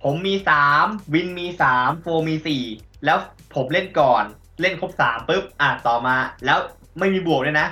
[0.04, 2.63] ผมมีสามวินมีสามโฟมีสี่
[3.06, 3.18] แล้ว
[3.56, 4.24] ผมเล่นก่อน
[4.62, 6.15] เล่นครบสามปุ๊บ อะ ต่อมา
[6.46, 6.58] แล้ว
[7.00, 7.68] ไม่มีบวกด้วยนะ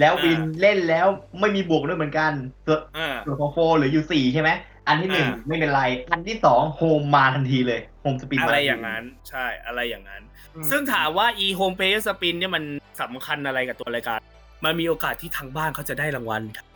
[0.00, 1.06] แล้ววินเล่นแล้ว
[1.40, 2.32] ไม่มีบวกด้วยเหมือนกัน
[2.66, 4.50] ส่วนอ่าส่วนของโฟเหรืออยู่สี่ใช่ไหม
[4.86, 10.22] อันที่หนึ่งอ่าไม่เป็นไร อันที่สองโฮมมาทันทีเลยโฮมสปินอะไรอย่างนั้น ใช่อะไรอย่างนั้น
[10.70, 12.64] ซึ่งถามว่า e home player spin เนี่ยมัน
[13.00, 14.18] สำคัญอะไรกับตัวรายการ
[14.64, 16.66] มันมีโอกาสที่ทางบ้านเขาจะได้รางวัลครับ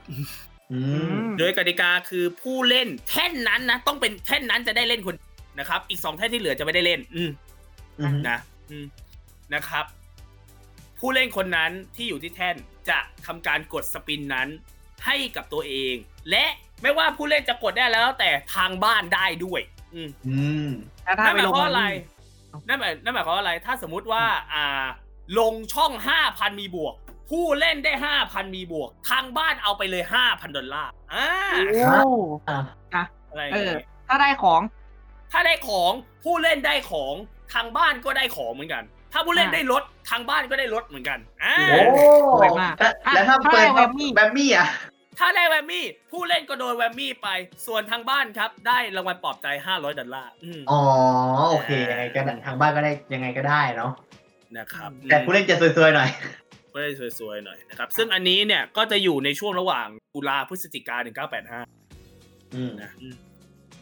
[0.72, 0.78] อื
[1.22, 5.14] มโดยกติกาคือผู้เล่นแท่นนั้นนะต้องเป็นแท่นนั้นจะได้เล่นคน
[5.58, 7.30] นะครับ อีกสองแท่นที่เหลือจะไม่ได้เล่น อืม
[8.00, 8.38] อืมนะ
[8.70, 8.86] อืม
[9.54, 9.84] นะครับ
[10.98, 12.56] ผู้เล่นคนนั้นที่อยู่ที่แท่น
[12.88, 14.48] จะทำการกดสปินนั้น
[15.06, 15.94] ให้กับตัวเอง
[16.30, 16.44] และ
[16.82, 19.60] ไม่ว่าผู้เล่นจะกดได้แล้วแต่ทางบ้านได้ด้วย
[19.94, 20.68] อืมอืม
[21.04, 22.13] แล้วถ้านั่นหไปมายลงความว่าอะไรเอา
[22.68, 24.84] นั่นหมายนั่นหมายความว่าอะไร ถ้าสมมุติว่าอ่า
[25.38, 26.94] ลงช่องห้าพันมีบวก
[27.30, 31.26] ผู้เล่นได้ห้าพันมีบวก ทางบ้านเอาไปเลยห้าพันดอลลาร์อ่า
[31.90, 32.02] โอ้
[32.48, 34.60] อะอะไรอย่างเออ เงี้ยถ้าได้ของ
[35.32, 35.92] ถ้าได้ของ
[36.24, 37.14] ผู้เล่นได้ของ
[37.54, 41.80] ทางบ้านก็ได้ของเหมือนกัน ถ้าผู้เล่นอ่า ได้รถทางบ้านก็ได้รถเหมือนกันอ่า โอ้
[42.40, 44.68] สวยมากแล้วอะแล้วถ้าถ้าเปิดได้แวมมี่แวมมี่อะ
[45.18, 47.28] ถ้าได้แวมมี่ ผู้เล่นก็โดนแวมมี่ไป
[47.66, 50.80] ส่วนทางบ้านครับ ได้รางวัลปลอบใจ 500ดอลลาร์อืมอ๋อ
[51.50, 53.92] โอเคยังไงก็ได้ทางบ้านก็ได้ยังไงก็ได้เนาะ
[54.58, 56.08] นะครับแต่ผู้เล่นจะซวยๆหน่อย
[56.70, 60.96] ผู้เล่นสวยๆหน่อยนะครับ ซึ่งอันนี้เนี่ยก็จะอยู่ในช่วงระหว่างตุลาพฤศจิกา
[61.56, 63.14] 1985อืมนะอืม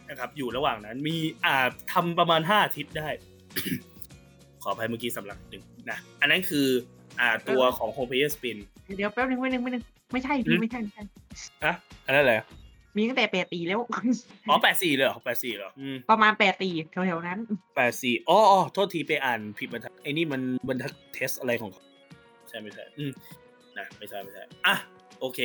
[0.09, 1.15] นะครับ อยู่ระหว่างนั้นมี
[1.45, 3.09] อ่าทำประมาณ 5 อาทิตย์ได้
[4.63, 6.67] ขออภัยเมื่อกี้สำหรับหนึ่งนะ อันนั้นคือ
[7.19, 11.03] อ่าตัวของ Home Player Spin เดี๋ยวแป๊บนึงแป๊บนึงแป๊บนึงไม่ใช่อืพี่มไม่ใช่ไม่ใช่
[11.63, 11.73] อะ
[12.05, 12.35] อันนั้นอะไร
[12.97, 13.79] มีตั้งแต่แปดสี่แล้ว
[14.49, 17.39] อ๋อแปดสี่เลยเหรอแปดสี่เหรออืมประมาณแปดปีแถวๆนั้น
[17.75, 21.83] แปดสี่อ๋ออ๋อโทษทีไปอ่านผิดบรรทัดไอ้นี่มันบรรทัด test อะไรของเขา
[22.49, 23.11] ใช่ไม่ใช่อืม
[23.77, 24.75] นะไม่ใช่ไม่ใช่อะ
[25.19, 25.39] โอเค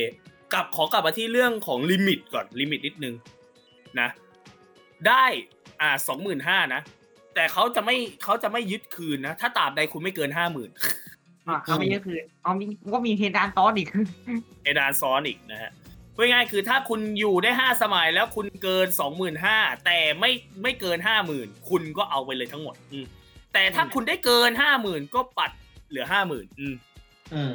[0.52, 3.14] กลับขอกลับมาที่เรื่องของ limit ก่อน limit นิดนึง
[4.00, 4.08] นะ
[5.08, 5.24] ได้
[5.80, 6.80] อ่าสองหมื่นห้านะ
[7.34, 10.82] แต่เขาจะไม่เขาจะไม่ยึดคืนนะ ถ้าตราบใดคุณไม่เกินห้าหมื่นอะ
[11.64, 13.88] เขาไม่ยึดคืนอ๋อมีก็มีเฮดานตอนอีก
[14.64, 15.70] เอดานซ้อนอีกนะฮะ
[16.14, 20.30] พูดง่ายๆคือถ้าคุณอยู่ได้ห้าสมัยแล้วคุณเกินสองหมื่นห้าแต่ไม่
[20.62, 23.04] ไม่เกินห้าหมื่นคุณก็เอาไปเลยทั้งหมดอืม
[23.52, 25.50] แต่ถ้าคุณได้เกินห้าหมื่นก็ปัด
[25.88, 26.74] เหลือห้าหมื่นอืม
[27.34, 27.52] อืม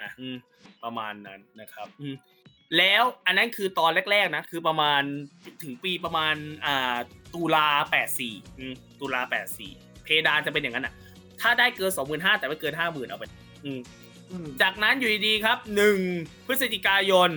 [0.00, 0.36] นะอืม
[0.84, 2.14] ประมาณนั้นนะครับ อืม
[2.78, 5.02] แล้วอันนั้นคือตอนแรกๆนะ คือประมาณ
[5.62, 6.34] ถึงปีประมาณ
[6.66, 6.96] อ่า
[7.34, 9.72] ตุลาแปดสี่อืมตุลาแปดสี่
[10.04, 10.94] เพดานจะเป็นอย่างนั้นอะ
[11.40, 13.24] ถ้าได้เกินสองหมื่นห้าแต่ไม่เกินห้าหมื่นเอาไป
[13.64, 13.80] อืม
[14.30, 15.98] อืมจากนั้นอยู่ดีๆครับหนึ่ง
[16.46, 17.30] พฤศจิกายน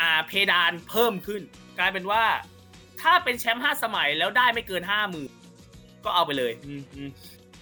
[0.00, 1.42] อ่าเพดานเพิ่มขึ้น
[1.78, 2.24] กลายเป็นว่า
[3.00, 5.30] ถ้าเป็นแชมป์ห้าสมัยแล้วได้ไม่เกินห้าหมื่น
[6.04, 7.10] ก็เอาไปเลยอืมอืม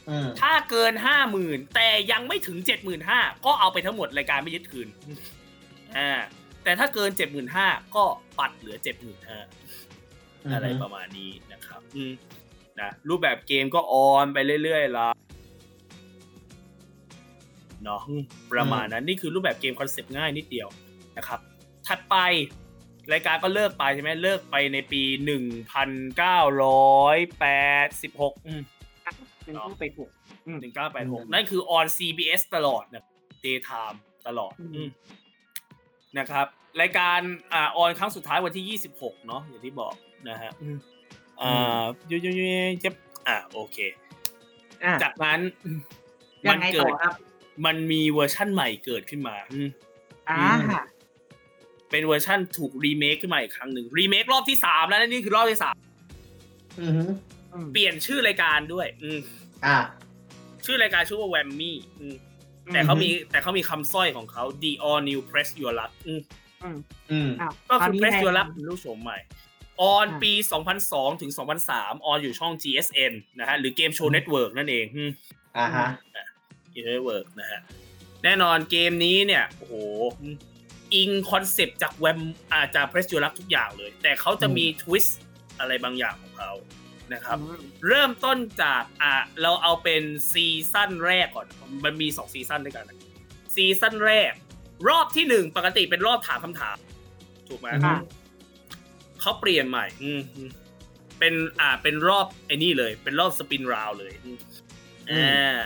[0.08, 4.88] อืมถ้าเกินห้าหมื่นแต่ยังไม่ถึงเจ็ดหมื่นห้าก็เอาไปทั้งหมดรายการไม่ยึดคืน
[5.96, 6.10] อ่า
[6.64, 8.04] แต่ถ้าเกินเจ็ดหมื่นห้าก็
[8.38, 9.38] ปัดเหลือเจ็ดหมื่นห้า
[10.52, 12.12] อะไรประมาณนี้นะครับ อืม
[12.80, 15.08] นะรูปแบบเกมก็ออนไปเรื่อยๆละ
[17.84, 20.68] เนาะอืมประมาณนั้นนี่คือรูปแบบเกมคอนเซปต์ง่ายนิดเดียว
[21.16, 21.40] นะครับ
[21.86, 22.16] ถัดไป
[23.12, 27.46] รายการก็เลิกไปใช่ไหมเลิกไปในปีหนึ่งพันเก้าร้อยแป
[27.86, 28.34] ดสิบหก
[29.44, 30.10] เป็นผู้ไปถูก
[30.60, 33.04] หนึ่งเก้าแปดหกนั่นคือ on CBS ตลอดนะ
[33.44, 34.88] daytime ตลอดอืมอืม
[36.18, 36.46] นะครับ
[36.80, 37.20] รายการ
[37.52, 39.94] อ่าออนครั้งสุดท้ายวันที่ 26 เนาะอย่างที่บอก
[40.28, 40.76] นะฮะอืม
[41.40, 42.94] อ่ายุยยุยยุยเจ็บ
[43.26, 43.76] อ่าโอเค
[44.84, 45.40] อะจากนั้น
[46.46, 47.14] ยัมังไงเกิต่ดอครับ
[47.64, 49.68] มันมีเวอร์ชั่นใหม่เกิดขึ้นมาอืม
[50.30, 50.40] อ่า
[51.90, 55.76] เป็นเวอร์ชั่นถูกรีเมคขึ้นมาอีกครั้งหนึ่งรีเมครอบที่สามแล้วนะนี่คือรอบที่สาม
[56.80, 56.92] อืม
[57.52, 59.20] อืมเปลี่ยนชื่อรายการด้วย อืม
[59.66, 59.78] อะ
[60.64, 61.78] ชื่อรายการชื่อว่า Whammy
[62.72, 66.20] แต่เขามีแต่เขามีคำสร้อยของเขา The All New Press Your Luck อืม
[66.62, 66.76] อืม
[67.10, 69.18] อืมอ้าวก็ตอนคือนี้ Press ใน Your Luck เป็นรูปโฉมใหม่
[69.80, 70.32] ออนอ่าปี
[70.76, 71.32] 2002 ถึง
[71.68, 75.10] 2003 on อยู่ช่อง GSN นะฮะ หรือ Game Show Network นั่นเองอืม
[75.58, 75.88] อ่าฮะ
[76.74, 77.60] Game Network นะฮะ
[78.24, 79.74] แน่นอนเกมนี้เนี่ยโอ้โห
[80.94, 82.20] อิงคอนเซปต์จากแวม
[82.52, 85.20] อ่าจาก Press Your Luck ทุกอย่างเลย แต่เขาจะมี twist
[85.58, 86.52] อะไรบางอย่างของเขา
[87.12, 90.02] นะครับอืมเริ่มต้นจากอะเราเอาเป็น
[90.32, 91.46] ซีซั่นแรกก่อน
[91.84, 92.98] มันมีสองซีซั่นด้วยกันนะ
[93.54, 94.32] ซีซั่นแรก
[94.88, 96.76] รอบที่หนึ่งปกติเป็นรอบถามคำถาม
[97.48, 98.00] ถูกไหมอืม
[99.20, 100.48] เขาเปลี่ยนใหม่ อืมอืม
[101.18, 104.38] เป็นอ่าเป็นรอบไอ้นี่เลย เป็นรอบ spin round เลยอืม
[105.10, 105.60] อ่า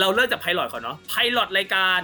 [0.00, 2.00] เราเริ่มจาก pilot ก่อนเนาะ pilot รายการ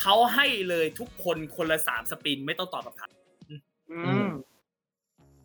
[0.00, 3.10] เขาให้เลยทุกคนคนละสาม spin ไม่ต้องตอบคำถาม
[3.90, 4.30] อืม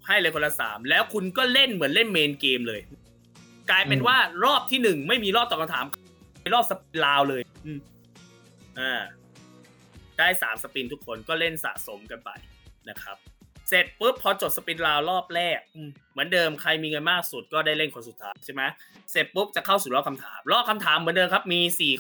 [0.06, 2.82] ให้เลยคนละสามแล้วคุณก็เล่นเหมือนเล่นเมนเกมเลย
[3.70, 5.86] กลายเป็นอืมว่ารอบที่หนึ่งไม่มีรอบตอบคำถาม
[6.42, 7.80] เป็นรอบสปินราวเลย อืม
[8.80, 9.02] อ่า
[10.18, 12.30] ได้สามสปินทุกคนก็เล่นสะสมกันไป
[12.90, 13.18] นะครับ
[13.70, 18.62] เสร็จปุ๊บพอจดสปินราวรอบแรกอืมเหมือนเดิมใครมีเงินมากสุดก็ได้เล่นคนสุดท้ายใช่ไหม
[19.12, 21.94] เสร็จปุ๊บจะเข้าสู่รอบคำถาม รอบคำถามเหมือนเดิมครับมีสี่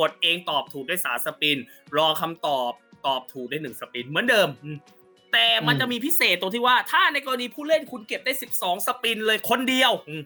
[0.00, 1.58] กดเองตอบถูกได้สามสปิน
[1.96, 2.72] รอคำตอบ
[3.06, 4.78] ตอบถูกได้หนึ่ง spin เหมือนเดิมอืม
[5.32, 10.22] แต่มันจะมีพิเศษตรงที่ว่าถ้าในกรณีผู้เล่นคุณเก็บได้สิบสอง spin เลยคนเดียวอืม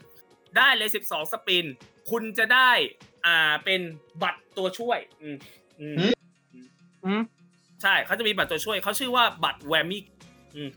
[0.57, 1.65] ได้เลยสิบสอง spin
[2.11, 2.71] คุณจะได้
[3.27, 3.81] อ่าเป็น
[4.23, 5.37] บัตรตัวช่วยอืม
[5.81, 5.95] อืม
[7.05, 7.23] อืม
[7.83, 10.03] ใช่เขาจะมีบัตรตัวช่วยเขาชื่อว่าบัตร Whammy
[10.57, 10.71] อืม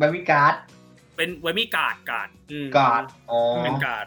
[0.00, 4.06] Whammy card เป็น Whammy card การ์ดอืมการ์ดอ๋อเป็นการ์ด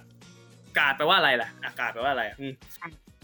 [0.78, 2.54] การ์ดแปลว่าอะไรล่ะอะการ์ดแปลว่าอะไรอืม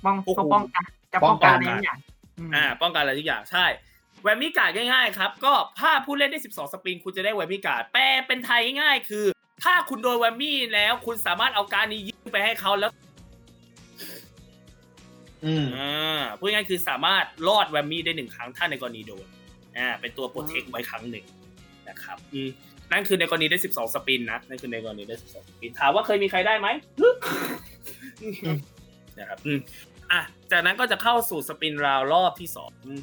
[0.06, 2.00] ป้องโอ้โหป้องกันจะป้องกันอะไรบางอย่าง
[2.48, 3.66] มอ่า ป้องกันอะไรทุกอย่างใช่
[4.24, 9.26] แวมมี่การ์ดง่ายๆครับ ก็ถ้าผู้เล่นได้ 12 สปริง คุณจะได้แวมมี่การ์ดแปลเป็นไทยง่ายๆคือ
[9.64, 12.92] ถ้าคุณโดนแวมมี่แล้วคุณสามารถเอาการดนี้ยื่นไปให้เขาแล้ว
[15.46, 19.28] อืมอ่าพูดง่ายๆคือสามารถรอดแวมมี่ได้หนึ่งครั้งถ้าในกรณีโดน
[19.78, 21.26] อ่าเป็นตัวโปรเทคไว้ครั้งหนึ่ง
[21.90, 22.50] นะครับอืม
[22.92, 26.68] นั่นคือในกรณีได้ 12 สปินนะนั่นคือในกรณีได้ 12 สปินถามว่าเคยมีใครได้ไหม
[29.20, 29.60] นะครับอืม
[30.12, 30.22] อะ
[30.52, 33.02] จากนั้นก็จะเข้าสู่สปินราวรอบที่สองอืม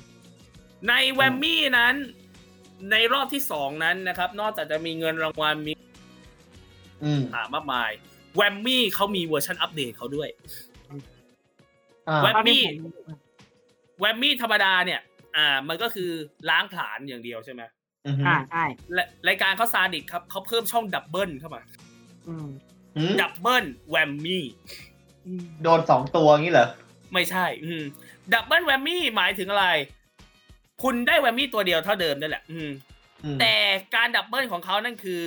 [0.89, 1.95] ในแวมมี่นั้น
[2.91, 5.72] ในรอบที่สองนั้นนะครับ นอกจากจะมีเงินรางวัลมี
[7.05, 7.91] อืมหามากมาย
[8.37, 10.29] แวมมี่เขามีเวอร์ชันอัปเดตเขาด้วย
[12.09, 12.77] อ่าแวมตอนนี้มี่ผม
[14.01, 15.01] แวมมี่ธรรมดาเนี่ย
[15.37, 16.11] อ่า มันก็คือ
[16.51, 17.62] ล้างผลาญอย่างเดียวใช่ไหม
[18.07, 21.62] อือฮึอ่าใช่และรายการเขาซาดิสครับเขาเพิ่มช่อง double เข้ามา
[22.28, 22.49] อืม
[22.97, 24.45] อืม double Whammy
[25.62, 26.68] โดนสองตัวงี้เหรอ
[27.12, 27.85] ไม่ใช่ อืม
[28.32, 29.66] double Whammy หมายถึงอะไร
[30.82, 32.70] คุณได้ Whammy ตัวเดียวเท่าเดิมนั่นแหละ อืม
[33.24, 33.55] อืมแต่
[33.95, 35.20] การ double ของเขานั่นคือ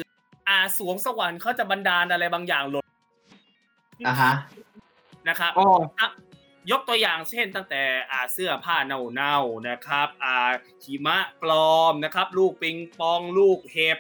[0.48, 2.86] อ่าสรวงสวรรค์เขาจะบันดาลอะไรบางอย่างหล่น
[4.08, 4.34] อ่าฮะ
[5.30, 5.64] นะครับโอ้
[6.00, 6.08] อะ
[6.72, 10.52] ยกตัวอย่างเช่นตั้งแต่อ่าเสื้อผ้าเน่าๆนะครับอ่า
[10.84, 13.98] หิมะปลอมนะครับ ลูกปิงปองลูกเห็บ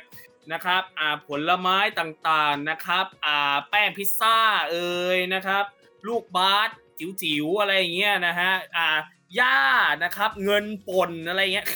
[0.51, 4.37] นะครับอ่าผลไม้ต่างๆนะครับอ่าแป้งพิซซ่า
[4.71, 5.63] เอ่ยนะครับ
[6.07, 8.87] ลูกบาสจิ๋วๆอะไรอย่างเงี้ยนะฮะอ่า
[9.35, 9.59] หญ้า
[10.03, 11.67] นะครับ เงินป่นอะไรเงี้ย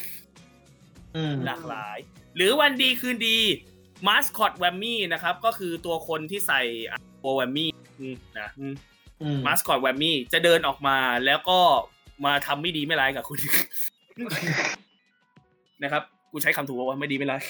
[1.16, 1.98] อืมหลากหลาย
[2.36, 3.39] หรือวันดีคืนดี
[4.08, 6.62] มาสคอตแวมมี่นะครับ ก็คือตัวคนที่ใส่
[7.20, 7.72] โบแวมมี่
[8.39, 8.66] นะอื
[9.22, 11.60] มอืมมาสคอตแวมมี่จะเดินออกมาแล้วก็
[12.26, 13.40] มาทำไม่ดีไม่ร้ายกับคุณ
[15.84, 17.42] นะครับกูใช้คำถูกว่าไม่ดีไม่ร้าย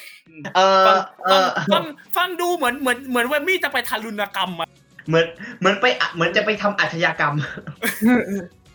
[0.56, 1.84] เออฟังเอฟังอฟัง
[2.18, 4.70] ฟังดูเหมือนเหมือนเหมือนแวมมี่จะไปทารุณกรรมอะ
[5.08, 5.26] เหมือน
[5.60, 7.34] เหมือนไปอะเหมือนจะไปทำอาชญากรรม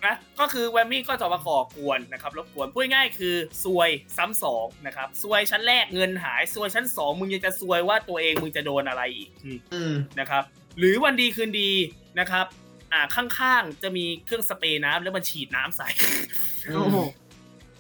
[0.07, 3.35] นะก็คือแวมมี่ก็จะมาก่อกวนนะครับรบกวนพูดง่ายๆคือ
[3.65, 10.43] ซวยซ้ำสองนะครับซวยชั้นแรกเงินหายซวยชั้นสองมึงยังจะซวยว่าตัวเองมึงจะโดนอะไรอีกอืมอืมนะครับ
[10.79, 11.71] หรือวันดีคืนดี
[12.21, 12.47] นะครับ
[12.93, 15.89] อ่าข้างๆจะมีเครื่องสเปรย์น้ำแล้วมันฉีดน้ำใส่
[16.69, 17.09] อืโอ้โหม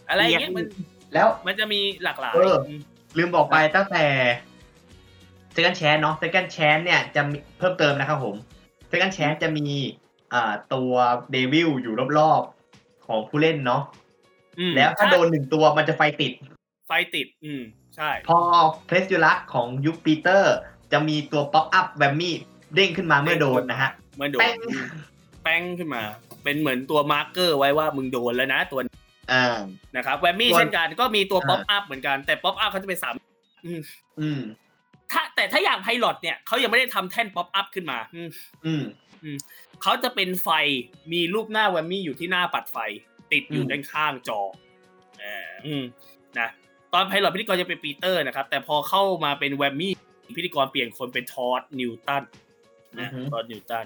[0.08, 0.66] อะไรอย่างเงี้ยมัน
[1.14, 2.80] แล้วมันจะมีหลากหลายเออม
[3.16, 4.04] ลืมบอกไปตั้งแต่
[5.54, 8.34] second chance เนาะ second chance เนี่ยจะมีเพิ่มเติมนะครับผม
[8.90, 9.66] second chance จะมี
[10.32, 10.92] อ่าตัว
[11.30, 13.82] เดวิลอยู่รอบๆของผู้เล่นเนาะ
[14.58, 16.32] อืมแล้วถ้าโดนหนึ่งตัวมันจะไฟติด
[16.86, 17.62] ไฟติด อืม
[17.96, 18.38] ใช่ พอ
[18.86, 20.54] Press Your Luck ของยุคปีเตอร์
[20.92, 22.34] จะมีตัว pop-up Whammy
[22.74, 24.86] เด้งขึ้นมาเมื่อโดนนะฮะเมื่อโดนแป้งอืม
[25.42, 26.02] แป้งขึ้นมา
[26.44, 28.94] เป็นเหมือนตัว marker ไว้ว่ามึงโดนแล้วนะตัวนี้
[29.32, 29.46] อ่า
[29.96, 33.14] นะครับ Whammy ส่วนเช่นกันก็มีตัวอ่า pop-up เหมือนกันแต่ pop-up เขาจะเป็นสาม
[33.66, 33.80] อืม
[34.20, 34.40] อืม
[35.12, 38.28] ถ้าแต่ถ้าอย่าง pilot เนี่ยเขายังไม่ได้ทำแท่น pop-up ขึ้นมา อืม
[39.24, 39.36] อืม
[39.82, 40.48] เขาจะเป็นไฟ
[41.12, 42.76] มีรูปหน้า Whammy อยู่ที่หน้าปัดไฟ
[43.32, 44.40] ติดอยู่อืมด้านข้างจอ
[45.22, 45.36] อ่า
[45.66, 45.84] อืม
[46.38, 46.48] นะ
[46.92, 49.92] ตอน pilot พิธีกรจะเป็นปีเตอร์นะครับ แต่พอเข้ามาเป็น Whammy
[50.36, 52.22] พิธีกรเปลี่ยนคนเป็น Todd Newton
[52.98, 53.84] นะ Todd Newton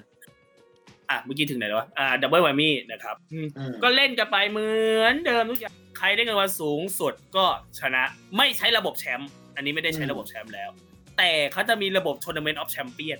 [1.10, 4.68] อะเมื่อกี้ถึงไหนแล้ววะอ่า double Whammy นะครับอืมอืมก็เล่นกันไปเหมื
[5.00, 7.46] อนเดิมทุกอย่างใครได้เงินรางวัลสูงสุดก็
[7.80, 8.02] ชนะ
[8.36, 10.70] ไม่ใช้ระบบแชมป์อันนี้ไม่ได้ใช้ระบบแชมป์แล้ว
[11.18, 13.18] แต่เขาจะมีระบบ Tournament of Champion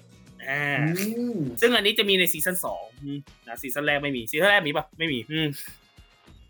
[0.48, 0.62] อ่า
[0.98, 5.48] อืมซึ่งอันนี้จะมีในซีซั่นสองอืมนะซีซั่นแรกไม่มีซีซั่นแรกมีปะไม่มีอืม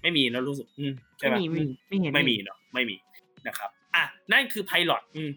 [0.02, 2.96] ไม่มีนะรู้สึกอืมใช่ไม่ปะมีไม่มีไม่เห็นไม่มีเนาะไม่มี
[3.46, 5.30] นะครับอะนั่นคือ pilot อืม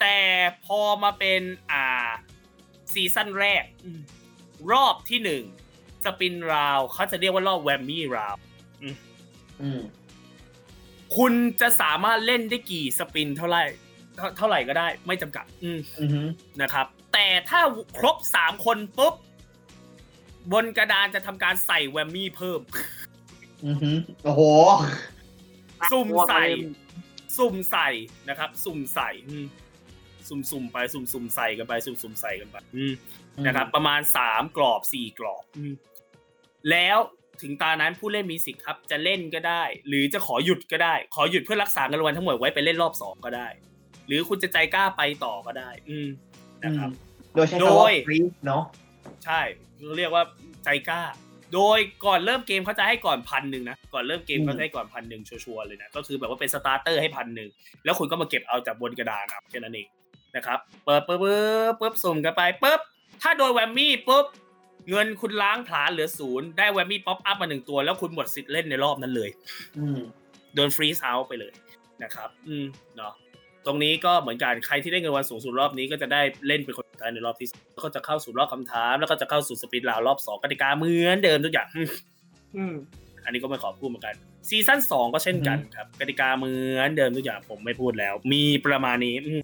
[0.00, 0.16] แต่
[0.64, 2.10] พอมาเป็นอ่า
[2.92, 4.00] ซีซั่นแรกอืม
[4.70, 5.42] รอบที่หนึ่ง
[6.04, 8.36] spin round เขาจะเรียกว่ารอบ Whammy round
[9.62, 9.80] อืม
[11.16, 13.62] คุณจะสามารถเล่นได้กี่ spin เท่าไหร่
[14.16, 16.26] เท่าเท่าไหร่ก็ได้ ไม่จำกัด อืมอืม
[16.62, 17.60] นะครับ แต่ถ้า
[17.98, 19.14] ครบสามคนปุ๊บ
[20.52, 22.60] บนกระดานจะทำการใส่แวมมี่เพิ่ม
[23.64, 24.42] อืมโอ้โห
[25.92, 26.44] ซุ่มใส่
[27.38, 27.88] สุ่มใส่
[28.28, 29.46] นะครับ สุ่มใส่อืม
[30.28, 32.92] สุ่มๆไป สุ่มๆใส่กันไป สุ่มๆใส่กันไปอืม
[33.46, 35.44] นะครับ ประมาณสามกรอบสี่กรอบ
[36.70, 36.98] แล้ว
[37.42, 43.48] ถึงตานั้นผู้เล่นมีสิทธิ์ครับ จะเล่นก็ได้ หรือจะขอหยุดก็ได้ ขอหยุดเพื่อรักษาเงินรางวัลทั้งหมดไว้ไปเล่นรอบสองก็ได้
[44.06, 46.08] หรือคุณจะใจกล้าไปต่อก็ได้ อืม
[46.64, 46.90] นะครับ
[47.34, 48.62] โดยใช้โดคำว่ายฟรีเนาะ
[49.24, 49.40] ใช่
[49.96, 50.24] เรียกว่า
[50.64, 51.02] ใจกล้า
[51.54, 57.50] โดยก่อนเริ่มเกมเขาจะให้ก่อนพันหนึ่งนะก่อนเริ่มเกมเขาจะให้ก่อนพันหนึ่งชัวร์ๆเลยนะก็คือแบบว่าเป็นสตาร์เตอร์ให้พันหนึ่ง
[57.84, 59.88] แล้วคุณก็มาเก็บเอาจากบนกระดานครับแค่นั้นเอง
[60.36, 61.36] นะครับ เปิดปุ๊บปุ๊
[61.70, 62.80] บปุ๊บสุ่มกันไปปุ๊บ
[63.22, 64.26] ถ้าโดยแวมมี่ปุ๊บ
[64.90, 69.30] เงินคุณล้างผลาญเหลือศูนย์ได้ Whammy pop-up มาหนึ่งตัว แล้วคุณหมดสิทธิ์เล่นในรอบนั้นเลย
[69.78, 69.98] อืม
[70.54, 71.52] โดน freeze เอาไปเลย
[72.02, 72.64] นะครับ อืม
[72.96, 73.12] เนาะ
[73.66, 81.68] ตรงนี้ก็เหมือนกันใครที่ได้เงินรางวัลสูงสุดรอบนี้ก็จะได้เล่นเป็นคนสุดท้ายในรอบที่สองแล้วก็จะเข้าสู่รอบคำถาม แล้วก็จะเข้าสู่ spin round รอบสองกติกาเหมือนเดิมทุกอย่าง
[82.56, 82.74] อืม
[83.24, 84.14] อันนี้ก็ไม่ขอพูดเหมือนกัน
[84.48, 89.42] ซีซั่นสองก็เช่นกันครับกติกาเหมือนเดิมทุกอย่างผมไม่พูดแล้ว มีประมาณนี้อืม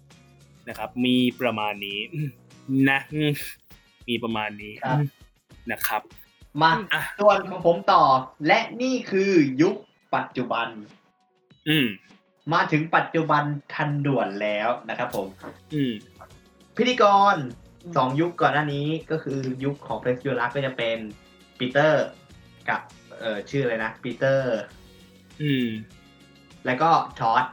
[0.69, 2.29] นะครับ มีประมาณนี้อืม
[2.89, 3.21] นะอื
[4.09, 4.97] มมีประมาณนี้ครับ
[5.71, 6.01] นะครับ
[6.61, 8.03] มาอะส่วนของผมต่อ
[8.47, 9.31] และนี่คือ
[9.61, 9.75] ยุค
[10.15, 10.67] ปัจจุบัน
[11.69, 11.87] อืม
[12.53, 13.43] มาถึงปัจจุบัน
[13.73, 15.27] ทันด่วนแล้วนะครับผม
[15.73, 15.93] อืม
[16.77, 17.03] พิธีก
[17.33, 17.35] ร
[17.97, 20.97] สองยุคก่อนหน้านี้ก็คือยุคของเพรสยูรักก็จะเป็น
[21.59, 22.05] ปีเตอร์
[22.69, 22.81] กับ
[23.19, 24.57] เอ่อชื่ออะไรนะปีเตอร์
[25.41, 25.67] อืม
[26.65, 26.89] แล้วก็
[27.19, 27.43] ชอต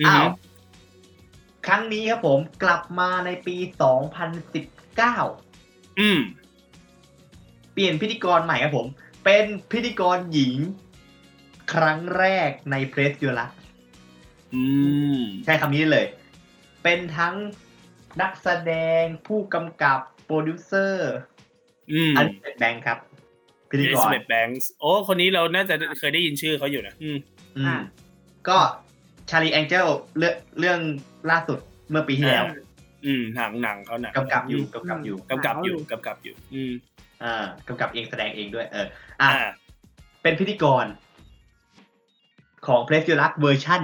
[0.00, 0.26] อือ้าวม
[1.66, 3.56] ครั้งนี้ครับผมกลับมาในปี
[4.78, 6.20] 2019 อืม
[7.72, 8.86] เปลี่ยนพิธีกรใหม่ครับผม
[9.24, 10.54] เป็นพิธีกรหญิง
[11.72, 13.50] ครั้งแรกใน Press Your Luck
[14.54, 14.62] อื
[15.18, 16.06] ม ใช้คำนี้เลย
[16.82, 17.34] เป็นทั้ง
[18.20, 21.12] นักแสดงผู้กำกับโปรดิวเซอร์
[21.92, 22.98] อืมอันนี้เป็น Banks ครับ
[23.70, 27.18] พิธีเอกสรเบดแบงค์โอ้ คนนี้เราน่าจะเคยได้ยินชื่อเขาอยู่นะ อืม
[27.56, 27.76] อืมอ่า
[28.48, 28.58] ก็
[29.30, 29.86] ชาลีแองเจล
[30.18, 30.78] เรื่องเรื่อง
[31.30, 31.58] ล่าสุด
[31.90, 32.44] เมื่อปีที่แล้ว
[33.06, 36.72] อืมหนังหนังเขาหนังกำกับอยู่กำกับอยู่กำกับอยู่กำกับอยู่ อืม
[37.24, 38.86] อ่ากำกับเองแสดงเองด้วย เออ
[39.20, 39.48] อะอ่า
[40.22, 40.84] เป็นพิธีกร
[42.66, 43.82] ของเพลส u ูรักเวอร์ชั่น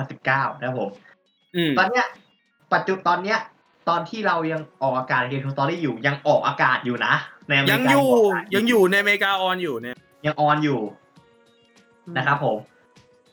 [0.00, 0.90] 2019 นะครับผม
[1.56, 2.06] อืมตอนเนี้ย
[2.72, 3.38] ปัจจุตอนเนี้ย
[3.88, 7.14] ตอนที่เรายังออกอากาศเกมทูสตอรี่อยู่ ยังออกอากาศอยู่นะ
[7.48, 10.80] ในอเมริยักางอยู่ออกอากาศยังอยู่ในอเมริกาออนอยู่เนี่ย ยังออนอยู่
[12.16, 12.56] นะครับผม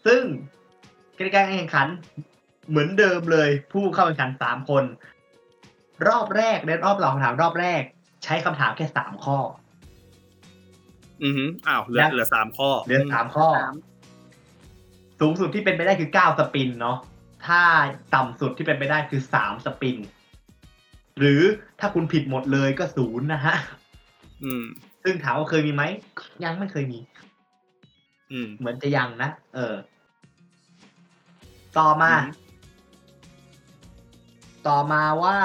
[0.06, 0.22] ซึ่ง
[1.18, 1.88] กติกาการแข่งขัน
[2.70, 4.84] เหมือนเดิมเลย ผู้เข้าแข่งขันสามคน
[6.08, 7.82] รอบแรกในรอบตอบคำถามรอบแรก
[8.24, 9.38] ใช้คำถามแค่สามข้อ
[11.24, 13.76] อือหืออ้าวเหลือแล้วเหลือสามข้อเหลือสามข้อสาม
[15.20, 16.98] สูงสุดที่เป็นไปได้คือเก้าสปินเนาะ
[17.48, 17.62] ถ้า
[18.16, 19.98] ต่ำสุดที่เป็นไปได้คือสามสปิน
[21.20, 21.42] หรือ
[21.80, 23.56] ถ้าคุณผิดหมดเลยก็ศูนย์นะฮะ
[24.44, 24.64] อืม
[25.04, 25.84] ซึ่งถามว่าเคยมีไหม
[26.44, 27.00] ยังไม่เคยมี
[28.32, 29.76] อืม เหมือนจะยังนะเออ
[31.80, 32.34] ต่อมาอืม
[34.68, 35.36] ต่อมาว่า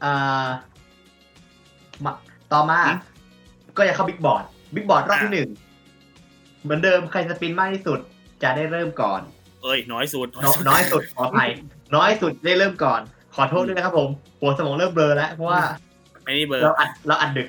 [0.00, 0.12] เอ่
[0.44, 0.46] อ
[2.04, 2.12] มา
[2.52, 2.78] ต่อมา
[3.76, 4.44] ก็จะเข้า big board
[4.74, 5.48] big board รอบที่หนึ่ง
[6.62, 7.98] เหมือนเดิมใคร spin มากที่สุด
[8.42, 9.20] จะได้เริ่มก่อน
[9.62, 11.50] เอ้ย น้อยสุด น้อยน้อยสุดขออภัย
[11.96, 13.00] น้อยสุดได้เริ่มก่อน
[13.34, 14.08] ขอโทษด้วยนะครับผม
[14.40, 15.60] หัวสมองเริ่มเบลอแล้วเพราะว่า
[16.24, 17.48] ไอ้นี่เบอร์เราอัดเราอัดดึก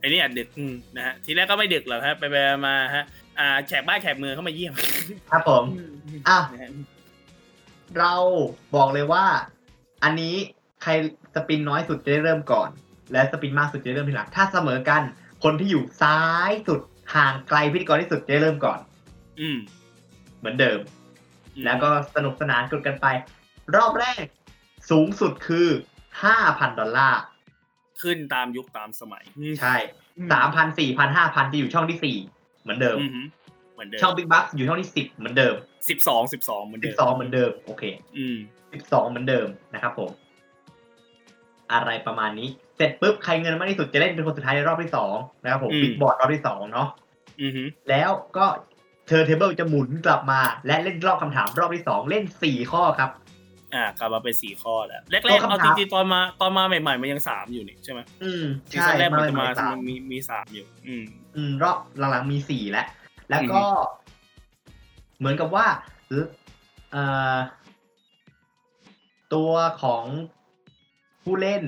[0.00, 2.36] ไอ้นี่อัดดึกอืมนะฮะทีแรกก็ไม่ดึกหรอกฮะไปไป
[2.66, 3.04] มาฮะ
[3.38, 4.72] อ่าแขกบ้านแขกเมืองเข้ามาเยี่ยม
[5.30, 5.64] ครับผม
[6.28, 6.70] อะนะฮะ
[7.98, 8.14] เรา
[8.76, 9.24] บอกเลยว่า
[10.04, 10.34] อันนี้
[10.82, 10.90] ใคร
[11.34, 12.68] สปินน้อยสุดจะได้เริ่มก่อน
[13.12, 15.02] และสปินมากสุดจะได้เริ่มทีหลัง ถ้าเสมอกัน
[15.44, 16.80] คนที่อยู่ซ้ายสุด
[17.14, 18.78] ห่างไกลพิธีกรที่สุดจะได้เริ่มก่อน
[19.40, 19.58] อืม
[20.38, 20.78] เหมือนเดิม
[21.64, 23.06] แล้วก็สนุกสนานกดกันไป
[23.76, 24.24] รอบแรก
[24.90, 25.68] สูงสุดคือ
[26.24, 27.22] ห้าพันดอลลาร์
[28.02, 29.76] ขึ้นตามยุคตามสมัยอืมใช่
[30.32, 32.16] สามพันสี่พันห้าพันจะอยู่ช่องที่สี่
[32.62, 33.41] เหมือนเดิมอือหือเห
[33.82, 35.54] มือนเดิมช่องบิ๊กบัคอยู่ช่องที่สิบเหมือนเดิม
[35.88, 37.84] สิบสองสิบสองเหมือนสิเดิบมสองเหมือนเดิมโอเค
[38.16, 38.36] อืม
[38.72, 40.10] สิบสองเหมือนเดิมนะครับผม
[41.72, 46.88] อะไรประมาณนี้ เสร็จปุ๊บใครเงินมากที่สุดจะเล่นเป็นคนสุดท้ายในรอบที่สองนะครับผมอืมบิ๊กบอร์ดรอบที่สองเนาะ
[47.40, 48.46] อือหือแล้วก็
[49.06, 53.10] เทอร์เทเบิลจะหมุนกลับมา และเล่นรอบคำถามรอบที่สองเล่นสี่ข้อครับ
[53.74, 61.04] อ่ากลับมาเป็นสี่ข้อแล้วแรกตัวๆเอาคำจถามริงๆตอนมาตอนมาใหม่ๆมันยังสามอยู่นี่ใช่ไหมอืมซีใช่ซั่นแรกมันจะใหมาสามมีมีสามอยู่ อืม
[61.36, 62.86] อืมรอบหลังๆมีสี่แล้ว
[63.30, 63.62] แล้วก็
[65.18, 65.66] เหมือนกับว่า
[66.92, 67.04] เอ่
[67.34, 67.36] อ
[69.34, 69.52] ตัว
[69.82, 70.04] ของ
[71.22, 71.62] ผู้เล่น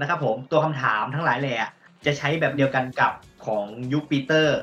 [0.00, 1.70] นะครับผมตัวคำถามทั้งหลายแหละ
[2.06, 3.12] จะใช้แบบเดียวกันกับ
[3.46, 4.58] ของยุคปีเตอร์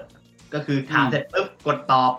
[0.54, 2.14] ก็คือถามอืมเสร็จปุ๊บกดตอบ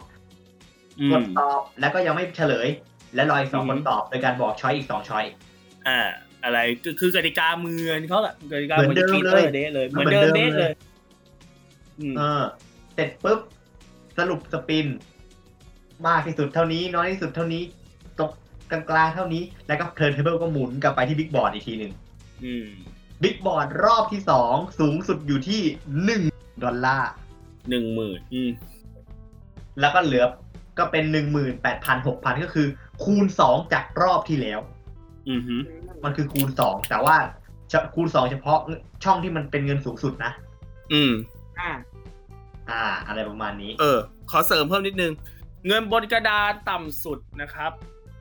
[1.00, 2.68] อืกมดตอบแล้วก็ยังไม่เฉลย
[3.14, 5.24] และรออีกสองอืมคนตอบโดยการบอก choice อีกสอง choice
[5.88, 5.98] อ่า
[6.44, 10.72] อะไรก็คือกติกาเหมือนเขาแหละกติกาเหมือนเดิมปีเลยเตอร์เดเลยเหมือนเดิมเหมือนเดิเดมเลย
[11.98, 12.42] อืมเออ
[12.94, 13.40] เสร็จปุ๊บ
[14.18, 14.86] สรุป spin
[16.06, 17.62] มากที่สุดเท่านี้ น้อยที่สุดเท่านี้
[18.20, 18.30] ตก
[18.70, 21.92] กลางๆเท่านี้ แล้วก็ turntable ก็หมุนกลับไปที่ Big Board อีกทีหนึ่ง
[22.44, 22.66] อืม
[23.22, 25.62] Big Board รอบที่สองสูงสุดอยู่ที่
[26.04, 26.22] หนึ่ง
[26.64, 27.10] ดอลลาร์
[27.68, 28.50] หนึ่งหมื่นอืม
[29.80, 30.24] แล้วก็เหลือ
[30.78, 32.66] ก็เป็นหนึ่งหมื่นแปดพันหกพันก็คือ
[33.04, 34.60] คูณสองจากรอบที่แล้ว
[35.28, 35.56] อืมฮึ
[36.04, 37.16] มันคือคูณสองแต่ว่า
[37.72, 38.58] จะคูณสองเฉพาะ
[39.04, 40.32] ช่องที่มันเป็นเงินสูงสุดนะ
[40.92, 41.12] อืม
[41.60, 41.70] อ่า
[42.70, 43.98] อ่า อะไรประมาณนี้ เออ
[44.30, 45.12] ขอเสริมเพิ่มนิดนึง
[45.66, 47.72] เงินบนกระดานต่ำสุดนะครับ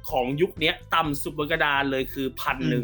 [0.09, 2.83] ของยุคเนี้ย ต่ำสุดบนกระดานเลยคือพันหนึ่ง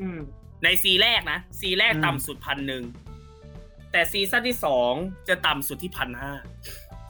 [0.00, 0.18] อืม
[0.64, 2.82] ในซีแรกนะซีแรกอืมต่ำสุดพันหนึ่ง
[3.92, 4.92] แต่ซีซั่นที่สอง
[5.28, 6.32] จะต่ำสุดที่พันห้า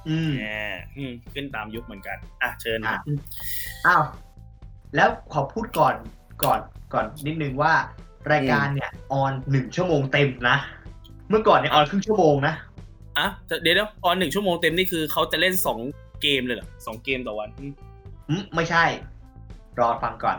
[0.09, 0.45] อืมแหม
[0.97, 3.03] อืมขึ้นตามยุคเหมือนกัน อะเชิญครับ
[3.87, 4.03] อ้าว
[4.97, 5.95] แล้วขอพูดก่อน
[6.45, 6.61] ก่อน
[6.93, 7.73] ก่อนนิดนึงว่า
[8.33, 10.57] รายการเนี่ยออนหนึ่งชั่วโมงเต็มนะ
[11.29, 12.55] เมื่อก่อนเนี่ยออนครึ่งชั่วโมงนะ
[13.19, 13.29] อะ
[13.63, 15.79] เดี๋ยวเดี๋ยวออนหนึ่งชั่วโมงเต็มนี่คือเขาจะเล่นสอง
[16.23, 17.73] เกมเลยเหรอสองเกมต่อวันอืม
[18.29, 18.85] อืมไม่ใช่
[19.81, 20.37] รอฟังก่อน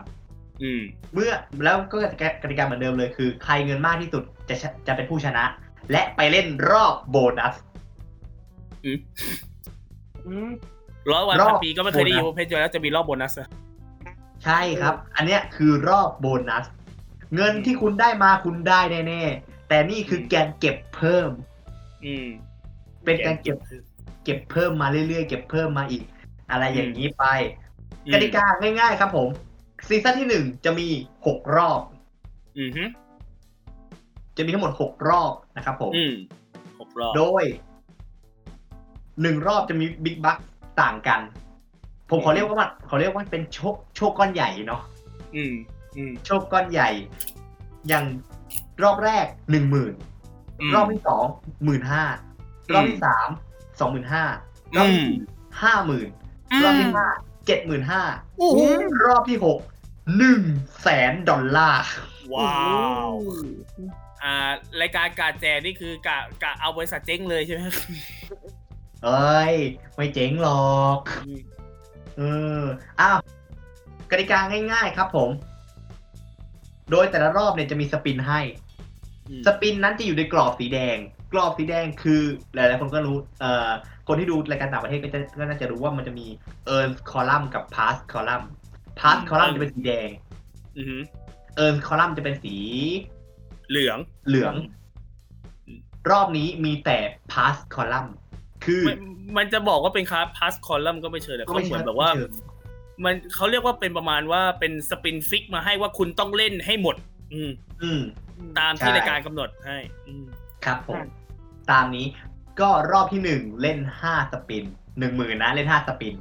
[0.62, 0.82] อืม
[1.14, 1.32] เมื่อ
[1.64, 1.98] แล้วก็
[2.42, 5.44] กติกาเหมือนเดิมเลยคือ ใครเงินมากที่สุดจะชะจะเป็นผู้ชนะ
[5.92, 7.56] และไปเล่นรอบโบนัส
[8.86, 8.98] อืม
[10.28, 10.50] อืม
[11.12, 13.50] ร้อยวันรอบพันปีก็ไม่เคยได้ยินโบนัสว่าเพจแล้วจะมีรอบโบนัสอะ
[14.44, 16.66] ใช่ครับ อันเนี้ยคือรอบโบนัส
[17.36, 21.30] เงินที่คุณได้มาคุณได้แน่ๆแต่นี่คือการเก็บเพิ่ม
[22.06, 22.28] อืม
[23.06, 23.58] เป็นการเก็บ
[24.24, 26.04] เก็บเพิ่มมาเรื่อยๆ เก็บเพิ่มมาอีก
[26.52, 27.26] อะไรอย่างนี้ไป
[28.06, 28.46] อืมกติกา
[28.80, 29.28] ง่ายๆครับผม
[29.88, 30.88] ซีซั่นที่หนึ่งจะมี
[31.28, 31.82] หกรอบ
[32.58, 32.84] อืมฮึ
[34.38, 36.14] จะมีทั้งหมดหกรอบนะครับผมอืม
[36.80, 37.44] หกรอบ โดย
[39.22, 40.38] หนึ่งรอบจะมีบิ๊กบัค
[40.82, 41.20] ต่างกัน
[42.10, 44.82] ผมขอเรียกว่ามันขอเรียกว่าเป็นโชคโชคก้อนใหญ่เนาะ
[45.36, 45.54] อืม
[45.98, 46.90] อืม โชคก้อนใหญ่
[47.88, 48.06] อย่าง
[48.84, 49.94] รอบแรกหนึ่งหมื่น
[50.68, 51.26] มรอบที่สอง
[51.64, 52.33] หมื่นห้าอืม
[52.74, 53.28] รอบที่สาม
[53.80, 54.26] สองหมื่นห้า
[54.78, 55.18] รอบที่สี่
[55.64, 56.08] ห้าหมื่น
[56.64, 57.08] รอบที่ห้า
[57.48, 58.02] เจ็ดหมื่นห้า
[58.40, 58.60] โอ้โห
[59.06, 59.60] รอบที่หก
[60.18, 60.42] หนึ่ง
[60.82, 61.84] แสนดอลลาร์
[62.34, 62.64] ว้า
[63.10, 63.14] ว
[64.24, 64.52] อ่า
[64.82, 67.62] รายการการแจนี่คือกะกะเอาบริษัทเจ๊งเลยใช่ไหม
[69.04, 69.56] เอ้ย
[69.96, 71.00] ไม่เจ๋งหรอก
[72.18, 72.22] เอ
[72.62, 72.64] อ
[73.00, 73.20] อ้าว
[74.12, 74.40] กติกา
[74.72, 75.30] ง่ายๆครับผม
[76.92, 78.40] โดยแต่ละรอบเนี่ยจะมีสปินให้
[79.46, 80.98] สปินนั้นจะอยู่ในกรอบสีแดง
[81.34, 82.22] กรอบสีแดงคือ
[82.54, 83.70] หลายๆคนก็รู้เอ่อ
[84.08, 86.28] คนที่ดูรายการต่างประเทศก็จะก็น่าจะรู้ว่ามันจะมี
[86.76, 88.46] earn column กับ pass column
[89.00, 90.10] pass อืม column จะเป็นสีแดง
[90.78, 91.02] อือหือ
[91.64, 92.56] earn column จะเป็นสี
[93.70, 94.54] เหลืองเหลือง
[95.66, 95.80] อืม
[96.12, 96.98] รอบนี้มีแต่
[97.32, 98.10] pass column
[98.66, 98.96] คือไม่
[99.38, 102.32] มันจะบอกว่าเป็นคาพาสคอลัมก็ไม่เชิงแต่เขาไม่เหมือนใช่แบบว่าไม่เชิง
[103.04, 106.96] มันเขาเรียกว่าเป็นประมาณว่าเป็นสปินฟิกมาให้ว่าคุณต้องเล่นให้หมด
[107.34, 107.52] อืม
[107.84, 108.02] อืม
[108.60, 109.78] ตามที่ใช่รายการกำหนดให้
[110.08, 110.26] อืม
[110.66, 111.02] ครับผม
[111.72, 112.06] ตามนี้
[112.62, 114.64] ก็รอบที่หนึ่งเล่นห้าสปิน
[115.00, 116.14] หนึ่งหมื่นนะเล่นห้าสปิน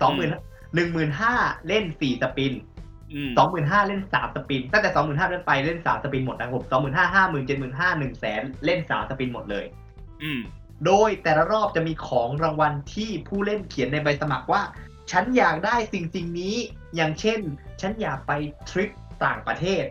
[0.00, 0.30] สองหมื่น
[0.74, 1.34] หนึ่งหมื่นห้า
[1.68, 2.52] เล่นสี่สปิน
[3.12, 9.64] อืมสองหมื่นห้าเล่นสามสปิน ตั้งแต่สองหมื่นห้าเล่นไปเล่นสามสปินหมดนะครับผมสองหมื่นห้าห้าหมื่นเจ็ดหมื่นห้าหนึ่งแสนเล่นสามสปินหมดเลย
[10.22, 10.40] อืม
[10.86, 14.62] โดยแต่ละรอบจะมีของรางวัลที่ผู้เล่นเขียนในใบสมัครว่า
[15.10, 16.56] ฉันอยากได้สิ่งสิ่งนี้
[16.96, 17.40] อย่างเช่น
[17.80, 18.32] ฉันอยากไป
[18.70, 18.90] ทริป
[19.24, 19.84] ต่างประเทศ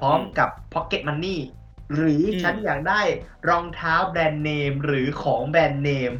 [0.00, 1.38] พร้อมกับ Pocket Money
[1.94, 3.00] หรืออมฉันอยากได้
[3.48, 6.12] รองเท้าแบรนด์เนมหรือของแบรนด์เนม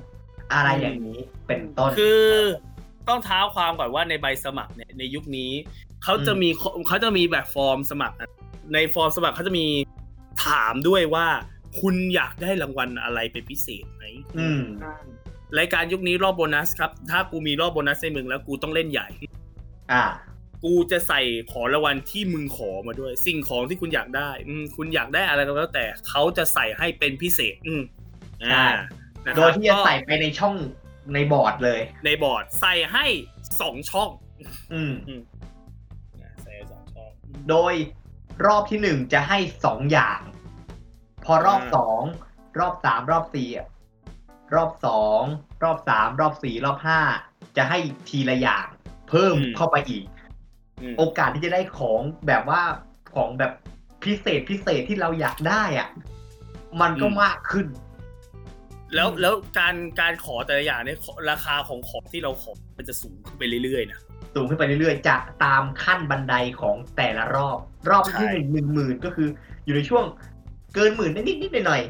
[0.52, 2.26] อะไรอย่างนี้เป็นต้น คือ
[3.08, 5.50] ต้องเท้าความก่อนว่าในใบสมัครเนี่ยในยุคนี้
[6.04, 6.48] เขาจะมี
[6.88, 8.16] เขาจะมีแบบฟอร์มสมัคร
[8.74, 9.66] ในฟอร์มสมัครเขาจะมี
[10.46, 11.26] ถามด้วยว่า
[11.80, 14.04] คุณอยากได้รางวัลอะไรเป็นพิเศษไหม
[14.38, 14.62] อืม
[15.58, 19.08] รายการยุคนี้รอบโบนัสครับ ถ้ากูมีรอบโบนัสในมึงแล้วกูต้องเล่นใหญ่
[19.92, 20.02] อ่า
[20.64, 21.20] กูจะใส่
[21.52, 27.82] ขอรางวัลที่มึงขอมาด้วย สิ่งของที่คุณอยากได้ อืมคุณอยากได้อะไรก็แล้วแต่เขาจะใส่ให้เป็นพิเศษ อืม
[28.40, 28.66] ใช่อ่า
[29.26, 30.54] นะครับโดยที่จะก็ใส่ไปในช่อง
[31.12, 33.06] ในบอร์ดเลย ในบอร์ดใส่ให้
[33.60, 34.10] สองช่อง
[34.72, 37.10] อืมอ่าใส่ให้สองช่อง
[37.50, 37.74] โดย
[38.46, 40.20] รอบที่หนึ่งจะให้สองอย่าง
[41.24, 42.02] พอรอบอ่าสอง
[42.58, 43.68] รอบสามรอบสี่อะ
[44.54, 45.22] รอบสอง
[45.62, 47.00] รอบสามรอบสี่รอบห้า
[47.56, 48.66] จะให้ทีละอย่าง
[49.08, 50.21] เพิ่มเข้าไปอีกอืม
[50.98, 52.62] โอกาสที่จะได้ของแบบว่า
[53.14, 53.52] ของแบบ
[54.04, 55.88] พิเศษพิเศษที่เราอยากได้อะ
[56.80, 57.66] มันก็มากขึ้น
[58.94, 64.00] แล้วแล้วการการขอแต่ละอย่างเนี่ยขอราคาของของที่เราขอมันจะสูงขึ้นไปเรื่อยๆนะ
[64.34, 67.58] สูงขึ้นไปเรื่อยๆจะตามขั้นบันไดของแต่ละรอบ
[67.90, 69.28] รอบที่ใช่หนึ่งหนึ่งหมื่นก็คือ
[69.64, 70.04] อยู่ในช่วง
[70.74, 71.82] เกินหมื่นนิดนิดๆหน่อย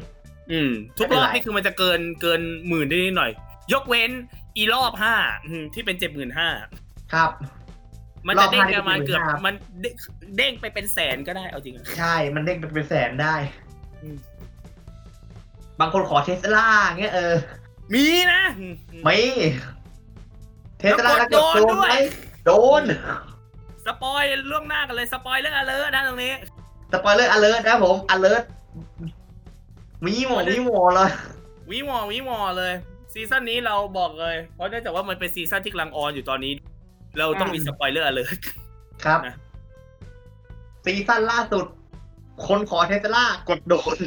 [0.51, 3.31] อืม ทุกไม่รเป็นอบไรนี่คือมันจะเกินเกินหมื่นได้นิดหน่อย
[3.73, 4.11] ยกเว้น
[4.57, 5.15] อีรอบห้า
[5.45, 7.31] อืมที่เป็นเจ็ดหมื่นห้าๆครับ
[8.27, 9.93] มันจะเด้งรอบห้าประมาณเกือบนี่คือ15,000มันเด้ง
[10.37, 13.35] เด้งไปเป็นแสนก็ได้เอาจริงอะใช่ มันเด้งไปเป็นแสนได้
[14.01, 14.17] อืม
[15.79, 16.67] บางคนขอเทสลา
[16.99, 17.35] เงี้ยเออ
[17.93, 18.65] มีนะอื
[19.03, 19.15] ไม่
[20.79, 22.01] เทสลาแล้แล้ววกกดดโดโดนนด้ไหวมย
[22.45, 22.51] โด
[22.81, 22.83] น
[23.85, 26.33] spoil ล่วงหน้ากันเลย spoil เรื่องอะไรนะตรงนี้
[26.93, 28.45] spoiler alert นะครับผม alert
[30.05, 31.09] มีหวอมีหวอเลย
[31.69, 32.73] วิวอวิวอเลย
[33.13, 36.53] ซีซั่นนี้เราบอกเลย เพราะเนื่องจากว่ามันเป็นซีซั่นที่กำลัง on อยู่ตอนนี้
[37.17, 38.25] เราต้องมีสปอยเลอร์เลย
[39.05, 39.35] ครับนะ
[40.83, 41.65] ซีซั่นล่าสุด
[42.47, 43.97] คนขอเทสลากดโดน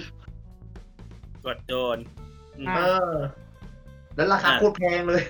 [1.47, 1.99] กดโดน
[2.59, 2.81] อืมอ่าเอ
[3.11, 3.15] อ
[4.17, 5.23] แล้วราคาอะโคตรแพงเลย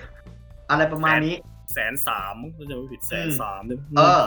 [0.69, 1.35] อะไรประมาณนี้
[1.73, 4.23] แสนสามก็จะไม่ผิดแสนสามด้วยเออ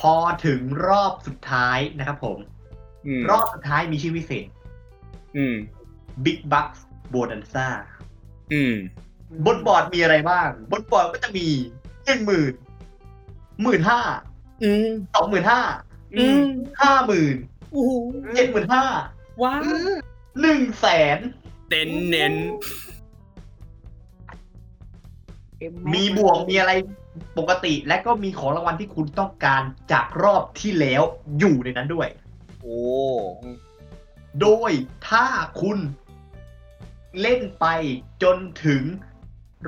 [0.00, 0.14] พอ
[0.46, 2.38] ถึงรอบสุดท้ายนะครับผม
[3.18, 4.46] มรอบสุดท้ายมีชื่อพิเศษ
[5.36, 5.56] อืม
[6.24, 6.78] Big Bucks
[7.12, 7.68] Bonanza
[8.52, 8.74] อืม
[9.46, 11.46] บนบอร์ดมีอะไรบ้าง บนบอร์ดก็จะมี
[12.08, 12.52] หนึ่งหมื่น
[13.62, 14.00] หมื่นห้า
[14.62, 15.60] อืมสองหมื่นห้า
[16.16, 16.44] อืม
[16.80, 17.36] ห้าหมื่น
[17.72, 17.90] โอ้โห
[18.34, 18.84] เจ็ดหมื่นห้า
[19.42, 19.60] ว้าว
[20.40, 20.86] หนึ่งแส
[21.16, 21.18] น
[21.68, 22.34] เน้นเน้น
[25.94, 26.72] มีบวกมีอะไร
[27.38, 31.02] ปกติและก็มีของรางวัลที่คุณต้องการจากรอบที่แล้ว
[31.38, 32.08] อยู่ในนั้นด้วย
[32.60, 32.80] โอ้
[34.40, 34.70] โดย
[35.08, 35.26] ถ้า
[35.60, 35.78] คุณ
[37.20, 37.66] เล่นไป
[38.22, 38.82] จนถึง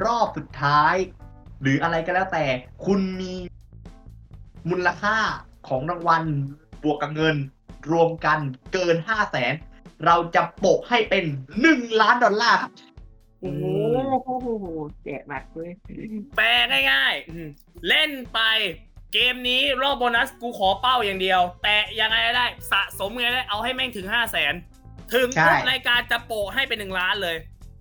[0.04, 0.94] รอบสุดท้าย
[1.62, 2.44] หรืออะไรก็แล้วแต่
[2.84, 3.34] คุณมี
[4.70, 5.16] มูลค่า
[5.68, 6.24] ของรางวัล
[6.82, 7.36] บวกกับเงิน
[7.92, 8.38] รวมกัน
[8.72, 9.54] เกินห้าแสน
[10.06, 11.24] เราจะโปะให้เป็น
[11.60, 12.72] หนึ่งล้านดอลลาร์ครับ
[13.40, 13.64] โอ้โห
[15.04, 15.70] แจกหนักเลย
[16.36, 16.46] แปล
[16.90, 17.48] ง่ายๆอืม
[17.88, 18.40] เล่นไป
[19.12, 24.54] เกมนี้รอบโบนัสกูขอเป้าอย่างเดียว แต่ยังไงก็ได้สะสมไงได้เอาให้แม่งถึงห้าแสน
[25.14, 27.36] ถึงใช่ปุ๊บรายการจะโปะให้เป็นหนึ่งล้านเลย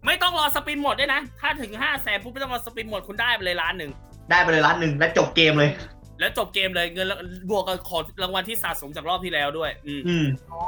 [0.06, 3.92] ไม่ต้องรอสปินหมดด้วยนะ ถ้าถึงห้าแสนปุ๊บไม่ต้องรอสปินหมดคุณได้ไปเลยล้านหนึ่ง
[4.30, 5.72] ได้ไปเลยล้านหนึ่งและจบเกมเลย
[6.20, 7.20] แล้วจบเกมเลยเงินแล้ว
[7.50, 10.62] บวกกับของรางวัลที่สะสมจากรอบที่แล้วด้วย อืมอืมอ๋อ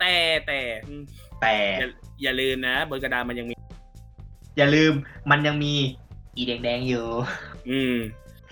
[0.00, 0.14] แต่
[0.46, 1.02] แต่อืม
[1.40, 1.88] แต่อย่า
[2.22, 3.54] อย่าลืมนะบนกระดานมันยังมี
[4.58, 4.92] อย่าลืม
[5.30, 5.72] มันยังมี
[6.36, 7.04] อีแดงๆอยู่
[7.70, 7.94] อืม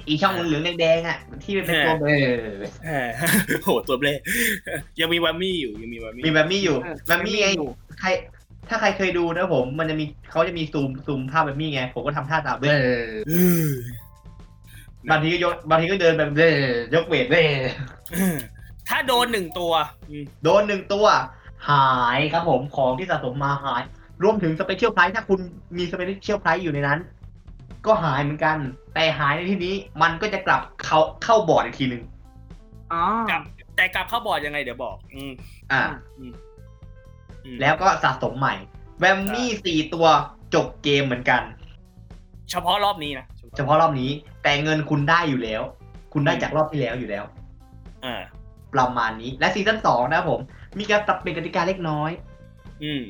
[0.08, 2.32] อีช่องเหลืองๆแดงๆอะที่เป็นตัวเบลอ
[2.84, 3.08] แหม
[3.64, 4.08] โหตัวเบล
[5.00, 7.46] ยังมีวัมมี่อยู่ยังมีวัมมี่มีแบบมี่อยู่เออแบบมี่ไง
[8.00, 8.08] ใคร
[8.72, 12.68] ถ้าใครเคยดูนะผม มันจะมีเขาจะมีซูมซูมภาพแบบมี่ไง ผมก็ทำท่าตามเบล
[13.30, 13.32] อ
[15.10, 16.44] บางทีก็ยกบางทีก็เดินแบบเบล
[16.92, 17.40] อยกเวทเบล
[18.88, 19.72] ถ้าโดนหนึ่งตัว
[20.10, 21.06] อืมโดนหนึ่งตัว
[21.70, 23.82] หายครับผมของที่สะสมมาหาย
[24.22, 25.40] รวมถึง special prize ถ้าคุณ
[25.78, 26.98] มี special prize อยู่ในนั้น
[27.86, 28.56] ก็หายเหมือนกัน
[28.94, 32.02] แต่หายในที่นี้มันก็จะกลับเข้าเข้าบอร์ดอีกทีหนึ่ง
[32.92, 33.42] อ๋อ กลับ
[33.76, 35.32] แต่กลับเข้าบอร์ดยังไงเดี๋ยวบอก อืม
[35.72, 35.82] อ่า
[36.18, 36.32] อืม
[37.60, 38.54] แล้วก็สะสมใหม่
[38.98, 40.06] Whammy สี่ตัว
[40.54, 41.42] จบเกมเหมือนกัน
[42.50, 43.26] เฉพาะรอบนี้นะ
[43.56, 44.10] เฉพาะรอบนี้
[44.42, 45.62] แต่เงินคุณได้อยู่แล้ว
[46.12, 47.24] คุณได้จากรอบที่แล้วอยู่แล้ว
[48.04, 48.22] อ่า
[48.74, 50.40] ประมาณนี้และซีซั่นสองนะครับผม
[50.78, 52.10] มีการปรับเปลี่ยนกติกาเล็กน้อย
[52.84, 53.02] อืม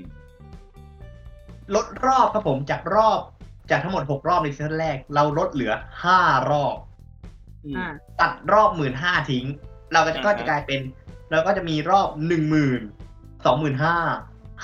[1.74, 3.20] ลดรอบครับผมจากรอบ
[3.70, 5.72] จากทั้งหมด6รอบในซีซั่นแรก เราลดเหลือ
[6.12, 6.76] 5รอบ
[7.64, 9.46] อืมอ่าตัดรอบหมื่นห้าทิ้ง
[9.92, 10.80] เราก็จะอ่าฮะก็จะกลายเป็น
[11.30, 12.80] เราก็จะมีรอบหนึ่งหมื่น
[13.44, 13.96] สองหมื่นห้า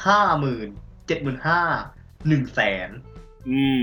[0.07, 0.68] ห้าหมื่น
[1.07, 1.61] เจ็ดหมื่นห้า
[2.29, 2.89] หนึ่งแสน
[3.51, 3.83] อืม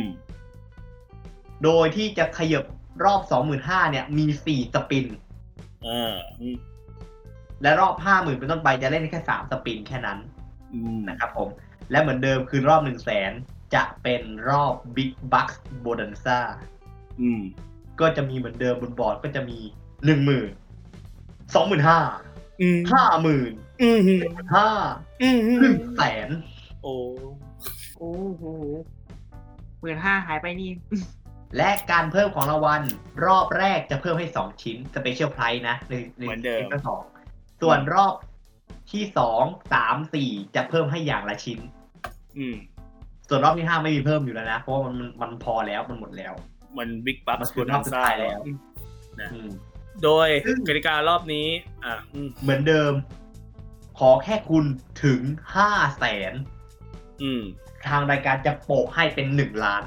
[1.64, 2.64] โดยที่จะขยับ
[3.06, 5.06] รอบสองหมื่นห้าเนี่ย มีสี่สปิน
[5.88, 6.58] อ่าอืม
[7.62, 10.20] และรอบห้าหมื่นเป็นต้นไปจะเล่นแค่สามสปินแค่นั้น
[10.74, 11.50] อืมนะครับผม
[11.92, 13.32] และเหมือนเดิมคือรอบหนึ่งแสน
[13.76, 16.40] จะเป็นรอบ Big Bucks Bonanza
[17.22, 17.42] อืม
[18.00, 19.58] ก็จะมีเหมือนเดิมบนบอร์ดก็จะมี
[20.06, 20.52] หนึ่งหมื่น
[21.56, 22.00] สองหมื่นห้า
[22.62, 24.00] อืมห้าหมื่น อืม
[24.54, 24.68] ห้า
[25.22, 26.30] อืมหนึ่งแสน
[26.84, 26.96] โอ้
[27.98, 28.44] โอ้โห
[29.80, 30.72] หมื่นห้าหายไปนี่
[31.58, 32.82] และการเพิ่มของรางวัล
[33.26, 37.02] รอบแรกจะเพิ่มให้สองชิ้น special prize นะในในเหมือนเดิมซีซั่นสอง
[37.62, 38.14] ส่วนรอบ
[38.92, 41.60] ที่สองสามสี่จะเพิ่มให้อย่างละชิ้น
[42.38, 42.56] อืม
[43.30, 46.34] ส่วนรอบที่ห้าไม่มีเพิ่มอยู่แล้วนะ เพราะว่ามันมันมันพอแล้วมันหมดแล้ว
[46.78, 48.40] มัน Big Bucks มันคือรอบสุดท้ายแล้ว
[49.34, 49.50] อืม
[50.04, 51.48] โดยซึ่งกติการอบนี้
[51.86, 52.92] อะอืมเหมือนเดิม
[54.00, 54.66] ขอแค่คุณ
[55.04, 55.22] ถึง
[55.56, 56.34] ห้าแสน
[57.24, 57.44] อืม
[57.88, 59.84] ทางรายการจะโปะให้เป็นหนึ่งล้าน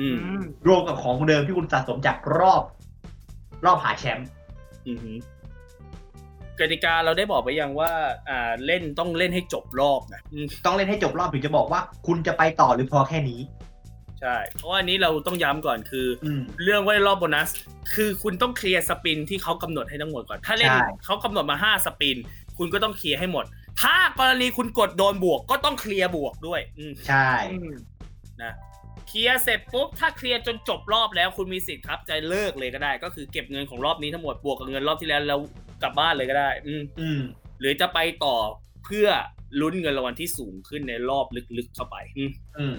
[0.00, 2.62] อืมอืมรวมกับของเดิมที่คุณสะสมจากรอบ
[3.64, 4.28] รอบหาแชมป์
[4.86, 5.16] อืม
[6.60, 7.92] กติกาเราได้บอกไปยังว่า
[8.28, 13.40] อ่าเล่นต้องเล่นให้จบรอบนะอืมต้องเล่นให้จบรอบถึงจะบอกว่า คุณจะไปต่อหรือพอแค่นี้
[14.20, 17.50] ใช่ เพราะว่าอันนี้เราต้องย้ำก่อนคืออืมเรื่องไว้รอบโบนัส
[17.94, 22.16] คือคุณต้องเคลียร์สปินที่เขากำหนดให้ทั้งหมดก่อน ถ้าเล่นใช่เขากำหนดมาห้าสปิน
[22.58, 23.44] คุณก็ต้องเคลียร์ให้หมด
[23.82, 27.74] ถ้ากรณีคุณกดโดนบวกก็ต้องเคลียร์บวกด้วย อืมใช่อืม
[28.42, 28.54] นะ
[29.08, 35.40] เคลียร์เสร็จปุ๊บถ้าเคลียร์จนจบรอบแล้วคุณมีสิทธิ์ครับจะเลิกเลยก็ได้ ก็คือเก็บเงินของรอบนี้ทั้งหมดบวกกับเงินรอบที่แล้วแล้ว
[35.82, 37.20] กลับบ้านเลยก็ได้ อืมอืม
[37.60, 38.36] หรือจะไปต่อ
[38.84, 39.08] เพื่อ
[39.60, 41.26] ลุ้นเงินรางวัลที่สูงขึ้นในรอบ
[41.58, 42.76] ลึกๆเข้าไป อืมอืม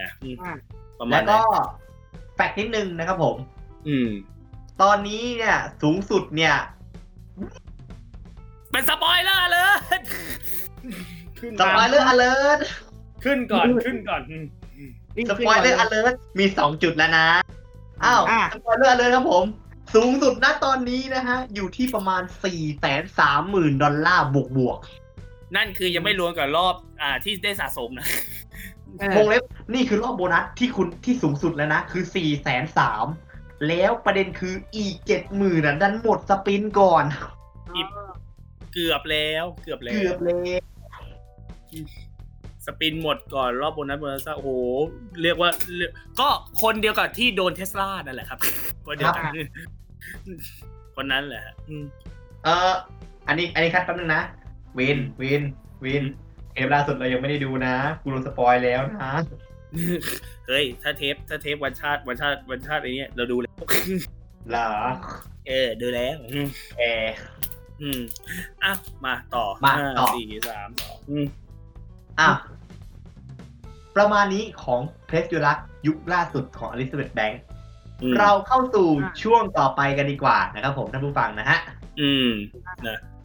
[0.00, 0.52] นะอืมอ่า
[0.98, 1.42] ประมาแล้ณวนั้ก็น
[2.34, 3.36] แฟกต์นิดนึงนะครับผม
[3.88, 4.10] อืม
[4.82, 6.54] ตอนนี้เนี่ยสูงสุดเนี่ย
[8.76, 9.66] เป็นสปอยเลอเลย
[11.38, 12.66] ขึ้น spoiler alert
[13.24, 14.44] ขึ้นก่อนขึ้นก่อนอืม
[15.30, 17.26] spoiler alert มีสองจุดแล้วนะ
[18.04, 19.44] อ้าวอะ spoiler alert ครับผม
[19.94, 24.78] สูงสุดณตอนนี้นะฮะ อยู่ที่ประมาณ4ี่แสนสามหมื่นดอลลาร์บวกบวก
[25.56, 28.06] นั่นคือยังไม่รวมกับรอบอ่าที่ได้สะสมนะ
[28.98, 29.42] เออวงเล็บ
[29.74, 33.06] นี่คือรอบโบนัสที่คุณที่สูงสุดแล้วนะ คือ4ี่แสนสาม
[33.68, 37.04] แล้วประเด็นคืออีกเจ็ดหมื่นอะดันหมด spin ก่อน
[38.78, 40.60] เกือบแล้ว เกือบแล้ว เกือบเลย
[42.66, 44.50] spin หมดก่อนรอบโบนัสโบนัสโอ้โห
[45.22, 46.28] เรียกว่าเรียกก็
[46.62, 48.38] คนเดียวกับที่โดนเทสลานั่นแหละครับ
[48.86, 49.24] คนเดียวกัน
[50.96, 51.84] คนนั้นแหละฮะอืม
[52.44, 52.74] เออ
[53.28, 54.22] อันนี้ อันนี้ cut แป๊บนึงนะ
[54.78, 55.42] วิน วิน
[55.84, 56.04] วิน
[56.52, 59.12] เทปล่าสุดเรายังไม่ได้ดูนะ กูโดน spoil แล้วนะ
[60.46, 63.52] เฮ้ย ถ้าเทป ถ้าเทปวันชาติ วันชาติ วันชาติไอ้เนี้ยเราดูแล้ว
[64.50, 64.70] เหรอ
[65.48, 66.46] เออ ดูแล้วอืม
[66.78, 67.14] แอร์
[67.82, 68.00] อืม
[68.62, 68.72] อะ
[69.04, 71.26] มาต่อมาห้ต่อสี่สามสองอืม
[72.20, 72.28] อะ
[73.96, 77.40] ประมาณนี้ของเพรสยูรักยุคล่าสุดของอลิซาเบธแบงค์
[78.02, 81.58] อืมเราเข้าสู่อะช่วงต่อไปกันดีกว่านะครับผมท่านผู้ฟังนะฮะ
[82.00, 82.30] อืม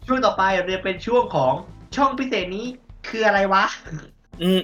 [0.08, 1.54] ช่วงต่อไปเราจะเป็นช่วงของ
[1.96, 2.66] ช่องพิเศษนี้
[3.08, 3.66] คืออะไรวะ
[4.42, 4.62] อืม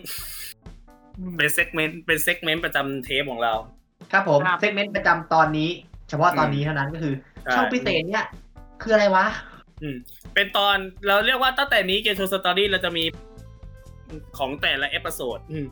[1.18, 3.54] อืมเป็น segment เป็น segment ประจำเทปของเรา
[4.12, 5.70] ครับผมครับ segment ประจำตอนนี้
[6.10, 7.14] เฉพาะตอนนี้เท่านั้นก็คือ
[7.44, 8.26] ใช่ช่องพิเศษเนี่ย
[8.82, 9.26] คืออะไรวะ
[9.82, 9.98] อืม
[10.34, 13.04] เป็นตอนเราเรียกว่าตั้งแต่นี้เกมโชว์ story เราจะมี
[14.38, 15.68] ของแต่ละ episode อืม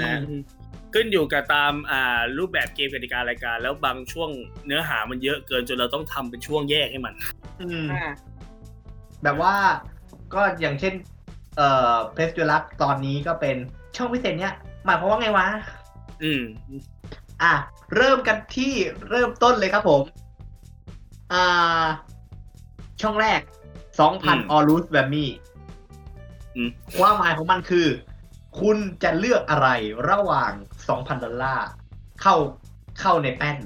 [0.00, 0.42] นะอืมอืม
[0.94, 4.30] ขึ้นอยู่กับตามอ่ารูปแบบเกมกติการายการ แล้วบางช่วง
[4.66, 7.14] เนื้อหามันเยอะเกินจนเราต้องทำเป็นช่วงแยกให้มัน
[7.62, 8.10] อืมอ่า
[9.22, 9.54] แบบว่า
[10.34, 10.94] ก็อย่างเช่น
[11.56, 13.56] เอ่อเพสจูรักตอนนี้ก็เป็น
[13.96, 15.46] ช่องพิเศษเนี่ยหมายความว่าไงวะ
[16.22, 16.42] อืม
[17.42, 17.52] อะ
[17.96, 18.72] เริ่มกันที่
[19.08, 20.00] เริ่มต้นเลยครับผม
[21.32, 21.84] อ่า
[23.02, 23.40] ช่องแรก
[23.98, 25.30] อืม2,000ออรูสแบมมี่
[26.56, 27.86] อืมความหมายของมันคือ
[28.60, 29.68] คุณจะเลือกอะไร
[30.10, 30.52] ระหว่าง
[30.88, 31.68] 2,000ดอลลาร์
[32.22, 32.34] เข้า
[33.00, 33.56] เข้าในแป้น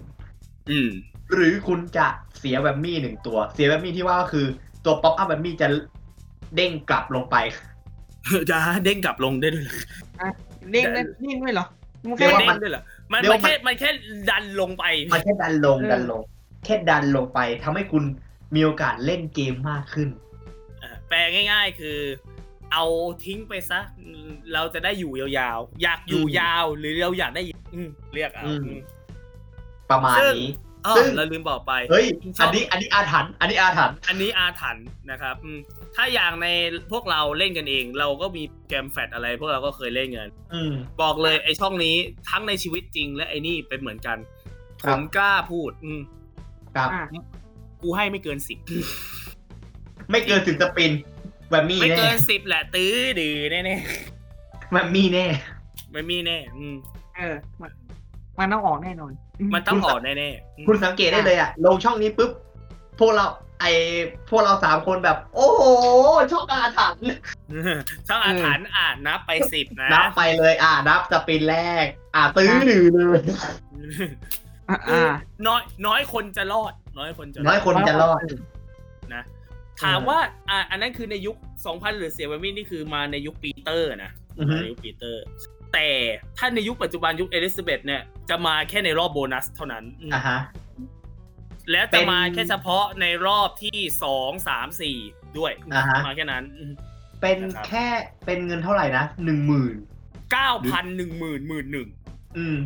[0.70, 0.90] อืม
[1.32, 2.06] หรือคุณจะ
[2.38, 4.46] เสียแวมมี่หนึ่งตัว เสียแวมมี่ที่ว่าก็คือ
[4.84, 5.68] ตัวป๊อปอัพแวมมี่จะ
[6.56, 7.36] เด้งกลับลงไป
[8.50, 9.74] จะเด้งกลับลงได้ด้วยเหรอ
[10.72, 11.66] เด้งได้เด้งด้วยเหรอ
[12.08, 12.82] มันเรีแค่ยกว่าเด้มันงด้วยเหรอ
[13.12, 13.90] มันเรียกมันว่ามันแค่มันแค่
[14.30, 16.20] ดันลงไป มันแค่ดันลงเออดันลง
[16.64, 18.04] แค่ดันลงไปทำให้คุณ
[18.54, 20.08] มีโอกาสเล่นเกมมากขึ้น
[20.82, 21.98] อะแปลง่าย ๆ คือ
[22.72, 22.84] เอา
[23.24, 23.80] ทิ้งไปซะ
[24.52, 27.42] เราจะได้อยู่ยาวๆ อยากอยู่อืมยาวหรือเราอยากได้
[27.74, 28.80] อืมเรียกเอาอืมอืม
[29.90, 30.50] ประมาณซึ่งนี้
[30.86, 32.06] อ้อซึ่งเราลืมบอกไปเฮ้ย
[32.38, 35.58] ชอบอันนี้อันนี้อาถรรพ์อันนี้อาถรรพ์อันนี้อาถรรพ์นะครับอืม
[35.94, 36.48] ถ้าอย่างใน
[36.92, 40.72] พวกเราเล่นกันเอง เราก็มีแกมแฟตอะไร พวกเราก็เคยเล่นกันอืม
[41.02, 41.96] บอกเลยไอช่องนี้
[42.30, 44.18] ทั้งในชีวิตจริงและไอนี่เป็นเหมือนกัน
[44.84, 46.00] คผรับมกล้าพูด อืม
[46.76, 47.02] ครับอ่า
[47.82, 48.58] กูให้ไม่เกินสิบ
[50.10, 50.92] ไม่เกินถึงสปิน
[51.48, 53.76] แวมมี่ไม่แน่เกินสิบแหละ ตื้อดือแน่
[54.70, 55.56] แวมมี่แน่ๆ
[55.92, 56.76] ไม่มีแน่อืม
[57.16, 57.70] เออ มัน
[58.38, 59.12] มันต้องออกแน่นอน
[59.54, 62.30] มันต้องออกแน่ๆอืมคุณสังเกตได้เลยอะลงช่องนี้ปุ๊บ
[62.98, 63.26] พวกเรา
[63.60, 63.64] ไอ
[64.28, 65.62] พวกเราสามคนแบบ โอ้โห
[66.32, 67.06] ช่องอาถรรพ์
[68.08, 73.20] ช่างอาถรรพ์อ่านนับไปสิบนะ นับไปเลย อ่านับสปินแรก อ่าตื้อหนึ่งเลย
[74.70, 75.12] อ่าอ่า
[75.46, 78.20] น้อยน้อยคนจะรอด น้อยคนจะรอด น้อยคนจะรอด
[79.14, 79.22] นะ
[79.82, 80.18] ถามว่า
[80.50, 81.36] อ่า อันนั้นคือในยุค
[81.66, 85.22] 2000หรือเสีย Whammy นี่คือมาในยุคปีเตอร์นะอือฮึในยุคปีเตอร์
[85.72, 85.88] แต่
[86.38, 90.38] ถ้าในยุคปัจจุบันยุคเอลิซาเบธเนี่ยจะมาแค่ในรอบโบนัสเท่านั้นอืมอ่าฮะ
[91.70, 94.98] และเป็จะนมาแค่เฉพาะในรอบที่สองสามสี่
[95.38, 96.44] ด้วยอ่าฮะมาแค่นั้น
[97.20, 97.86] เป็นนะครับแค่
[98.26, 99.74] เป็นเงินเท่าไหร่นะหนึ่งหมื่น
[100.32, 102.05] เก้าพันหนึ่งหมื่นหมื่นหนึ่งอืม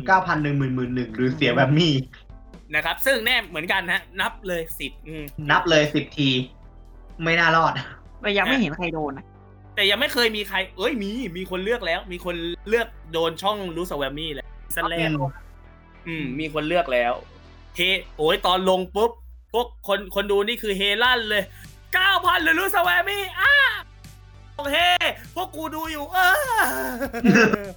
[0.05, 1.93] เก้าพันหนึ่งหมื่นหมื่นหนึ่งหรือเสียแวมมี่
[2.75, 4.91] นะครับ ซึ่งแน่เหมือนกันฮะ นับเลยสิบ
[5.51, 6.29] นับเลยสิบที
[7.23, 7.73] ไม่น่ารอด
[8.21, 9.25] แต่ยังไม่เห็นใครโดนนะ
[9.75, 12.35] แต่ยังไม่เคยมีใคร เอ้ยมีมีคนเลือกแล้ว มีคน
[12.69, 15.31] เลือกโดนช่องรูสแวมมี่แล้วซีซั่นแรกอืม
[16.07, 17.13] อืม มีคนเลือกแล้ว
[17.75, 17.79] เฮ
[18.17, 19.11] โอ้ยตอนลงปุ๊บ
[19.53, 21.43] พวกคนคนดูนี่คือเฮลั่นเลย
[21.93, 23.53] เก้าพันหรือรูสแวมมี่อ้า
[24.55, 24.75] โอเค
[25.35, 26.33] พวกกูดูอยู่ เออ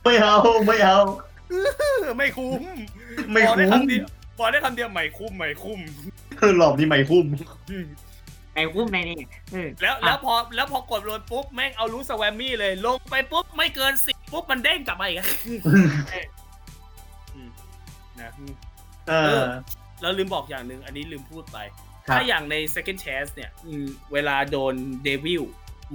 [0.05, 0.37] ไม่เอา
[0.67, 0.99] ไม่เอา
[2.19, 2.61] ไม่คุ้ม
[3.33, 4.07] ไม่บอกได้คุ้มคำเดียว
[4.39, 5.81] บอกได้คำเดียวไม่คุ้มไม่คุ้ม
[6.59, 7.27] หลอบนี่ไม่คุ้ม
[8.55, 9.17] ไอ้คุ้มในนี่
[9.53, 17.49] เออแล้วแล้วพอแล้วพอกดโหลดปุ๊บแม่งเอารูสแวมมี่เลย ลงไปปุ๊บไม่เกินสิบปุ๊บมันเด้งกลับมาอีกอะอืม
[18.21, 18.31] นะ
[19.09, 19.45] เออ
[20.03, 21.59] เราลืมบอกอย่างหนึ่งอันนี้ลืมพูดไป
[22.07, 25.43] ครับถ้าอย่างใน second chance เนี่ยอืมเวลาโดน devil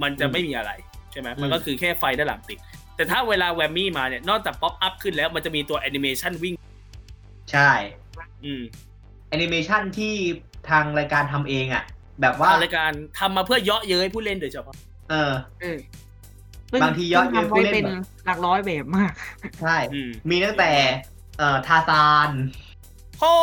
[0.02, 0.72] มันจะอืมไม่มีอะไร
[1.12, 2.58] ใช่ไหมอืมมันก็คือแค่ไฟด้านหลังติด
[3.00, 6.54] แต่ถ้าเวลา Whammy มาเนี่ย นอกจาก pop up ขึ้นแล้วมันจะมีตัวแอนิเมชันวิ่ง
[7.52, 7.70] ใช่
[8.44, 8.62] อืม
[9.28, 10.14] แอนิเมชันที่
[10.70, 11.84] ทางรายการทำเองอะ
[12.20, 14.76] แบบว่า ทางรายการทำมาเพื่อเยาะเย้ยผู้เล่นโดยเฉพาะ
[15.10, 15.78] เออ เออ
[16.70, 17.94] ซึ่บางทียอดเยี่ยมซึ่งทำไว้ผู้เล่นเป็นแบบ
[18.26, 19.12] หลักร้อยแบบมาก
[19.62, 20.70] ใช่ อืมมีตั้งแต่
[21.38, 22.30] เอ่อทาร์ซาน
[23.20, 23.34] โอ้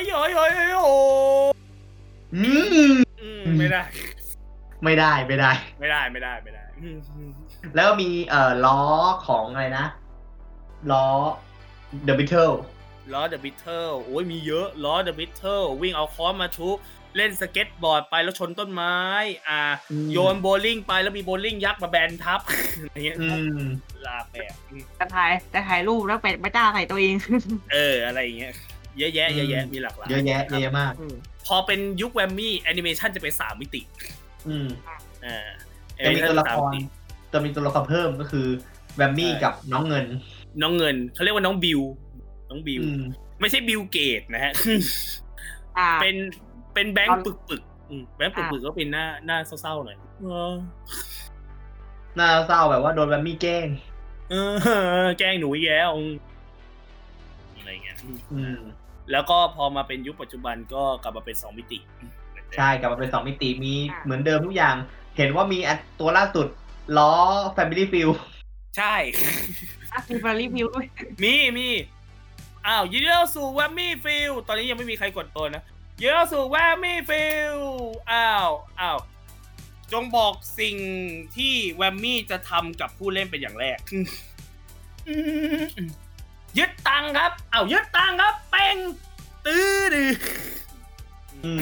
[0.00, 0.92] ยโอ้ยโอ้ยโอ้
[1.50, 1.52] ย
[2.34, 2.44] อื
[2.92, 3.82] มอืมไม่ได้
[4.84, 5.50] ไม่ได้ ไม่ได้
[5.80, 6.96] ไม่ได้ไม่ได้ไม่ได้อืม
[7.74, 8.80] แล้วก็มีเอ่อล้อ
[9.26, 9.86] ของอะไรนะ
[10.92, 11.06] ล้อ
[12.06, 12.54] The Beatles
[13.12, 16.76] ล้อ The Beatles โอ้ยมีเยอะล้อ The Beatles วิ่งเอาค้อนมาทุบ
[17.16, 18.96] เล่นสเก็ตบอร์ดไปแล้วชนต้นไม้
[19.48, 23.26] อ่าอืมโยนโบว์ลิ่งไปแล้วมีโบว์ลิ่งยักษ์มาแบนทับอะไรเงี้ยอื
[23.64, 23.66] ม
[24.06, 27.14] ลาแบบอืมจะถ่ายจะถ่ายรูปแล้วเป็ดไม่กล้าใส่ตัวเอง
[27.72, 28.52] เออ อะไรอย่างเงี้ย
[28.98, 30.92] เยอะแยะเยอะแยะมีหลากหลายเยอะแยะเยอะแยะมาก
[31.46, 33.82] พอเป็นยุค Whammy แอนิเมชันจะเป็นสามมิติ
[34.48, 34.68] อืม
[35.24, 35.46] อ่า
[36.04, 36.80] จะมีตัวละสาคมรมิติ
[37.32, 38.46] จะมีตัวละครเพิ่มก็คือ
[38.96, 40.04] Whammy ใช่กับน้องเงิน
[40.62, 41.80] น้องเงินเขาเรียกว่าน้องบิว
[42.50, 43.02] น้องบิวอืม
[43.40, 44.52] ไม่ใช่ Bill Gates นะฮะ
[45.78, 46.16] อ่าเป็น
[46.74, 50.52] เป็นแบงค์ตอนปึกปึกๆอืมแบงค์ปึกอ่าปึกก็เป็นหน้าหน้าเศร้าๆหน่อยเออ
[52.18, 53.68] น่าเศร้าแบบว่าโดนแวมมี่แกล้ง
[54.30, 54.34] เอ
[55.04, 56.14] อแกล้งหนูอีกแล้วอืม
[57.56, 57.96] อะไรเงี้ย
[58.32, 58.58] อืม
[59.12, 61.78] แล้วก็พอมาเป็นยุคปัจจุบันก็กลับมาเป็นสองมิติ
[62.56, 64.74] ใช่กลับมาเป็นสองมิติมีอะเหมือนเดิมทุกอย่าง
[65.16, 66.46] เห็นว่ามีอันตัวล่าสุด
[66.98, 67.12] ล้อ
[67.56, 68.10] Family Feel
[68.76, 68.94] ใช่
[69.92, 70.86] อะมีมารีวิวด้วย
[71.22, 71.68] มีมี
[72.66, 75.62] อ้าวยินดีต้อนรับสู่แวมมี่ฟิลตอนนี้ยังไม่มีใครกดตัวนะ
[76.00, 77.56] ยินดีต้อนรับสู่แวมมี่ฟิล
[78.10, 78.48] อ้าว
[78.80, 78.98] อ้าว
[79.92, 80.76] จงบอกสิ่ง
[81.36, 83.78] ที่แวมมี่จะทำกับผู้เล่นเป็นอย่างแรก
[86.58, 88.76] ยึดตังค์ครับอ้าวยึดตังค์ครับเป้ง
[89.46, 90.10] ตื้อดือ
[91.44, 91.60] อืม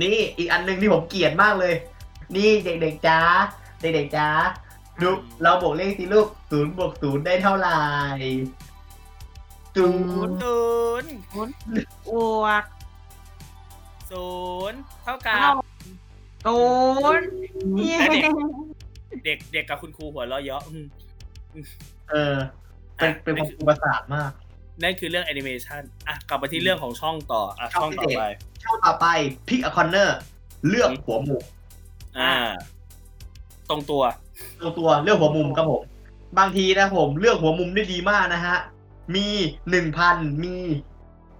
[0.00, 1.74] นี่อีกอันหนึงที่ผมเกลียดมากเลย
[2.34, 3.20] นี่เด็กๆจ้า
[3.80, 4.28] เด็กๆจ้า
[5.02, 5.08] ดู
[5.42, 7.78] เราบวกเลขสิลูกศูนย์บวกศูนย์ได้เท่าไหร่
[9.76, 9.88] ศู
[10.26, 10.60] นย์ศู
[11.00, 11.10] นย์
[12.10, 12.12] อ
[12.42, 12.64] วก
[14.10, 14.28] ศู
[14.70, 15.52] นย์เท่ากับเท่า
[16.46, 16.58] ตู
[17.20, 17.22] น
[17.76, 17.98] เย้
[19.24, 20.86] เด็กเด็กกับคุณครูหัวเราะเยาะอืม
[22.10, 22.36] เออ
[22.96, 24.32] เป็นเป็นความอุปสรรคมาก
[24.82, 28.24] นั่นคือเรื่องแอนิเมชันอะ กลับมาที่เรื่องของช่องต่อ อะ ช่ช่อองงพิต่อเศษไป
[28.64, 29.06] ช่องต่อไป
[29.48, 30.18] พิกอคอนเนอร์
[30.68, 31.44] เลือกหัวมุม
[32.18, 32.32] อ่า
[33.70, 34.02] ตรงตัว
[34.60, 35.82] ตัวตัวเลือกหัวมุมครับผม
[36.38, 38.56] บางทีนะผมเลือกหัวมุมได้ดีมากนะฮะ
[39.14, 39.26] มี
[39.70, 40.54] หนึ่งพันมี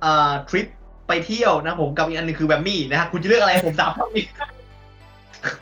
[0.01, 0.66] เอ่อทริป
[1.09, 4.24] ไปเที่ยวนะผมกับอีกอันหนึงคือแบมมี่นะฮะคุณจะเลือกอะไรผมสามช่องนี้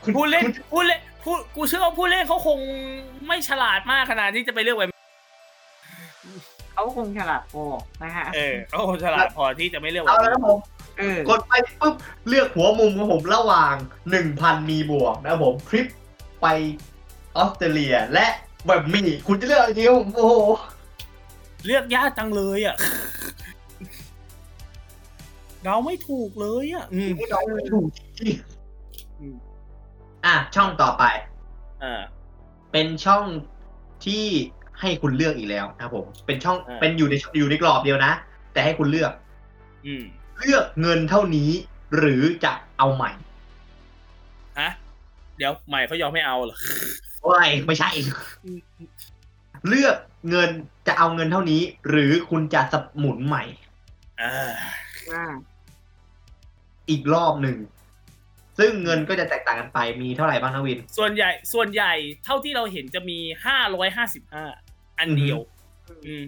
[0.03, 2.59] คุณผู้เล่นคุณผู้เล่นผู้กูเชื่อว่าผู้เล่นเขาคง
[3.27, 4.89] ไม่ฉลาดมากขนาดที่จะไปเลือกแบบ
[6.73, 7.63] เขาคงฉลาดพอ
[8.03, 10.57] นะฮะเออเขาคงฉลาดพอที่จะไม่เลือกแบเอาบแล้วนะผม
[10.99, 11.95] เออกดไปปุ๊บ
[12.27, 13.75] เลือกหัวมุมของผมระหว่าง
[14.09, 15.87] หนึ่งพันมีบวกนะครับผมทริป
[16.41, 16.47] ไป
[17.37, 18.27] ออสเตรเลียและ
[18.67, 20.35] แบบมี่คุณจะเลือกอะไรดีครับผมโอ้โห
[21.65, 22.75] เลือกยากจังเลยอะ
[25.65, 27.87] เราไม่ถูกเลยอะอืมน้องไม่ถูก
[28.19, 28.35] จริง
[29.19, 29.35] อืม
[30.25, 31.03] อะช่องต่อไป
[31.83, 32.01] อ่า
[32.71, 33.25] เป็นช่อง
[34.05, 34.25] ที่
[34.79, 38.11] ให้คุณเลือกอีกแล้วนะครับผม เป็นช่องอ่าเป็นอยู่ในอยู่ในกรอบเดียวนะ
[38.53, 39.11] แต่ให้คุณเลือก
[39.85, 40.03] อืม
[40.39, 41.51] เลือกเงินเท่านี้
[41.97, 43.26] หรือจะเอาใหม่ฮะ
[45.37, 46.57] เดี๋ยวใหม่เขายอมไม่เอาเหรอ
[47.23, 47.89] โอ้ยไม่ใช่
[49.67, 49.95] เลือก
[50.29, 50.49] เงิน
[50.87, 53.43] จะเอาเงินเท่านี้ หรือคุณจะสหมุนใหม่
[54.21, 54.53] อ่า
[55.11, 55.25] อ่า
[56.89, 57.57] อีกรอบหนึ่ง
[58.59, 61.93] ซึ่งเงินก็จะแตกต่างกันไปมีเท่าไหร่บ้างนะวิน ส่วนใหญ่ส่วนใหญ่
[62.25, 64.45] เท่าที่เราเห็นจะมีห้าร้อยห้าสิบห้า
[64.99, 65.37] อันเดียว
[66.05, 66.23] อืม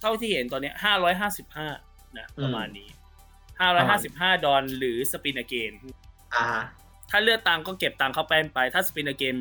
[0.00, 1.68] เท่าที่เห็นตอนเนี้ยห้าร้อยห้าสิบห้า
[2.18, 2.88] นะ ประมาณนี้
[3.60, 5.72] ห้าร้อยห้าสิบห้าดอลหรือสปินเกน
[6.34, 6.62] อ่าฮะ
[7.10, 9.36] ถ้าเลือกตังค์ก็เก็บตังค์เข้าแป้นไป ถ้าสปินเกน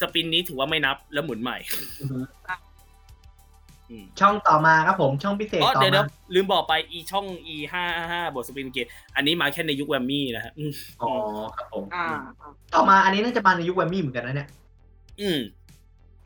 [0.00, 1.56] สปินนี้ถือว่าไม่นับแล้วหมุนใหม่
[3.90, 8.86] อืมช่องต่อมาครับผมช่องพิเศษอ๋อต่อเดี๋ยวเดี๋มายวลืมบอกไปอีช่อง e ห้าห้าบทสปินเกน
[9.16, 11.10] อันนี้มาแค่ในยุคแวมมี่นะฮะอืมอ๋อ
[11.56, 12.06] ครับผมอ่า
[12.74, 14.48] ต่อมาอันนี้น่าจะมาในยุคแวมมี่เหมือนกันนะเนี่ย
[15.20, 15.38] อืม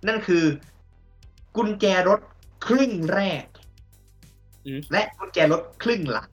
[0.06, 0.44] นั่นคือ
[1.56, 2.20] กุญแจรถ
[2.66, 3.44] ครึ่งแรก
[4.66, 6.28] อืมและกุญแจรถครึ่งหลัง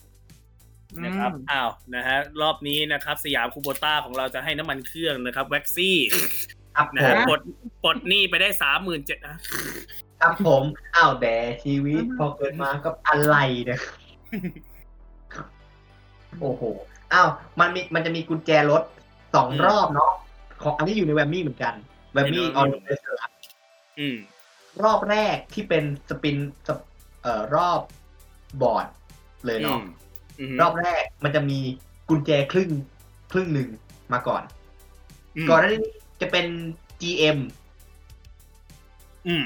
[1.04, 5.98] นะครับอืมอ้าวนะฮะรอบนี้นะครับ สยามคูโบต้าของเราจะให้น้ำมันเครื่องนะครับแว็กซี่
[6.76, 7.42] ครับนะผฮะมปลด
[7.84, 9.36] ปลดหนี้ไปได้สามหมื่นเจ็ดนะ
[10.22, 10.64] ครับผม
[10.96, 13.36] อ้าวแด่ชีวิตพอเกิดมาก็อะไร
[13.66, 13.80] เนี่ย
[16.40, 16.62] โอ้โห
[17.14, 17.30] อ้าว
[17.60, 18.84] มันมีมันจะมีกุญแจรถ
[19.36, 20.12] สองอืมรอบเนาะ
[20.64, 21.74] ของอันนี้อยู่ในแวมมี่เหมือนกัน
[22.14, 23.22] แวมมี่ในออ Whammy นเดอร์
[24.00, 24.18] อืม
[24.84, 26.38] รอบแรกที่เป็นสปิน
[26.68, 26.80] สป
[27.22, 27.82] เอ่อรอบ
[28.62, 28.88] บอร์ด
[29.46, 29.88] เลยเนาะอืม
[30.62, 31.60] รอบแรกมันจะมี
[32.10, 32.70] กุญแจครึ่ง
[33.32, 33.70] ครึ่งหนึ่ง
[34.14, 34.44] มาก่อน
[35.36, 35.82] อืมก่อนหน้านี้
[36.22, 36.46] จะเป็น
[37.02, 37.38] GM
[39.28, 39.44] อืม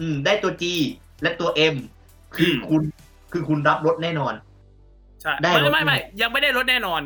[0.00, 0.64] อืม ได้ตัว G
[1.22, 1.76] และตัว M
[2.36, 2.82] คืออมคุณ
[3.32, 4.34] คือคุณรับรถแน่นอน
[5.24, 7.02] ช่ได้ไม่ลดไม่ไม่ด้วยยังไม่ได้ลดแน่นอน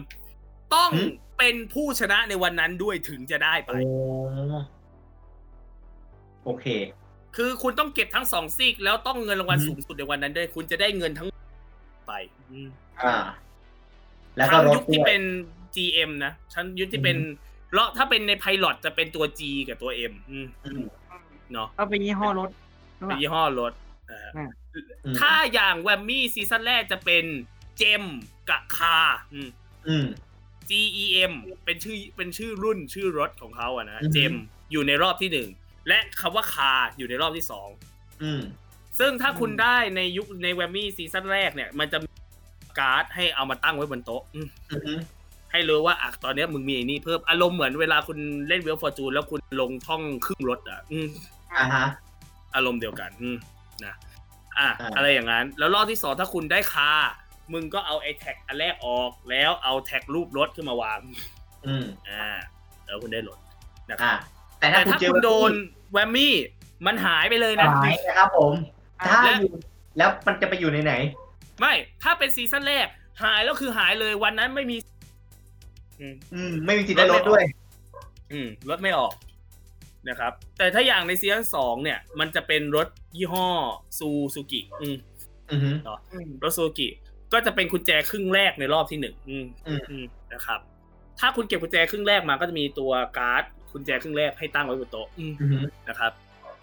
[0.75, 3.91] ต้องหืมเป็นผู้ชนะในวันนั้นด้วยถึงจะได้ไปโอ้
[6.45, 6.67] โอเค
[7.37, 11.29] คือคุณต้องเก็บทั้งสองซีก แล้วต้องเงินรางวัลอืมสูงสุดในวันนั้นด้วย คุณจะได้เงินทั้ง
[12.07, 12.13] ไป
[12.51, 12.69] อืม
[13.01, 13.15] อ่า
[14.37, 15.23] แล้วก็ทั้งรถยุคที่ด้วยเป็น
[15.75, 17.17] GM นะชั้นยุคที่เป็น
[17.75, 20.83] แล้วถ้าเป็นในไพลอตจะเป็นตัว G กับตัว M อืมอืม
[21.53, 22.51] เนาะเอาเป็นยี่ห้อรถ
[23.09, 23.73] เป็นยี่ห้อรถ
[24.11, 24.49] นะฮะอ่า
[25.05, 27.25] อืมถ้าอย่าง Whammy ซีซั่นแรกจะเป็น
[27.79, 28.05] GEM
[28.51, 28.99] กับ car
[29.33, 29.49] อืม
[29.89, 30.07] อืม
[30.69, 30.73] G
[31.03, 31.33] E M
[31.65, 34.33] เป็นชื่อเป็นชื่อรุ่นชื่อรถของเขาอะนะอือฮึ GEM
[34.73, 35.49] อยู่ในรอบที่หนึ่ง
[35.89, 37.69] และคำว่า car อยู่ในรอบที่สอง
[38.23, 38.43] อืม
[39.03, 42.09] ซึ่งถ้าคุณได้ในยุคใน Whammy ซีซั่นแรกเนี่ย มันจะมี
[42.79, 45.01] การ์ดให้เอามาตั้งไว้บนโต๊ะอืมอืม
[45.53, 51.09] ให้รู้ว่าอะตอนเนี้ยมึงมีไอ้นี่เพิ่มอารมณ์เหมือนเวลาคุณเล่น Wheel of Fortune แล้วคุณลงช่องครึ่งรถอะอืม
[51.55, 51.87] อ่าฮะ
[52.55, 53.37] อารมณ์เดียวกันอืม
[53.85, 53.95] นะ
[54.59, 56.91] อะอ่าอะไรอย่างนั้น แล้วรอบที่สองถ้าคุณได้คา
[57.53, 61.01] มึงก็เอาไอ้แท็กอันแรกออก แล้วเอาแท็กรูปรถขึ้นมาวาง
[61.67, 62.27] อืมอ่า
[62.87, 63.39] แล้วคุณได้รถ
[63.91, 64.19] นะคอ่ารับ
[64.59, 65.53] แต่ถ้าแต่คุณถ้าเจอคุณโดน
[65.93, 66.35] แวมมี่
[66.87, 68.53] มันหายไปเลยนะหายนะครับผม
[69.11, 69.53] ถ้าและอยู่
[69.99, 70.93] แล้วมันจะไปอยู่ในไหน
[71.61, 71.73] ไม่
[72.03, 72.87] ถ้าเป็นซีซั่นแรก
[73.23, 74.77] หายแล้วคือหายเลยวันนั้นไม่มี
[76.01, 77.45] อืมอืม ไม่มีสิทธิ์ได้รถด้วย
[78.33, 79.13] อืมรถไม่ออก
[80.09, 83.49] นะครับ แต่ถ้าอย่างในซีซั่นสองเนี่ย มันจะเป็นรถยี่ห้อ
[83.99, 84.97] ซูซูกิอืม
[85.51, 85.99] อือฮึเนาะ
[86.45, 86.89] รถซูซูกิ
[87.33, 90.61] ก็จะเป็นกุญแจครึ่งแรกในรอบที่หนึ่งอืมอืมอืมนะครับ
[91.21, 93.43] ถ้าคุณเก็บกุญแจครึ่งแรกมาก็จะมีตัวการ์ด
[93.73, 96.13] กุญแจครึ่งแรกให้ตั้งไว้บนโต๊ะอืมอือฮึนะครับ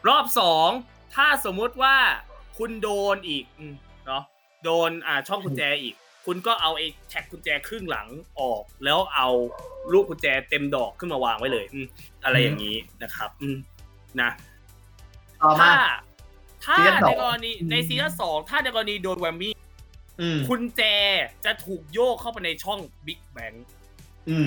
[0.07, 0.69] รอบสอง
[1.15, 1.95] ถ้าสมมุติว่า
[2.59, 3.73] คุณโดนอีกอืม
[4.05, 4.23] เนาะ
[4.63, 5.95] โดนอ่าช่องกุญแจอีก
[6.25, 8.07] คุณก็เอาไอ้แท็กกุญแจครึ่งหลัง
[8.41, 9.27] ออก แล้วเอา
[9.93, 11.85] ลูกกุญแจเต็มดอกขึ้นมาวางไว้เลยอืม
[12.23, 13.57] อะไรอย่างนี้นะครับ อืม
[14.21, 14.29] นะ
[15.41, 15.71] ต่อมา
[16.65, 19.53] ถ้าถ้าซีซั่นสในองกรณีในซีซั่นสองถ้าในกรณีโดน Whammy
[20.21, 20.81] อืมกุญแจ
[21.45, 23.53] จะถูกโยกเข้าไปในช่อง Big Bank
[24.29, 24.45] อืม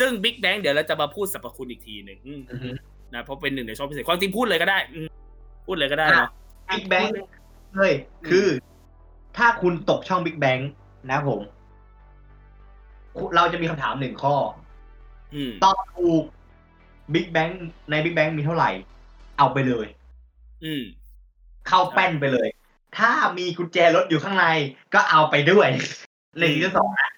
[0.00, 2.70] ซึ่ง Big Bank เดี๋ยวเราจะมาพูดสรรพคุณอีกทีหนึ่งอืมอือฮึ
[3.14, 5.08] นะเพราะเป็นหนึ่งในช่องพิเศษความจริงพูดเลยก็ได้อืม
[5.66, 6.30] พูดเลยก็ได้เนาะ
[6.70, 7.08] Big Bank
[7.76, 7.92] เฮ้ย
[8.28, 8.46] คือ
[9.36, 10.58] ถ้าคุณตกช่อง Big Bank
[11.10, 11.40] นะผม
[13.36, 14.34] เราจะมีคำถามหนึ่งข้อ
[15.34, 16.24] อืมตอบถูก
[17.14, 17.48] Big Bank
[17.90, 18.70] ใน Big Bank มีเท่าไหร่
[19.38, 19.86] เอาไปเลย
[20.64, 20.82] อืม
[21.68, 22.48] เข้าแป้นไปเลย
[22.98, 24.46] ถ้ามีกุญแจรถอยู่ข้างใน
[24.94, 25.68] ก็เอาไปด้วย
[26.38, 27.10] ในซีซั่นสองนะ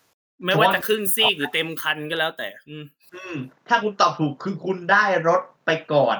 [0.45, 2.85] ไม่ว่าจะครึ่งซีกหรือเต็มคันก็แล้วแต่ อืม
[3.15, 3.37] อืม
[3.69, 6.19] ถ้าคุณตอบถูกคือคุณได้รถไปก่อน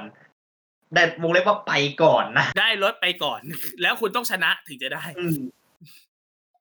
[0.93, 1.73] ได้วงเล็บว่าไป
[2.03, 3.41] ก่อนนะได้รถไปก่อน
[3.81, 5.37] แล้วคุณต้องชนะถึงจะได้อืม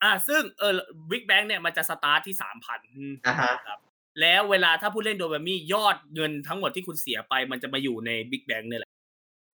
[0.03, 0.73] อ่า ซึ่งเออ
[1.11, 2.81] Big Bank เนี่ยมันจะสตาร์ทที่สามพัน
[3.27, 3.79] อ่าฮะครับ
[4.21, 8.91] แล้วเวลาถ้าผู้เล่นโดน Whammy ยอดเงินทั้งหมดที่คุณเสียไป มันจะมาอยู่ใน Big Bank เนี่ยแหละ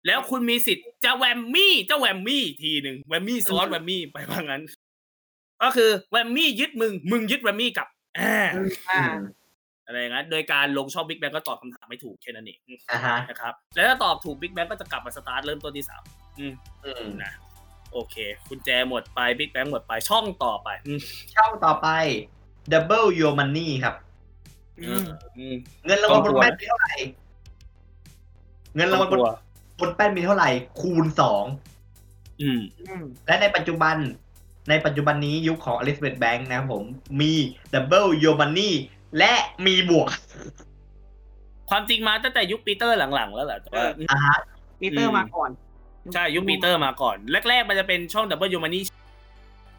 [0.08, 4.64] แล้วคุณมีสิทธิ์จะ Whammy จะ Whammy ทีหนึ่ง Whammy ซ้อน Whammy ไปว่างั้น
[5.64, 7.88] ก็คือ Whammy ยึดมึง มึงยึด Whammy กลับ
[8.20, 8.38] อ่า
[9.88, 12.60] อ่าอะไรอย่างนั้นโดยการลงช่องบิ๊กแบงก็ตอบคำถามไม่ถูกแค่นั้นเอง
[12.92, 16.04] อ่าฮะ นะครับ แล้วถ้าตอบถูกบิ๊กแบงก็จะกลับมาสตาร์ทเริ่มต้นที่สาม
[16.40, 16.54] อืม
[16.86, 17.34] อืมนะ
[17.94, 18.16] โอเค
[18.48, 21.00] คุณแจหมดไปบิ๊กแบงหมดไปช่องต่อไปอืม
[21.36, 21.88] ช่องต่อไป
[22.72, 23.96] Double Your Money ครับ
[24.80, 25.06] อืม
[25.38, 25.56] อืม
[25.86, 26.94] เงินรางวัลบนต้องกลัวแป้นมีเท่าไหร่
[28.76, 29.20] เงินรางวัลบน
[29.80, 30.50] บนแป้นมีเท่าไหร่
[30.80, 31.46] คูณสอง
[32.42, 33.96] อืมอืมและในปัจจุบัน
[34.70, 36.84] ในปัจจุบันนี้ยุคของ Elizabeth Bank นะครับผม
[37.22, 37.34] มี
[37.74, 38.72] Double Your Money
[39.18, 39.34] และ
[39.66, 40.10] มีบวก
[41.70, 44.38] ความจริงมาตั้งแต่ยุคปีเตอร์หลังๆ แล้วแหละแต่ว่าอ่าฮะ
[44.80, 45.50] ปีเตอร์มาก่อน
[46.14, 47.18] ใช่ยุคปีเตอร์มาก่อน
[47.50, 48.84] แรก ๆ มันจะเป็นช่อง Double Your Money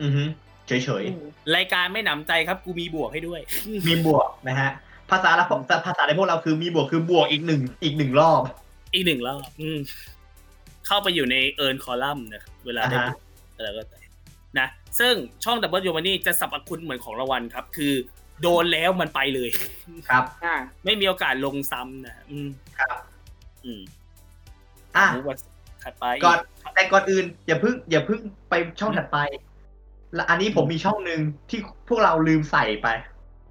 [0.03, 0.25] อือฮึ
[0.67, 0.73] เฉ
[1.03, 1.25] ยอืม
[1.57, 4.71] รายการไม่หนำใจครับ กูมีบวกให้ด้วยๆมีบวกนะฮะ
[5.11, 5.45] ภาษาละ
[5.87, 8.43] ภาษาในพวกเราคือมีบวกคือบวกอีกหนึ่งอีกหนึ่งรอบ
[8.95, 9.79] อีกหนึ่งรอบ อืม
[10.87, 13.21] เข้าไปอยู่ใน earned column นะครับเวลาได้อ่าฮะบวก
[13.57, 13.99] อะไรก็แต่
[14.59, 14.69] นะ
[15.01, 15.15] ซึ่ง
[15.45, 17.93] ช่อง Double Your Money จะสรรพคุณเหมือนของรางวัลครับ คือ
[18.43, 19.51] โดนแล้วมันไปเลย
[20.09, 20.55] ครับ อ่า
[20.85, 22.49] ไม่มีโอกาสลงซ้ำนะอืม
[22.79, 22.97] ครับ
[23.65, 23.81] อืม
[24.97, 25.37] อะรู้ว่า
[25.83, 26.39] ถัดไปก่อน
[26.75, 28.21] แต่ก่อนอื่น อย่าเพิ่งอย่าเพิ่ง
[28.51, 29.19] ไปช่องถัดไป
[30.15, 31.21] และอันนี้ผมมีช่องหนึ่ง
[31.51, 32.89] ที่พวกเราลืมใส่ไป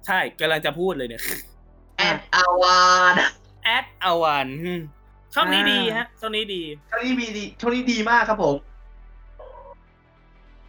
[0.06, 1.22] ใช่กำลังจะพูดเลยเนี่ย
[1.98, 3.14] Add-a-One
[3.64, 4.48] Add-a-One
[5.34, 8.54] ช่องนี้ดีฮะช่องนี้ดีช่องนี้มีดีช่องนี้ดีมากครับผม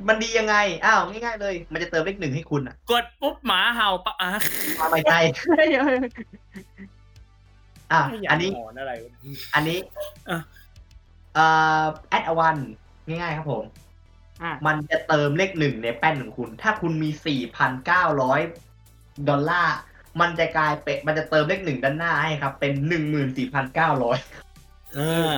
[0.08, 0.56] มันดียังไง
[0.86, 4.30] อ้าวง่ายๆเลย มันจะเติมเลขหนึ่งให้คุณอะกดปุ๊บหมาเห่าปะอะ
[4.80, 5.20] มาไม่ใช่
[5.76, 9.12] อะไม่อยากอันนี้หอนอะไรวะ
[9.56, 9.78] อันนี้
[10.30, 10.40] อะ
[11.36, 11.46] เอ่
[11.82, 12.58] อแอดอวัน
[13.08, 13.64] ง่ายๆครับผม
[14.44, 18.42] อ่ามันจะเติมเลขหนึ่งในแป้นของคุณ ถ้าคุณมีสี่พันเก้าร้อย
[19.30, 19.78] ดอลลาร์
[20.22, 24.18] มันจะกลายเป็น มันจะเติมเลขหนึ่งด้านหน้าให้ครับ เป็นหนึ่งหมื่นสี่พันเก้าร้อย
[24.98, 25.38] อ่า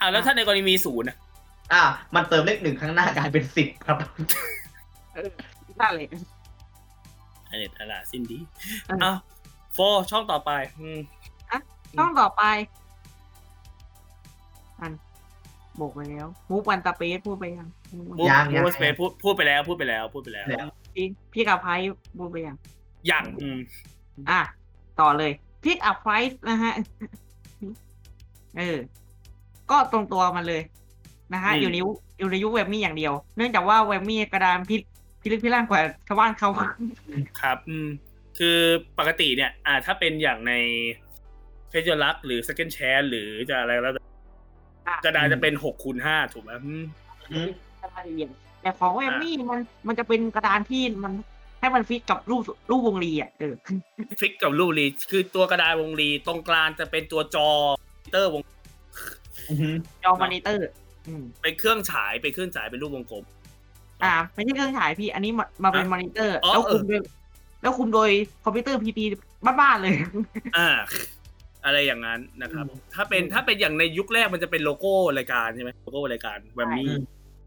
[0.00, 1.16] อ่าแล้วถ้าในกรณีมีศูนย์อะ
[1.72, 1.82] อะ
[2.14, 3.96] มันเติมเลขหนึ่งข้างหน้ากลายเป็นสิบครับ
[5.80, 6.08] นั่นเลย
[7.50, 8.38] อันเน็ตอลาสิ้นดี
[8.86, 9.16] เอออ้าว
[9.74, 9.78] โฟ
[10.10, 10.50] ช่องต่อไป
[10.80, 10.98] อืม
[11.98, 12.42] ช่องต่อไป
[14.80, 14.92] อัน
[15.80, 17.68] บอกไปแล้วมูฟวันตาเปสพูดไปยัง
[18.18, 21.68] มูยังยังมูสเปพูดพูดไปแล้วพูดไปแล้ว พูดไปแล้วแล้วพี่พี่กับไพ
[22.18, 22.56] พูดไปยัง
[23.06, 23.58] อย่างอืม
[24.30, 24.40] อะ
[25.00, 25.32] ต่อเลย
[25.64, 26.74] Pick up price นะฮะ
[28.58, 28.78] เออ
[29.70, 30.62] ก็ตรงตัวมันเลย
[31.32, 34.80] นะฮะอยู่ในยุคอยู่ในยุคเวบมี่อย่างเดียว เนื่องจากว่าเวบมี่กระดานพิษ
[35.20, 36.50] พิลึกพิลั่นกว่าชาวบ้านเขา
[37.40, 37.88] ครับ อืม
[38.38, 38.58] คือ
[38.98, 40.52] ปกติเนี่ยอ่าถ้าเป็นอย่างใน
[41.70, 44.02] เฟจลักหรือ second chance หรือจะอะไรแล้วแต่
[44.88, 46.84] อะกระดานจะเป็นหกคูณห้าถูกไหมอืม
[47.32, 47.48] อืม
[48.62, 51.12] แต่ของ Whammy มันมันจะเป็นกระดานที่มัน
[51.60, 53.54] ให้มันฟิตกับรูปรูปวงรีอะเออ
[54.20, 57.48] ฟิกกับรูปรีคือตัวกระดานวงรีตรงกลางจะเป็นตัวจอ
[58.12, 58.42] เตอร์วง
[59.48, 59.70] อือฮึ
[60.04, 60.87] จอมอนิเตอร์อืม
[61.42, 63.24] เป็นเครื่องฉายเป็นเครื่องฉายเป็นรูปวงกลม
[64.04, 67.02] อ่า ไม่ใช่เครื่องฉายพี่ อันนี้มามาเป็นอะมอนิเตอร์อ๋อแล้วคุมเออโดย
[67.62, 68.10] แล้วคุมโดย
[68.44, 69.04] คอมพิวเตอร์ PC
[69.60, 69.94] บ้านๆเลย
[70.56, 70.68] อ่า
[71.64, 77.02] อะไรอย่างนั้นนะครับอืมถ้าเป็นถ้าเป็นอย่างในยุคแรกมันจะเป็นโลโก้รายการใช่ไหมโลโก้รายการ Whammy อืม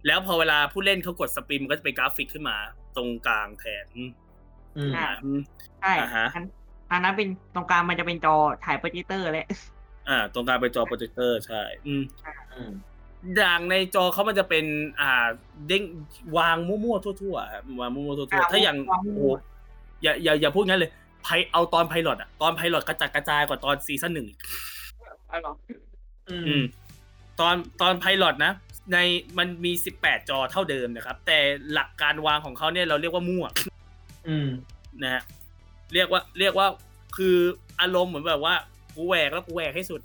[0.08, 2.58] แล้วพอเวลาผู้เล่นเขากด spin มันก็จะเป็นกราฟิกขึ้นมา
[2.96, 4.12] ตรงกลางแทนอืม
[4.78, 5.40] อืมอะอืม
[5.82, 6.44] ใช่อ่าฮะอัน
[6.92, 8.36] อันนั้นเป็นตรงกลางมันจะเป็นจอ
[8.66, 9.48] ถ่ายโปรเจคเตอร์แหละ
[10.10, 12.02] อ่า ตรงกลางเป็นจอโปรเจคเตอร์ใช่ อืม
[13.24, 14.66] อืมอย่างในจอเขามันจะเป็น
[15.02, 15.28] อ่า
[15.68, 15.84] เด้ง
[16.38, 19.26] วางมั่วๆทั่วๆครับวางมั่วๆทั่วอ่าๆถ้าอย่างวางมั่โอ้วโห
[20.02, 20.92] อย่าอย่าอย่าพูดงั้นเลย
[21.24, 24.40] ไพเอาตอน pilot อะตอน pilot กระจัดกระจายกว่าตอนซีซั่นหนึ่งอีก
[25.32, 25.54] อ๋อเหรอ
[26.30, 26.64] อือืมม
[27.40, 28.54] ตอนตอนไพลอตนะ
[28.94, 28.98] ใน
[29.38, 29.72] มันมี
[30.02, 31.40] 18จอเท่าเดิมนะครับ แต่
[31.74, 33.46] หลักการวางของเขาเนี่ยเราเรียกว่ามั่ว
[34.28, 34.48] อืม
[35.04, 35.24] นะฮะ
[35.94, 36.68] เรียกว่าเรียกว่า
[37.18, 37.38] คือ
[37.82, 38.56] อารมณ์เหมือนแบบว่า
[38.96, 40.02] กูแหวกแล้วกูแหวกให้สุด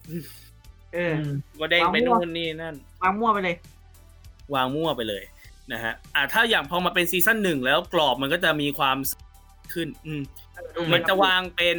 [0.95, 1.15] เออ
[1.61, 3.57] ก็เด้งไปวางมั่วนู่นนี่นั่น วางมั่วไปเลย
[4.55, 5.23] วางมั่วไปเลย
[5.73, 8.97] นะฮะอ่าถ้าอย่างพอมาเป็นซีซั่นหนึ่งแล้วกรอบมันก็จะมีความ
[9.73, 10.23] ขึ้นอืม
[10.77, 11.79] อืมมันจะวางเป็น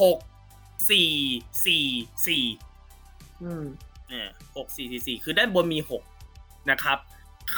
[0.00, 0.18] หก
[0.90, 1.10] สี่
[1.66, 1.86] สี่
[2.26, 2.44] สี่
[3.42, 3.64] อืม
[4.08, 6.02] เนี่ยหกสี่สี่สี่คือด้านบนมีหก
[6.70, 6.98] นะครับ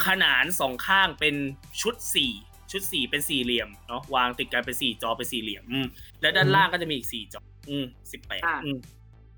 [0.05, 1.35] ขนานสองข้างเป็น
[1.81, 2.31] ชุดสี่
[2.71, 5.87] ชุดสี่เป็นสี่เหลี่ยมเนาะวางติดกันเป็นสี่จอเป็นสี่เหลี่ยม อืม
[6.21, 8.77] แล้วด้านล่างก็จะมีอีกสี่จอ อืมสิบแปดอ่าอืม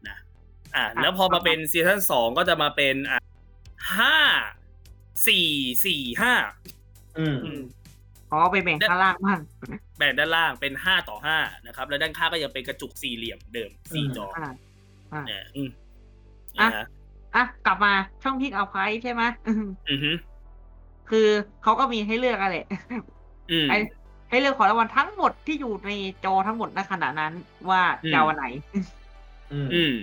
[0.07, 0.17] นะ
[0.75, 3.19] อ่าแล้วพอมาเป็นซีซั่นสองก็จะมาเป็นอ่า
[3.97, 4.15] ห้า
[5.27, 5.47] สี่
[5.85, 6.33] สี่ห้า
[7.19, 7.61] อืมอืม
[8.31, 9.39] อ๋อไปแบ่งข้างล่างบ้าง
[9.97, 11.37] แบ่งด้านล่างเป็นห้าต่อห้า
[11.67, 14.49] นะครับ แล้วด้านข้างก็ยังเป็นกระจุกสี่เหลี่ยมเดิมสี่จออ่า
[15.13, 15.69] อ่าเนี่ยอืม
[16.59, 16.85] อะนะฮะ
[17.35, 17.93] อะกลับมา
[18.23, 19.23] ช่องพิกเอาไพใช่ไหม
[19.89, 20.11] อือฮึ
[21.09, 21.27] คือ
[21.63, 22.55] เขาก็มีให้เลือกอะไร
[23.51, 23.73] อืมไอ
[24.29, 25.89] ให้เลือกของรางวัลทั้งหมดที่อยู่ใน
[26.25, 27.33] จอทั้งหมดณขณะนั้น
[27.69, 28.45] ว่าอืมจะเอาอันไหน
[29.51, 29.93] อืมอืม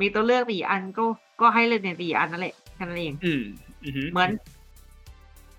[0.00, 1.04] มีตัวเลือกสี่อันก็
[1.40, 3.42] ก็ให้เลือกในสี่อันนั่นแหละ แค่นั้นเองอืม
[3.84, 4.30] อือฮึเหมือน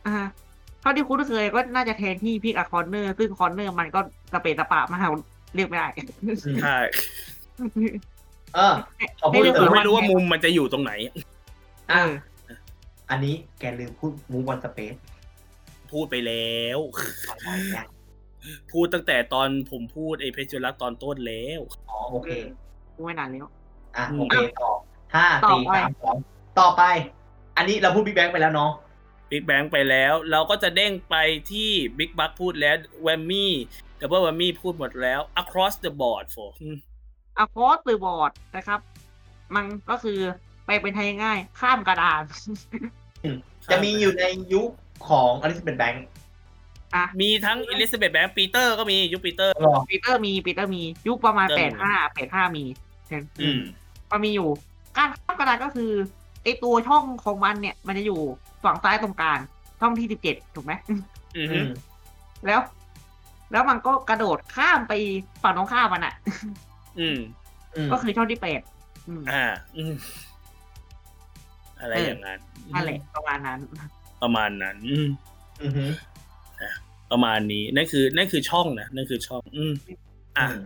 [0.08, 0.16] อ่า
[0.82, 4.00] เท่าที่คุ้นเคยก็น่าจะแทนที่พิกอะคอนเนอร์ ซึ่งคอนเนอร์มันก็
[4.34, 5.10] สเปซสปะมาก
[5.56, 5.88] เลือกไม่ได้
[6.64, 6.78] ใช่
[8.56, 8.76] เออ
[9.20, 10.92] พอพูดให้เลือกคือถึงไม่รู้ว่ามุมมันจะอยู่ตรงไหน
[11.90, 12.12] เออ
[13.10, 14.94] อันนี้แกลืมพูดมูวันสเปซ
[15.92, 16.80] พูดไปแล้ว
[17.30, 17.86] อะไรเนี่ย
[18.72, 21.60] พูดตั้งแต่ตอนผมพูดไอ้เพชรรักตอนต้นแล้ว
[21.90, 22.30] อ๋อโอเค
[23.06, 23.48] ไม่นานแล้ว
[23.96, 24.72] อะอืมโอเคต่อ
[25.16, 26.18] ห้าต่อสี่ไปสามสอง
[26.60, 26.84] ต่อไป
[27.58, 28.72] อันนี้เราพูด Big Bank ไปแล้วเนาะ
[29.32, 31.16] Big Bank ไปแล้ว เราก็จะเด้งไป
[31.52, 36.78] ที่ Big Buck พูดแล้ว Whammy double Whammy พูดหมดแล้ว across the board for อืม
[37.38, 38.80] across the board นะครับ
[39.56, 40.20] มันก็คือ
[40.66, 42.24] แปลเป็นไทยง่าย ข้ามกระดาน
[43.72, 44.24] จะมีอยู่ใน
[44.54, 44.70] ยุค
[45.10, 46.06] ของ Elizabeth Banks
[46.96, 52.64] อะมีทั้งอิลิซาเบธแบงปีเตอร์ก็มียุคปีเตอร์หรอปีเตอร์มีปีเตอร์มียุคประมาณปีเตแปอร์ดมีห้าแปดห้ามี
[53.42, 53.60] อืม
[54.12, 54.50] มันมีอยู่
[54.98, 55.92] การข้ามกระดานก็คือ
[56.44, 58.20] ไอตัวช่องของมันเนี่ย มันจะอยู่
[58.64, 59.40] ฝั่งซ้ายตรงกลาง
[59.80, 61.00] ช่องที่สิบเจ็ดถูกไหมอือ
[61.38, 61.68] อืฮึม
[62.46, 62.60] แล้ว
[63.52, 64.94] แล้วมันก็กระโดดข้ามไป
[65.44, 66.14] ฝั่งตรงข้ามมันอะ
[67.00, 67.18] อืม
[67.76, 68.62] อืมก็คือช่องที่แปด
[69.08, 69.44] อืมอ่า
[69.78, 69.94] อืม
[71.80, 72.40] อะไรเออออย่างนั้น
[72.74, 73.60] นั่นแหละประมาณนั้น
[74.24, 75.08] ประมาณนั้น อืม
[75.64, 75.86] อือฮึ
[77.12, 79.74] ประมาณนี้นั่นคือ นั่นคือช่องนะนั่นคือช่อง อืม
[80.38, 80.64] อะอืม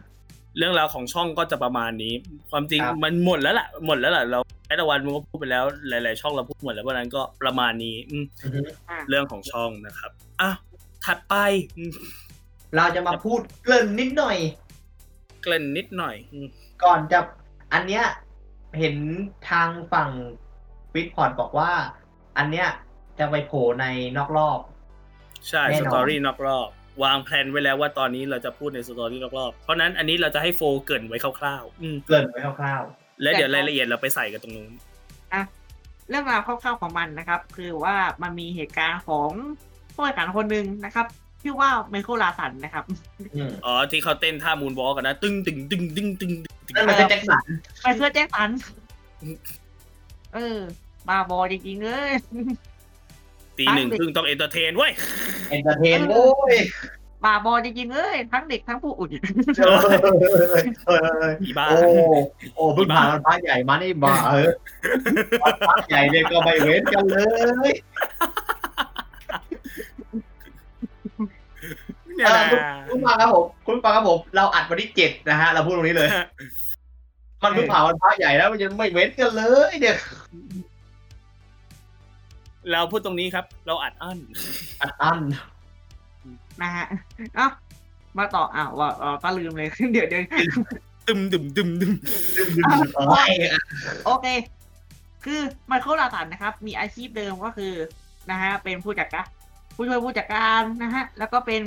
[0.58, 2.14] เรื่องราวของช่องก็จะประมาณนี้
[2.52, 4.40] ความจริงครับมันหมดแล้วล่ะ หมดแล้วล่ะ เรา
[4.74, 8.62] แอดวันมันก็พูดไปแล้ว หลาย ๆ ช่องเราพูดหมดแล้วเพราะฉะนั้นก็ประมาณนี้อืมอือฮึ
[9.10, 10.52] เรื่องของช่องนะครับอะ
[11.06, 11.36] ถัดไป
[11.78, 11.92] อืม
[12.76, 14.38] เราจะมาพูดเกริ่นนิดหน่อย
[15.42, 16.48] เกริ่นนิดหน่อยอืม
[16.84, 17.20] ก่อนจะ
[17.74, 18.04] อันเนี้ย
[18.80, 18.96] เห็น
[19.50, 20.10] ทางฝั่ง
[20.94, 21.72] ฟิตพอร์ตบอกว่า
[22.38, 22.68] อันเนี้ย
[23.20, 23.86] จะไปโผล่ใน
[24.18, 24.60] นอกรอบ
[25.50, 26.68] ใช่แน่นอน story นอกรอบ
[27.04, 32.84] วางแผนไว้แล้วว่าตอนนี้เราจะพูดใน story นอกรอบ เพราะนั้นอันนี้เราจะให้โฟเกรินไว้คร่าวๆอืมเกริ่นไว้คร่าว
[33.22, 34.72] แล้วเดี๋ยวรายละเอียดเราไปใส่กันตรงนู้น
[35.34, 35.42] อะ
[36.10, 39.30] เรื่องราวคร่าวๆของมันนะครับ คือว่ามันมีเหตุการณ์ของ
[39.94, 41.06] ผู้แข่งขันคนหนึ่งนะครับ
[41.42, 42.84] ชื่อว่า Michael Larson นะครับ
[43.36, 47.46] อืมอ๋อที่เขาเต้นท่า moonwalk กันนะตึงตึงตึงตึงตึงตึงนั่นมันคือแจ็คสัน
[47.82, 48.50] ไมเคิลแจ็คสัน
[50.34, 50.60] เออ
[51.08, 52.12] บาบอจริงๆเลย
[53.58, 54.92] ตีหนึ่งครึ่งต้อง entertain เว้ย
[55.50, 56.56] entertain โว้ย
[57.26, 59.10] บาบอจริงๆเลยทั้งเด็กทั้งผู้ใหญ่
[59.58, 59.78] เออ
[60.90, 60.92] เอ
[61.30, 61.90] ออีบ้า โอ้
[62.56, 64.52] โอ้เพิ่งผ่านวันพระใหญ่มานี่บ้าเออ
[65.44, 67.18] วันพระใหญ่เนี่ยก็ไม่เว้นกันเล
[67.70, 67.72] ย
[72.16, 72.30] เนี่ย
[72.90, 76.10] คุณฟังครับผมคุณฟังครับผม เราอัดวันที่เจ็ดนะฮะ เราพูดตรงนี้เลย
[77.44, 79.98] มันเพิ่งผ่านวันพระใหญ่แล้วมันยังไม่เว้นกันเลยเนี่ย
[82.72, 84.18] เราพูดตรงนี้ครับ เราอัดอั้น
[84.82, 85.20] อัดอั้น
[86.62, 86.86] นะฮะ
[87.36, 87.48] เอ้า
[88.18, 88.90] มาต่ออ้าวว่า
[89.24, 90.24] ก็ลืมเลย เดี๋ยวเดี๋ยว
[91.08, 91.94] ตึมตึมตึมตึม
[94.06, 94.28] โอเค
[95.26, 97.74] คือไมเคิลลาสันนะครับ มีอาชีพเดิมก็คือ
[98.32, 99.28] นะฮะ เป็นผู้จัดการ
[99.76, 101.62] ผู้ช่วยผู้จัดการนะฮะ แล้วก็เป็น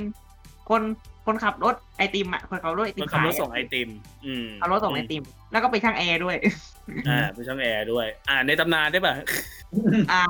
[0.69, 0.81] คน
[1.25, 3.89] คนขับรถไอติมอะคนขับรถไอติมัมนขับขายรถส่งไอติม
[4.25, 6.35] อืมขับรถส่งไอติม แล้วก็เป็นช่างแอร์ด้วย
[7.09, 9.13] อ่าเป็นช่างแอร์ด้วย อ่า ในตำนานได้ป่ะ
[10.11, 10.21] อ่า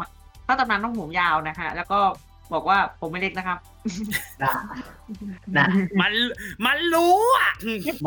[0.47, 1.99] ถ้าตำนานต้องผมยาวนะฮะ แล้วก็
[2.53, 3.59] บอกว่าผมไม่เล็กนะครับ
[4.43, 4.53] น่ะ
[5.57, 5.67] น่ะ
[6.01, 6.13] มัน
[6.65, 7.51] มันรู้อะ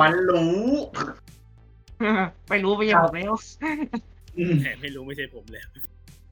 [0.01, 0.61] มันรู้
[2.49, 3.35] ไปรู้ไปยังผมแล้ว
[4.39, 5.63] อืมแหมไม่รู้ไม่ใช่ผมเลย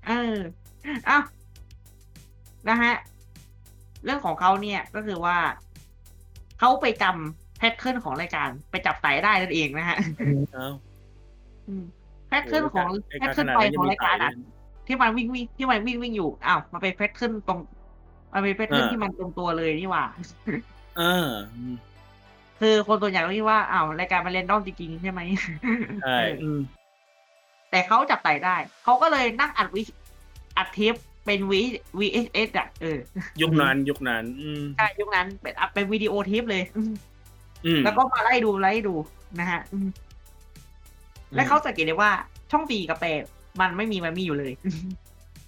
[0.07, 0.37] เออ
[1.07, 1.19] เอ้า
[2.69, 2.95] นะฮะ
[4.05, 5.37] เรื่องของเขาเนี่ยก็คือว่า
[6.59, 9.99] เขาไปจำ pattern ของรายการไปจับไต๋ได้นั่นเองนะฮะ
[10.55, 10.73] เอ้า
[12.29, 12.89] pattern ของ
[13.19, 14.33] pattern ไฟของรายการอะ
[14.87, 17.59] ที่มันวิ่งวิ่งที่มันวิ่งวิ่งอยู่อ้าวมันเป็น pattern ตรง
[18.33, 20.05] มันเป็น pattern ที่มันตรงตัวเลยนี่หว่า
[20.99, 21.29] เออ
[22.61, 25.21] คือคนตัวอย่างก็คิดว่าอ้าวรายการมัน random จริงๆใช่ไหม
[26.03, 26.61] ใช่อืม
[27.71, 29.83] แต่เขาจับไต่ได้ เขาก็เลยนั่งอัดวิ
[30.57, 30.95] อัดเทป
[31.27, 31.61] เป็นวี
[31.99, 32.99] VHS อะเออ
[33.43, 36.63] ยุคนั้นยุคนั้นอืมใช่ยุคนั้นเป็นอัดเป็นวิดีโอเทปเลย
[37.67, 38.95] อืมแล้วก็มาไล่ดูไล่ดู
[39.41, 39.89] นะฮะอืม
[41.35, 42.13] และเขาสังเกตได้ว่า
[42.51, 43.23] ช่องสี่กับแปด
[43.61, 44.53] มันไม่มีมันมีอยู่เลย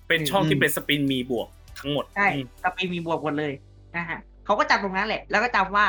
[0.08, 1.48] เป็นช่องที่เป็นสปินมีบวก
[1.80, 3.52] ทั้งหมดใช่อืมกับปีมีบวกหมดเลย
[3.96, 5.86] นะฮะเขาก็จำตรงนั้นแหละ แล้วก็จำว่า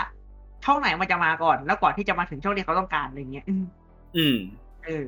[0.65, 3.65] ช่องไหนมันจะมาก่อน แล้วก่อนที่จะมาถึงช่องที่เขาต้องการอะไรเงี้ยอืม
[4.17, 4.37] อืม
[4.85, 5.05] เออ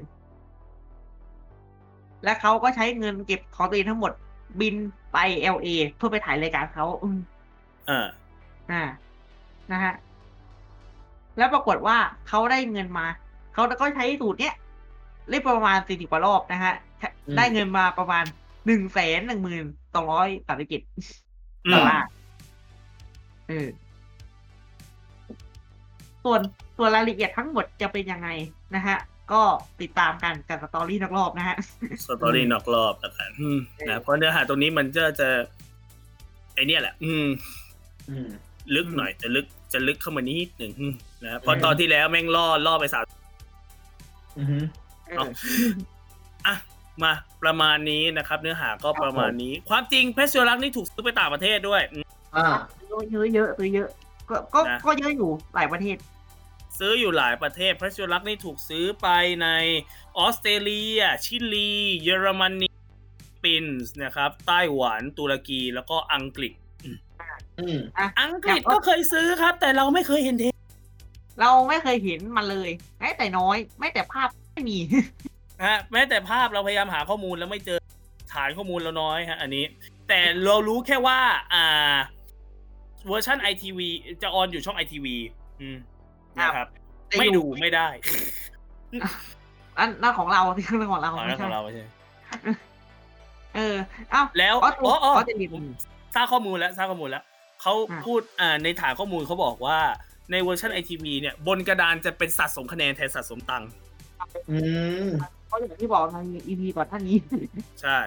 [2.23, 4.11] และเขาก็ใช้เงินเก็บของตัวเองทั้งหมด
[4.59, 4.75] บิน
[5.13, 7.19] ไปเอลเอเพื่อไปถ่ายรายการเขาอืม
[7.89, 8.07] อ่า
[8.71, 8.83] อ่า
[9.71, 9.93] นะฮะ
[11.37, 11.97] แล้วปรากฏว่า
[12.27, 13.05] เขาได้เงินมา
[13.53, 14.55] เขาก็ใช้สูตรเนี้ย
[15.29, 16.73] เรียกประมาณสี่สิบกว่ารอบนะฮะ
[17.37, 18.23] ได้เงินมาประมาณ
[18.65, 19.65] หนึ่งแสนหนึ่งหมื่น
[19.95, 20.81] สองร้อยสามสิบเจ็ด
[21.65, 22.07] อืดอมลลาร์
[23.47, 23.67] เออ
[26.23, 26.41] ส่วน
[26.77, 28.29] ส่วนรายละเอียดทั้งหมดจะเป็นยังไง
[28.75, 28.97] นะฮะ
[29.31, 29.41] ก็
[29.81, 31.57] ติดตามกันกับ story นอกรอบนะฮะ
[32.07, 35.29] story นอกรอบแล้วกันอืมเออนะเพราะเนื้อหาตรงนี้มันจะจะ
[36.53, 37.25] ไอเนี่ยแหละอืม
[38.09, 38.27] อืม
[38.75, 43.03] ลึกหน่อยจะลึกจะลึกเข้ามานิดหนึ่งอืมนะเพราะอืมตอนที่แล้วแม่งล่อล่อไปสาม
[44.37, 44.63] อือหือ
[45.07, 45.29] เออ
[46.47, 46.55] อะ
[47.01, 47.11] มา
[47.43, 52.05] ประมาณนี้นะครับ เนื้อหาก็ประมาณนี้ ความจริง Press Your Luck นี่ถูกซื้อไปต่างประเทศด้วยอืม
[52.35, 52.45] อ่า
[52.87, 53.89] เยอะเยอะเยอะเยอะ
[54.29, 55.97] ก็ก็นะก็เยอะอยู่หลายประเทศ
[56.79, 59.07] ซื้ออยู่หลายประเทศ Press Your Luck นี่ถูกซื้อไป
[59.43, 59.47] ใน
[60.17, 61.71] ออสเตรเลีย ชิลี
[62.03, 62.75] เยอรมนีฟิ
[63.21, 66.53] ลิปปินส์นะครับ ไต้หวันตุรกีแล้วก็อังกฤษ
[67.59, 67.79] อืม
[68.21, 70.55] อังกฤษก็เคยซื้อครับ แต่เราไม่เคยเห็นเทป
[71.41, 74.77] เราไม่เคยเห็นมันเลยแม้แต่น้อยแม้แต่ภาพไม่มี
[75.65, 77.79] ฮะแม้แต่ภาพเราพยายามหาข้อมูลแล้วไม่เจอ
[78.33, 79.65] ฐานข้อมูลเราน้อยฮะอันนี้
[80.07, 81.19] แต่เรารู้แค่ว่า
[81.53, 81.95] อ่า
[83.07, 83.89] เวอร์ชันไอทีวี
[84.23, 85.15] จะ on อยู่ช่องไอทีวี
[85.61, 85.77] อืม
[86.39, 86.67] นะครับ
[87.07, 87.87] แต่ไม่อยู่ดูไม่ได้
[89.77, 91.85] อันนั่นของเราที่เรื่องของเราอ๋อนั่นของเราไม่ใช่
[93.55, 93.75] เออ
[94.11, 95.63] เอ้าแล้วออสอ๋ออ๋อออสเตรเลียผม
[96.15, 97.23] ทราบข้อมูลแล้วทราบข้อมูลแล้ว
[97.61, 99.79] เขาอะพูดอ่าในฐานข้อมูลเขาบอกว่า
[100.31, 103.69] ในเวอร์ชันไอทีวีเนี่ย บนกระดานจะเป็นสะสมคะแนนแทนสะสมตังค์
[104.51, 104.57] อื
[105.07, 105.11] ม
[105.53, 106.17] เพราะอย่างที่บอกใน
[106.47, 107.17] EP ก่อนท่านนี้
[107.81, 107.99] ใช่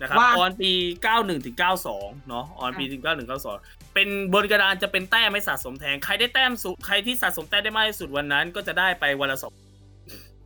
[0.00, 0.70] นะครับว่าออนปี
[1.08, 1.56] 91ถึง
[1.92, 9.52] 92 เนาะออนปีถึง91 92 เป็นบนกระดานจะเป็นแต้มไม่สะสมแทนใครได้แต้มสูงใครที่สะสมแต้มได้มากที่สุดวันนั้น ก็จะได้ไปวันละสอง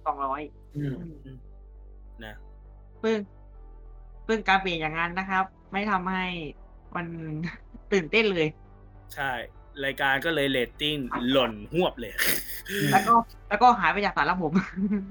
[0.06, 0.42] สองร้อย
[0.76, 0.94] อืม
[2.24, 2.34] นะ
[3.02, 3.16] ซึ่ง
[4.26, 6.24] ซึ่งการเปลี่ยนอย่างนั้นนะครับ ไม่ทำให้
[6.96, 7.06] มัน
[7.92, 8.48] ตื่นเต้นเลย
[9.14, 9.32] ใช่
[9.84, 10.96] รายการก็เลยเรตติ้ง
[11.30, 12.12] หล่นฮวบเลย
[12.92, 13.14] แล้วก็
[13.48, 14.52] แล้วก็หายไปจากสารบบ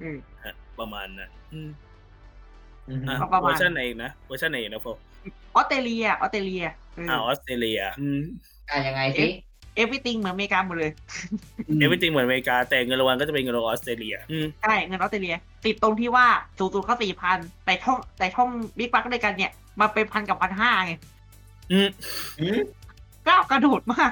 [0.03, 0.36] อืมฮะ
[0.79, 1.69] ประมาณนั้นอืม
[2.89, 4.87] อืมอะก็ประมาณ เวอร์ชันไหนอีกนะเวอร์ชันไหนอีกนะโฟ
[5.55, 8.21] ออสเตรเลียออสเตรเลียเอออ่าออสเตรเลียอืม
[8.69, 9.25] อะยังไงสิ
[9.75, 10.91] everything เหมือนอเมริกาหมดเลย
[11.79, 15.35] everything เหมือนอเมริกาแต่เงินรางวัลก็จะเป็นเงินรางวัลออสเตรเลียอืมใช่เงินออสเตรเลีย
[15.65, 16.27] ติดตรงที่ว่า
[16.59, 20.93] สูงสุดเขาสี่พันแต่ช่องแต่ช่องบิ๊กบัคด้วยกันเนี่ยมาเป็นพันกับพันห้าไง
[21.71, 21.89] อืม
[22.39, 22.59] อืม
[23.27, 24.11] ก้าวกระโดดมาก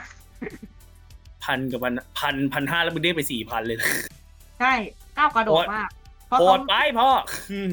[1.43, 3.87] พันกับพันพันพันห้าแล้วมึงได้ไปสี่พันเลยนะ
[4.59, 4.73] ใช่
[5.17, 7.09] ก้าวกระโดดมากเพราะ โหเขาดไปพ่อ
[7.51, 7.69] อืม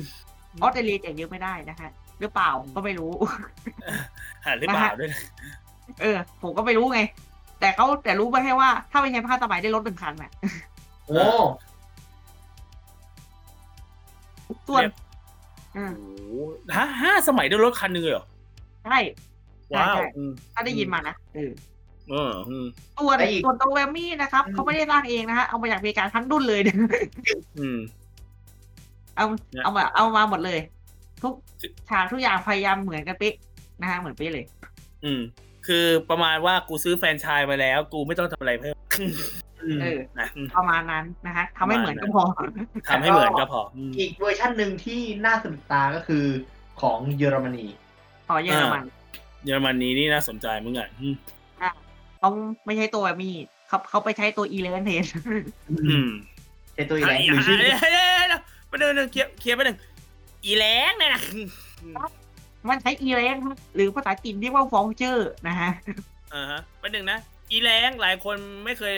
[0.62, 3.11] ออสเตรเลียแจกเยอะไม่ได้นะฮะหรือเปล่าก็ไม่รู้
[4.45, 5.20] หาหรือเปล่าด้วยนะ
[6.01, 7.01] เออ ผมก็ไม่รู้ไง
[7.61, 10.31] แต่เขาแต่รู้ไปแค่ว่า ถ้าไม่ใช้ผ้าสบายได้รถหนึ่งคันน่ะ
[11.07, 11.24] โอ้
[14.69, 14.95] ส่วนเนี่ย
[15.77, 16.35] อืมโอ้โห
[16.77, 18.27] ฮะห้าสมัยด้วยรถคันหนึงเลยเหรอ
[18.85, 18.99] ใช่
[19.74, 21.53] ว้าวใช่อืมถ้าได้ยินมานะเออ
[22.11, 22.66] เอออืม
[22.99, 26.61] ส่วนส่วนตัวแวมมี่นะครับเขาไม่ได้สร้างเองนะฮะเอามาจากอเมริกาทั้งดุนเลย
[27.59, 27.79] อืม
[29.16, 30.59] เอาเนี่ยเอามาเอามาหมดเลย
[31.22, 31.34] ทุก
[31.90, 33.34] ฉากทุกอย่างพยายามเหมือนกันเป๊ะ
[33.80, 34.44] นะฮะเหมือนเป๊ะเลย
[35.05, 35.20] อืม
[35.66, 39.05] คือประมาณว่ากูซื้อแฟรนไชายมาแล้ว กูไม่ต้องทำอะไรเพิ่มอื
[39.76, 42.24] มเออนะอืมประมาณนั้นนะฮะทำให้เหมือนก็พอ
[42.89, 46.24] ทำให้เหมือนก็พออืมอีกเวอร์ชันหนึ่งที่น่าสะดุดตาก็คือ
[46.80, 47.66] ของเยอรมนี
[48.28, 48.84] ขอเยอรมัน
[49.44, 51.14] เยอรมนีนี่น่าสนใจมึงอะอืม
[52.18, 52.28] เขา
[52.66, 53.36] ไม่ใช่ตัว Whammy
[53.68, 55.05] เขาเขาไปใช้ตัวอีแร้งแทน
[55.89, 56.09] อืม
[56.74, 57.59] ใช่ตัวอีกอะแล้วหรือชื่อ
[58.78, 59.78] เดี๋ยวเดี๋ยวเดี๋ยวไปหนึ่งหนึ่ง clear clear ไปหนึ่ง
[60.44, 61.23] อีแร้งเนี่ยนะ
[62.69, 63.36] มันใช้อีแร้ง
[63.74, 65.70] หรือภาษาจีนเรียกว่า vulture นะฮะ
[66.35, 67.19] อ่าฮะไปหนึ่งนะ
[67.51, 68.97] อีแรงหลายคนไม่เคย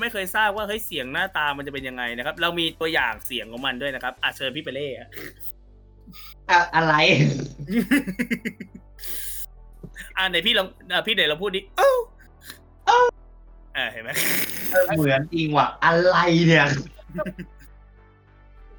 [0.00, 5.08] ไม่เคยทราบว่าเฮ้ยเสียงหน้าตามันจะเป็นยังไงนะครับ เรามีตัวอย่างเสียงของมันด้วยนะครับอาเชิญพี่เปเล่ฮะ
[6.50, 6.94] อะอะไร
[10.16, 11.92] อ่าไหนพี่ลองอะพี่เดี๋ยวเราพูดดิเอ้า
[12.86, 12.98] เอ้า
[13.76, 14.10] อ่าเห็นไหม
[14.70, 16.16] เออเหมือนจริงว่ะอะไร
[16.46, 16.66] เนี่ย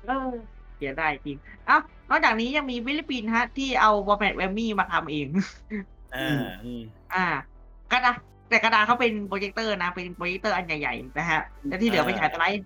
[0.07, 0.29] เออ
[0.77, 1.77] เสียดายจริงเอ้า
[2.09, 5.27] นอกจากนี้ยังมีฟิลิปปินส์ฮะ ที่เอาบอมแบทแวมมี่มาทำเอง
[6.15, 6.29] อ่า
[6.63, 6.81] อืม
[7.13, 7.25] อ่า
[7.91, 8.17] กระดาน
[8.49, 12.65] แต่กระดานเขาเป็นโปรเจคเตอร์นะ เป็นโปรเจคเตอร์อันใหญ่ๆนะฮะแล้วที่เหลือไปฉายตะไลท์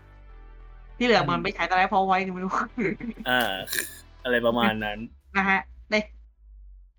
[0.97, 2.53] ที่เหลือมันไปฉายตะไลท์พอไว้ไม่รู้
[3.30, 3.51] อ่า
[4.23, 4.99] อะไรประมาณนั้น
[5.38, 5.59] นะฮะ
[5.89, 5.99] แต่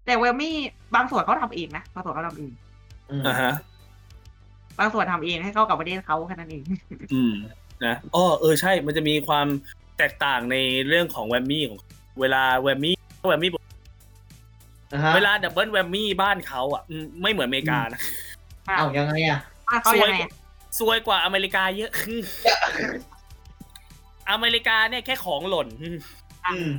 [0.06, 0.54] แต่ Whammy
[0.94, 2.50] บางส่วนเขาทำเองนะบางส่วนเขาทำเอง
[3.10, 3.52] อืมอ่าฮะ
[4.78, 6.62] บางส่วนทำเองให้เข้ากับประเทศเขาแค่นั้นเอง
[7.12, 7.34] อืม
[7.84, 9.46] นะอ๋อเออใช่ มันจะมีความ
[9.98, 10.56] แตกต่างใน
[10.88, 11.78] เรื่องของ Whammy ของ
[12.20, 13.50] เวลา Whammy Whammy
[14.92, 18.00] นะฮะเวลา double Whammy บ้านเขาอะอืมไม่เหมือนอเมริกานะ
[18.68, 19.38] อะเอ้ายังไงอะ
[19.68, 20.30] อะเขายังไงอะ
[20.78, 21.90] ซวยกว่าอเมริกาเยอะ
[24.30, 25.88] อเมริกาเนี่ยแค่ของหล่นอื
[26.68, 26.70] ม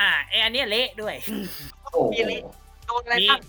[0.00, 1.14] อ่าไออันเนี้ยเละด้วย
[1.82, 1.98] โอ้โห
[2.86, 3.40] โดนอะไรมีบ้าง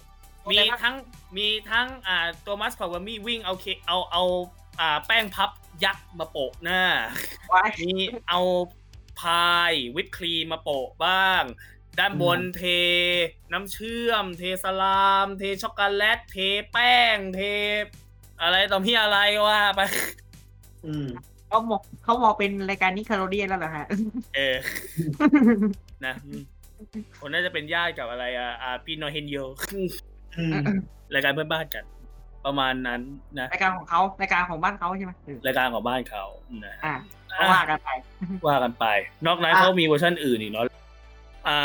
[0.52, 0.96] มีทั้ง
[1.38, 4.24] มีทั้งอ่าตัว mascot Whammy วิ่งเอาเคเอาเอา
[4.80, 5.50] อ่าแป้งพัฟ
[5.86, 6.82] ยักษ์มาโปะหน้า
[7.48, 7.94] ไว้มี
[8.30, 8.40] เอา
[9.20, 11.44] พายวิปครีมมาโปะบ้าง
[12.00, 12.64] ด้านบนเท
[13.52, 16.38] น้ำเชื่อม เท slime เทช็อกโกแลต เท
[16.72, 17.42] แป้ง เท
[18.42, 19.18] อะไรต่อพี่อะไร
[19.48, 19.82] ว่าไป
[20.86, 21.08] อืม
[21.48, 23.86] เขามองเขามองเป็นรายการ Nickelodeon แล้วเหรอฮะ
[24.36, 24.56] เออ
[26.06, 26.42] นะอืม
[27.20, 29.38] คนน่าจะเป็นญาติกับอะไรอะอ่าพี่นอเฮนโย
[30.38, 30.54] อืม
[31.14, 31.84] รายการเพื่อนบ้านกัน
[32.46, 33.02] ประมาณนั้น
[33.40, 36.26] นะรายการของเขารายการของบ้านเขาใช่ไหมเออรายการของบ้านเขา
[36.66, 36.96] นะอ่า
[37.40, 37.90] ก็ว่ากันไป
[38.48, 38.86] ว่ากันไป
[39.26, 40.66] นอกนั้นอะเขามีเวอร์ชันอื่นอีกเนาะ
[41.48, 41.60] อ่า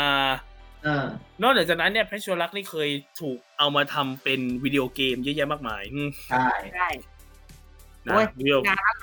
[0.83, 1.05] เออ
[1.41, 2.89] นอกจากนั้นเนี่ย Press Luck นี่เคย
[3.21, 6.89] ถูกเอามาทำเป็นวิดีโอเกมเยอะแยะมากมายอืมใช่ได้
[8.07, 8.97] นะโอ้ยวิดีโองานนั้น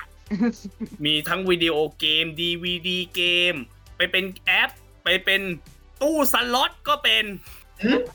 [1.05, 3.23] มีทั้งวิดีโอเกม DVD เก
[3.53, 3.55] ม
[3.97, 4.71] ไปเป็นแอป
[5.05, 5.43] ไปเป็น
[6.03, 7.25] ตู้สล็อตก็เป็น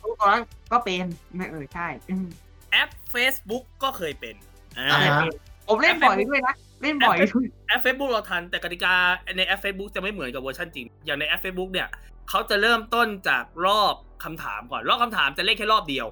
[0.03, 0.39] รู้ก่อน
[0.71, 1.05] ก็เป็น
[1.51, 2.27] เออใช่อืม
[2.71, 4.35] แอป Facebook ก็เคยเป็น
[4.77, 5.31] อ่าอ่าฮะ
[5.67, 8.93] ผมเล่นบ่อยด้วยนะ เล่นบ่อยด้วยแอป Facebook เราทันแต่กติกา
[9.37, 11.87] ในแอป Facebook จะไม่เหมือนกับเวอร์ชันจริง อย่างในแอป Facebook เนี่ย
[12.29, 16.07] เขาจะเริ่มต้นจากรอบคำถามก่อน รอบคำถามจะเล่นแค่รอบเดียว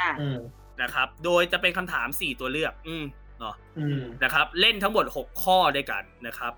[0.00, 0.38] อ่าอืม
[0.82, 3.04] นะครับ โดยจะเป็นคำถาม 4 ตัวเลือก อืม
[3.40, 6.52] เนาะ อืมนะครับเล่นทั้งหมด 6 ข้อด้วยกันนะครับ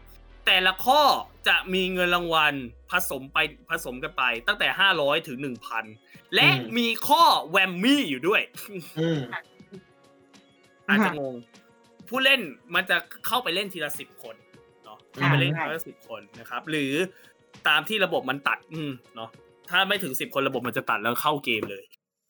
[0.49, 1.03] แต่ละข้อ
[1.49, 2.55] จะมีเงินรางวัล
[2.91, 3.39] ผสมไป
[3.71, 4.69] ผสมกันไป ตั้งแต่
[4.99, 5.39] 500 ถึง
[5.87, 8.43] 1,000 และอืมมีข้อแวมมี่อยู่ด้วย
[9.01, 9.21] อืม
[10.89, 11.35] อาจจะงง
[12.09, 12.41] ผู้เล่น
[12.75, 12.97] มันจะ
[13.27, 14.37] เข้าไปเล่นทีละสิบคน
[14.85, 16.93] เนาะอ่าเข้าไปเล่นใช่ทีละสิบคนนะครับ หรือ
[17.69, 19.31] ตามที่ระบบมันตัด อืมเนาะ
[19.71, 21.85] ถ้าไม่ถึงสิบคนระบบมันจะตัดแล้วเข้าเกมเลย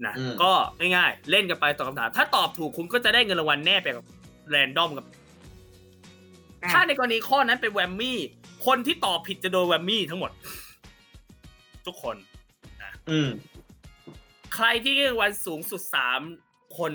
[0.06, 4.04] นะอืมก็ง่ายๆ เล่นกันไปตอบคำถาม ถ้าตอบถูกคุณก็จะได้เงินรางวัลแน่ไปกับ
[4.50, 5.06] แรนดอมกับ
[6.72, 8.18] ถ้าในกรณีข้อนั้นเป็น Whammy
[8.66, 10.30] คนที่ตอบผิดจะโดน Whammy ทั้งหมด
[11.86, 12.16] ทุกคน
[13.10, 13.28] อืม
[14.54, 16.20] ใครที่ได้รางวัลสูงสุดสาม
[16.78, 16.92] คน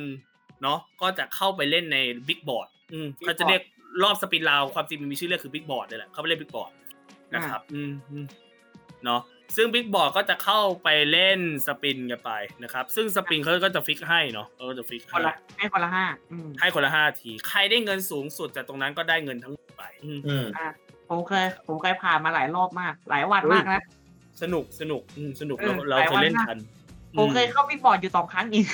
[0.64, 3.61] เนาะก็จะเข้าไปเล่นใน Big Board อืม Big เขาจะเรียก
[4.03, 6.72] รอบ spin round ความจริงมันมีชื่อเรียกคือ Big Board นี่แหละเขาไปเล่น Big Board
[7.34, 8.26] นะครับ อืมอืม
[9.06, 9.22] เนาะ
[9.56, 12.32] ซึ่ง Big Board ก็จะเข้าไปเล่น spin กันไป
[12.64, 20.45] นะครับ ซึ่ง spin เขาก็จะ fix ให้เนาะเขาก็จะ fix คนให้ละให้คนละห้าอืมให้คนละห้าที ใครได้เงินสูงสุดจากตรงนั้นก็ได้เงินทั้งหมดไปอืมอืม
[21.10, 23.82] ผมเคยผมเคยผ่านมาหลายรอบมาก หลายวันมากนะ
[24.41, 26.60] สนุกสนุกอืมสนุกเอเราอเราเคยเล่นหลายวันมากกัน
[27.18, 28.65] ผมเคยอืเข้า Big Board อยู่สองครั้งเอง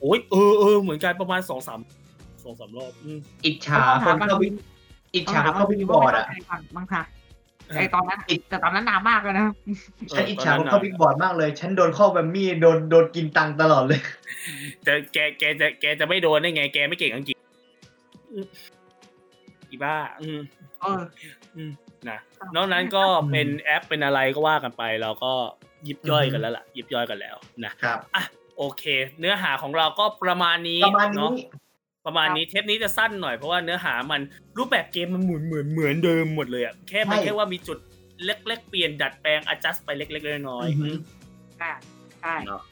[0.00, 1.80] โอ้ยเออเออเหมือนกันประมาณสองสาม
[2.44, 4.52] สองสามรอบอืมอิจฉาคนเข้า Big
[5.14, 6.26] อิจฉาคนเข้า Big Board อะ
[6.76, 7.02] บางค่ะ
[7.78, 9.46] ไอตอนนั้นแต่ตอนนั้นนานมากเลยนะ
[10.16, 14.00] ฉันอิจฉาคนเข้า Big Board มากเลย ฉันโดนเข้า Whammy โดนโดนกินตังค์ตลอดเลย
[14.84, 17.36] แต่แกแกจะแกจะไม่โดนได้ไง แกไม่เก่งอังกฤษ
[18.32, 18.46] อืม
[19.70, 20.40] อีบ้า อืม
[20.80, 21.00] เออ
[22.08, 22.18] นะ
[22.54, 25.32] นอกนั้นก็เป็นแอปเป็นอะไรก็ว่ากันไป เราก็
[25.86, 28.22] ยิบย่อยกันแล้วล่ะยิบย่อยกันแล้วนะครับอะ
[28.58, 28.84] โอเค
[29.18, 31.46] เนื้อหาของเราก็ประมาณนี้ประมาณเนาะนี้
[32.06, 34.20] ประมาณนี้เทปนี้จะสั้นหน่อยเพราะว่าเนื้อหามัน
[34.58, 37.78] รูปแบบเกมมันเหมือนเหมือนเหมือนเดิมหมดเลยอะแค่มันใช่แค่ว่ามีจุด
[38.24, 41.70] เล็กๆเปลี่ยนดัดแปลง adjust ไปเล็กๆน้อยอือฮึๆใช่
[42.20, 42.62] ใช่เนาะ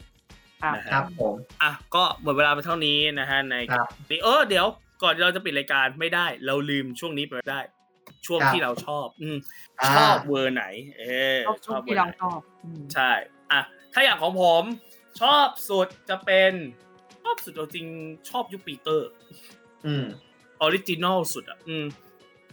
[0.62, 4.66] ครับนะคครัรับบผมอะก็หมดเวลาไปเท่านี้นะฮะในครับนี่เออเดี๋ยว
[5.02, 7.60] ก่อนเราจะปิดรายการไม่ได้ เราลืมช่วงนี้ไปไม่ได้
[8.26, 9.36] ช่วงครับที่เราชอบ อืม
[9.80, 10.64] อ่าชอบเวอร์ไหน
[10.98, 11.02] เอ
[11.34, 13.10] อชอบชุดที่เราชอบอืมใช่
[13.52, 13.60] อะ
[13.92, 14.62] ถ้าอย่างของผม
[15.20, 16.52] ชอบสุดจะเป็น
[17.22, 17.86] ชอบสุดเอาจริง
[18.30, 19.08] ชอบยุคปีเตอร์
[19.86, 20.04] อืม
[20.62, 21.84] original สุดอะ อืม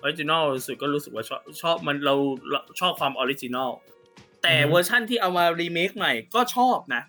[0.01, 2.15] original สุดก็รู้สึกว่าชอบชอบมันเรา
[2.51, 3.71] เราชอบความ original
[4.43, 7.03] แต่อือฮึเวอร์ชั่นที่เอามารีเมคใหม่ก็ชอบนะ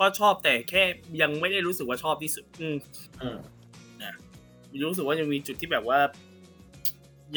[0.00, 0.82] ก็ชอบแต่แค่
[1.20, 2.76] ยังไม่ได้รู้สึกว่าชอบที่สุด อืม
[3.20, 3.36] อืม
[4.88, 5.98] รู้สึกว่ายังมีจุดที่แบบว่า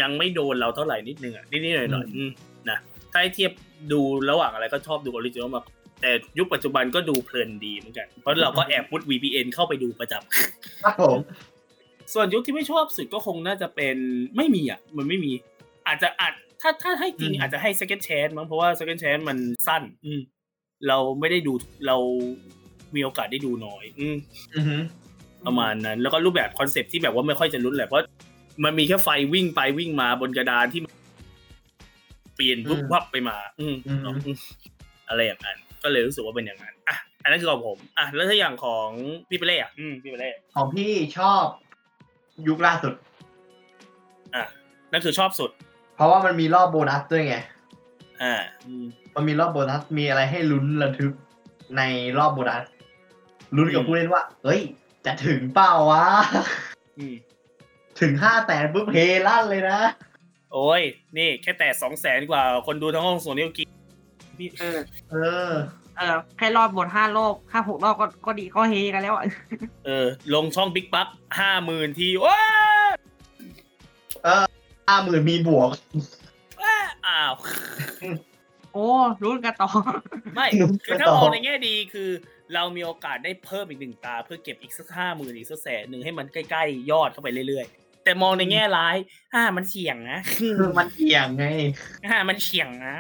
[0.01, 2.31] ยังไม่โดนเราเท่าไหร่นิดนึงอะนิดๆหน่อยหน่อยๆอืม
[2.69, 2.77] นะ
[3.11, 3.51] ถ้าให้เทียบ
[3.91, 3.99] ดู
[4.29, 5.65] ระหว่างอะไรก็ชอบดู original มาก
[6.01, 11.17] แต่ยุคปัจจุบันก็ดูเพลินดีเหมือนกัน เพราะเราก็แอบพุท VPN เข้าไปดูประจำครับผม
[12.13, 13.97] ส่วนยุคที่ไม่ชอบสุดก็คงน่าจะเป็น
[14.37, 15.31] ไม่มีอะมันไม่มี
[15.87, 19.37] อาจจะอาจถ้าถ้าให้จริงอืมอาจจะให้ second chance มั้งเพราะว่า second chance มัน
[19.67, 20.21] สั้น อืม
[20.87, 21.53] เราไม่ได้ดู
[21.87, 21.97] เรา
[22.95, 24.17] มีโอกาสได้ดูน้อย อืม
[24.55, 24.77] อือฮึ
[25.45, 28.05] ประมาณนั้น แล้วก็รูปแบบคอนเซปต์ที่แบบว่าไม่ค่อยจะลุ้นแหละเพราะ
[28.63, 30.81] มันมีแค่ไฟวิ่งไปวิ่งมาบนกระดานที่
[32.35, 34.03] เปลี่ยนวุบวับไปมาอืมอืม
[35.09, 38.89] อะไรอย่างนั้น ก็เลยรู้สึกว่าเป็นอย่างนั้นอะอันนั้นคือของผม อะแล้วถ้าอย่างของ
[39.29, 41.45] พี่เปเล่อะอืมพี่เปเล่ของพี่ชอบ
[42.47, 42.93] ยุคล่าสุด
[44.35, 44.43] อะ
[44.91, 45.49] นั่นคือชอบสุด
[45.95, 47.35] เพราะว่ามันมีรอบโบนัสด้วยไง
[48.21, 48.33] อ่า
[48.65, 48.85] อืม
[49.15, 51.13] มันมีรอบโบนัสมีอะไรให้ลุ้นระทึก
[51.77, 51.81] ใน
[52.17, 52.63] รอบโบนัส
[53.55, 54.61] ลุ้นกับอืมผู้เล่นว่าเฮ้ย
[55.05, 56.05] จะถึงเปล่าวะ
[56.97, 57.15] อืม
[58.01, 58.97] ถึงห้าแสนปุ๊บเฮ
[59.27, 59.79] ลั่นเลยนะ
[60.53, 60.81] โอ้ย
[61.17, 63.67] นี่แค่แต่สองแสนกว่า คนดูทั้งห้องส่วนนี้ก็กิน
[64.39, 64.79] พี่เออ
[65.11, 65.15] เอ
[65.49, 65.51] อ
[65.99, 69.25] เออแค่รอบบนห้ารอบห้าหกรอบก็ก็ดีก็เฮกันแล้วอะ
[69.85, 71.07] เออ ลงช่องบิ๊กบัค
[71.39, 72.41] ห้าหมื่นทีว้า
[74.87, 75.69] ห้าหมื่นมีบวก
[76.61, 76.75] ว้า
[77.07, 77.33] อ้าว
[78.73, 78.87] โอ้
[79.21, 79.69] รู้กันต่อ
[80.35, 82.09] ไม่หนุ่มคือถ้าต่อมองในแง่ดีคือ
[82.53, 88.95] เรามีโอกาสได้เพิ่มอีกหนึ่งตา เพื่อเก็บอีกสักห้าหมื่นอีกสักแสนหนึ่งให้มันใกล้ๆยอดเข้าไปเรื่อยๆ แต่มองในแง่ร้าย
[89.33, 91.45] อ่ามันเฉียงนะคือมันเอียงไง
[92.07, 92.95] อ่ามันเฉียงนะ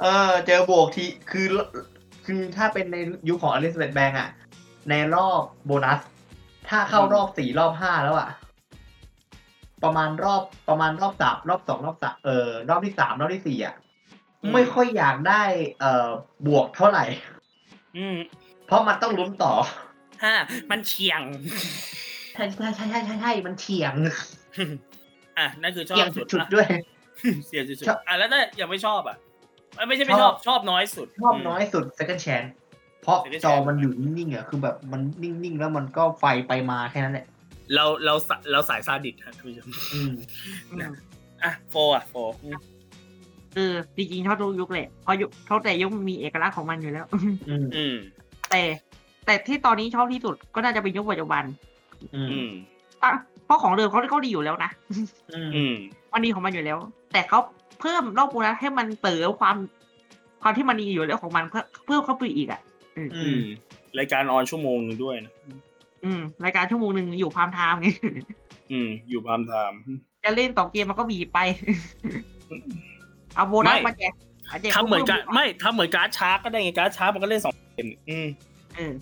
[0.00, 1.46] เออเจอบวกทีคือ
[2.28, 2.96] คือถ้าเป็นใน
[3.28, 4.30] ยุคของอลิซาเบธแบงอะ
[4.90, 6.00] ในรอบโบนัส
[6.68, 8.30] ถ้าเข้ารอบสี่รอบห้าแล้วอะ
[9.84, 13.74] ประมาณรอบประมาณรอบสามรอบสองรอบสามเออรอบที่สามรอบที่สี่อะ
[14.42, 15.42] อืมไม่ค่อยอยากได้
[15.80, 16.08] เอ่อ
[16.46, 17.04] บวกเท่าไหร่
[17.96, 18.16] อืม
[18.66, 19.52] เพราะมันต้องลุ้นต่อ
[20.24, 20.34] ฮ่า
[20.70, 21.22] มันเฉียง
[22.32, 23.94] ใช่ใช่ใช่ใช่ใช่ใช่มันเฉียง
[25.38, 26.66] อะนั่นคือชอเฉียงบสุดสุดอะๆด้วย
[27.46, 29.27] เสียสุดชอบๆอะแล้วถ้ายังไม่ชอบอะเอ้ย
[29.86, 32.48] ไม่ใช่ไม่ชอบชอบน้อยสุด ชอบน้อยสุด second chance
[33.02, 37.26] เพราะ Second จอ Chance มันอยู่นิ่งๆอะคือแบบมันนิ่งๆ แล้วมันก็ไฟไปมาแค่นั้นแหละ
[37.74, 40.12] เราเราสะเราสายซาดิสครับคุณผู้ชมอืม
[41.42, 42.14] อะโฟอะโฟ
[42.44, 42.58] อืม
[43.54, 47.06] เออจริงๆชอบทุกยุคเลยเพราะยุคเท่าแต่ยุคมันมีเอกลักษณ์ของมันอยู่แล้ว
[47.48, 47.96] อืมอืม
[48.50, 48.62] แต่
[49.26, 51.44] แต่ที่ตอนนี้ชอบที่สุดก็น่าจะเป็นยุคปัจจุบัน
[52.14, 52.50] อืมอืม
[53.02, 53.12] อะ
[53.44, 54.70] เพราะของเดิมเขาเขาดีอยู่แล้วนะ
[55.34, 55.74] อืมอืม
[56.12, 56.78] มันดีของมันอยู่แล้ว
[57.12, 57.38] แต่เขา
[57.80, 59.56] เพิ่มรอบโบนัสให้มันเติมความ
[60.42, 62.60] ความที่มันดีอยู่แล้วของมันเพิ่มเพิ่มเข้าไปอีกอะ
[62.96, 63.44] อือืมม
[63.98, 65.32] รายการออนชั่วโมงหนึงด้วยนะ
[66.04, 67.88] อืมรายการชั่วโมงหนึ่งอยู่พามไทม์ไง
[68.72, 69.78] อืม อยู่พามไทม์
[70.24, 71.38] จะเล่นต่อเกมมันก็บีบไป
[73.34, 78.26] เอาโบนัสไม่มาแจกาแจทำเหมือนกันพิ่ไม่ทำเหมือนการ์ดชาร์กก็ได้ไงการ์ดชาร์กมันก็เล่นสองเกมอืม
[78.76, 78.92] เออ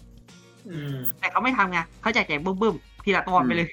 [0.68, 3.66] อืมแต่เขาไม่ทำไงเขาแจกแจกบึ้มบึ้มๆทีละตอนไปเลย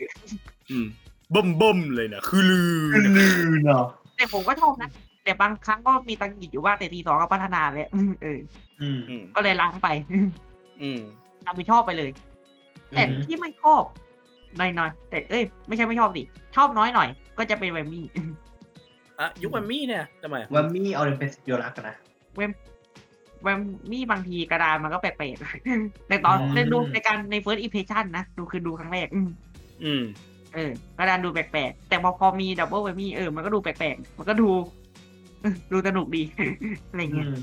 [0.71, 0.85] อืม
[1.33, 3.85] บ่มบ่มเลยนะคือลือคือลือเนาะ
[4.23, 4.89] แต่ผมก็ชอบนะ
[5.23, 7.89] แต่บางครั้งก็มีตังหงิดอยู่ว่างแต่ทีสองก็พัฒนาแล้ว
[8.21, 8.39] เออ
[8.81, 9.87] อืมอืมก็เลยล้างไป
[10.81, 11.01] อืม
[11.45, 12.09] ทำไปชอบไปเลย
[12.95, 13.83] แต่อืมที่ไม่ชอบ
[14.57, 16.23] หน่อยๆแต่เอ้ยไม่ใช่ไม่ชอบดิ
[16.55, 18.05] ชอบน้อยหน่อย ก็จะเป็นแวมมี่
[19.19, 21.95] อะยุคมันมี่เนี่ยทำไมว่ามีออริเปสโยรักนะ
[22.35, 22.41] แว
[23.59, 29.29] มมี่บางทีกระดานมันก็แปลกๆแต่ตอนอืม ในดูในการใน first impression นะดูคือดูครั้งแรกอืม
[29.83, 30.03] อืม
[30.53, 34.49] เออกระดานดูแปลกๆ แต่พอพอมีดับเบิลแวมมี่เออมันก็ดูแปลกๆ มันก็ดู
[35.41, 36.23] เออดูสนุกดี
[36.89, 37.33] อะไรอืเงี้ยม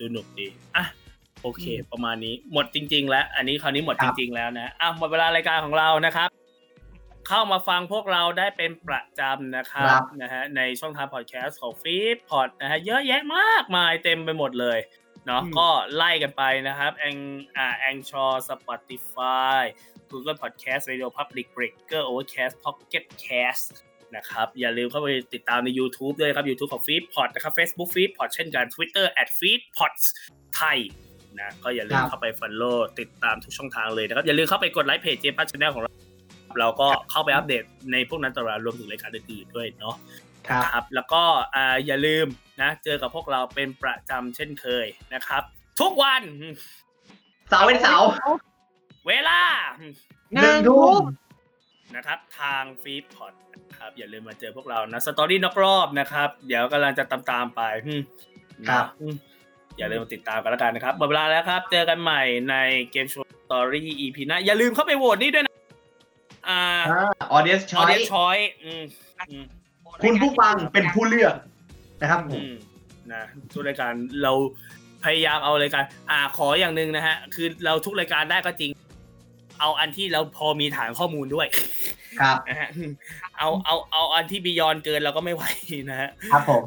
[0.00, 0.46] สนุกดี
[0.76, 0.84] อะ
[1.42, 6.28] โอเค ประมาณนี้หมดจริง ๆ แล้ว อันนี้คราวนี้หมดคจรับริง ๆ แล้วนะอะหมดเวลารายการของเรานะครับ
[7.28, 14.78] เข้ามาฟังพวกเราได้เป็นประจำนะครัครับบนะฮะในช่องทางพอดแคสต์ของฟีดพอดนะฮะเยอะแยะมากมายเต็มไปหมดเลย
[15.26, 17.16] เนาะอืมก็ไล่กันไปนะครับแอง
[17.56, 19.62] อ่าแองชอ Spotify
[20.14, 23.66] Google Podcast Radio Public Breaker Overcast Pocket Cast
[24.16, 30.04] นะครับอย่าลืมเข้าไปติดตามใน YouTube ด้วยนะครับ YouTube ของ Feedpot นะครับ Facebook Feedpot เช่นกัน Twitter at Feedpots
[30.56, 30.78] ไทย
[31.40, 35.92] นะก็อย่าลืมครับเข้าไป follow ติดตามทุกช่องทางเลยนะครับ อย่าลืมเข้าไปกดไลค์เพจเจปัส channel ของเรา
[36.60, 39.94] เราก็เข้าไปอัปเดตในพวกนั้นตลอดรวมถึงรายการอื่นๆด้วยเนาะ
[40.48, 41.22] ครับครับแล้วก็
[41.54, 42.26] อ่าอย่าลืม
[42.60, 45.42] นะเจอกับพวกเราเป็นประจำเช่นเคยนะครับ
[45.80, 46.22] ทุกวัน
[47.48, 48.08] เสาร์เป็นเสาร์
[49.08, 49.40] เวลา
[50.34, 51.02] หนึ่งทุ่ม
[51.96, 53.34] นะครับ ทางฟีดพอด
[53.70, 58.02] นะครับ อย่าลืมมาเจอพวกเรานะสตอรี่นอกรอบนะครับ เดี๋ยวกำลังจะตามตามๆไปอืม
[58.68, 59.14] ครับอืม
[59.78, 62.54] อย่าลืมมาติดตามกันแล้วกันนะครับหมดเวลาแล้วครับ เจอกันใหม่ใน
[62.92, 65.54] เกมโชว์สตอรี่ EP หน้าอย่าลืมเข้าไปโหวตนี่ด้วยนะ
[66.48, 66.60] อ่า
[67.32, 68.82] audience choice choice อืม
[69.30, 69.44] อืม
[70.02, 71.34] คุณผู้ฟังเป็นผู้เลือก
[72.00, 72.54] นะครับผมอืม
[73.12, 73.22] นะ
[73.52, 74.32] ทุกรายการเรา
[75.04, 78.70] พยายามเอารายการ อ่าขออย่างหนึ่งนะฮะ คือเราทุกรายการได้ก็จริง
[79.64, 81.46] เอาอันที่เราพอมีฐานข้อมูลด้วย
[82.20, 82.68] ครับนะฮะ
[83.38, 85.44] เอาเอาเอาอันที่ beyond เกินเราก็ไม่ไหว
[85.90, 86.62] นะฮะครับผม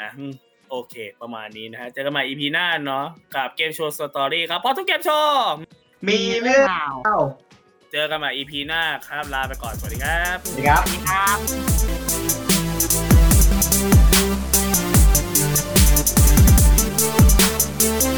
[0.00, 0.32] นะอืม
[0.70, 5.48] โอเค ประมาณนี้นะฮะเจอกันใหม่ EP หน้าเนาะกับเกมโชว์สตอรี่ครับเพราะทุกเกมโชว์
[6.08, 7.18] มีเรื่องราวเล่า
[7.92, 18.17] เจอกันใหม่ EP หน้าครับลาไปก่อนสวัสดีครับสวัสดีครับสวัสดีครับ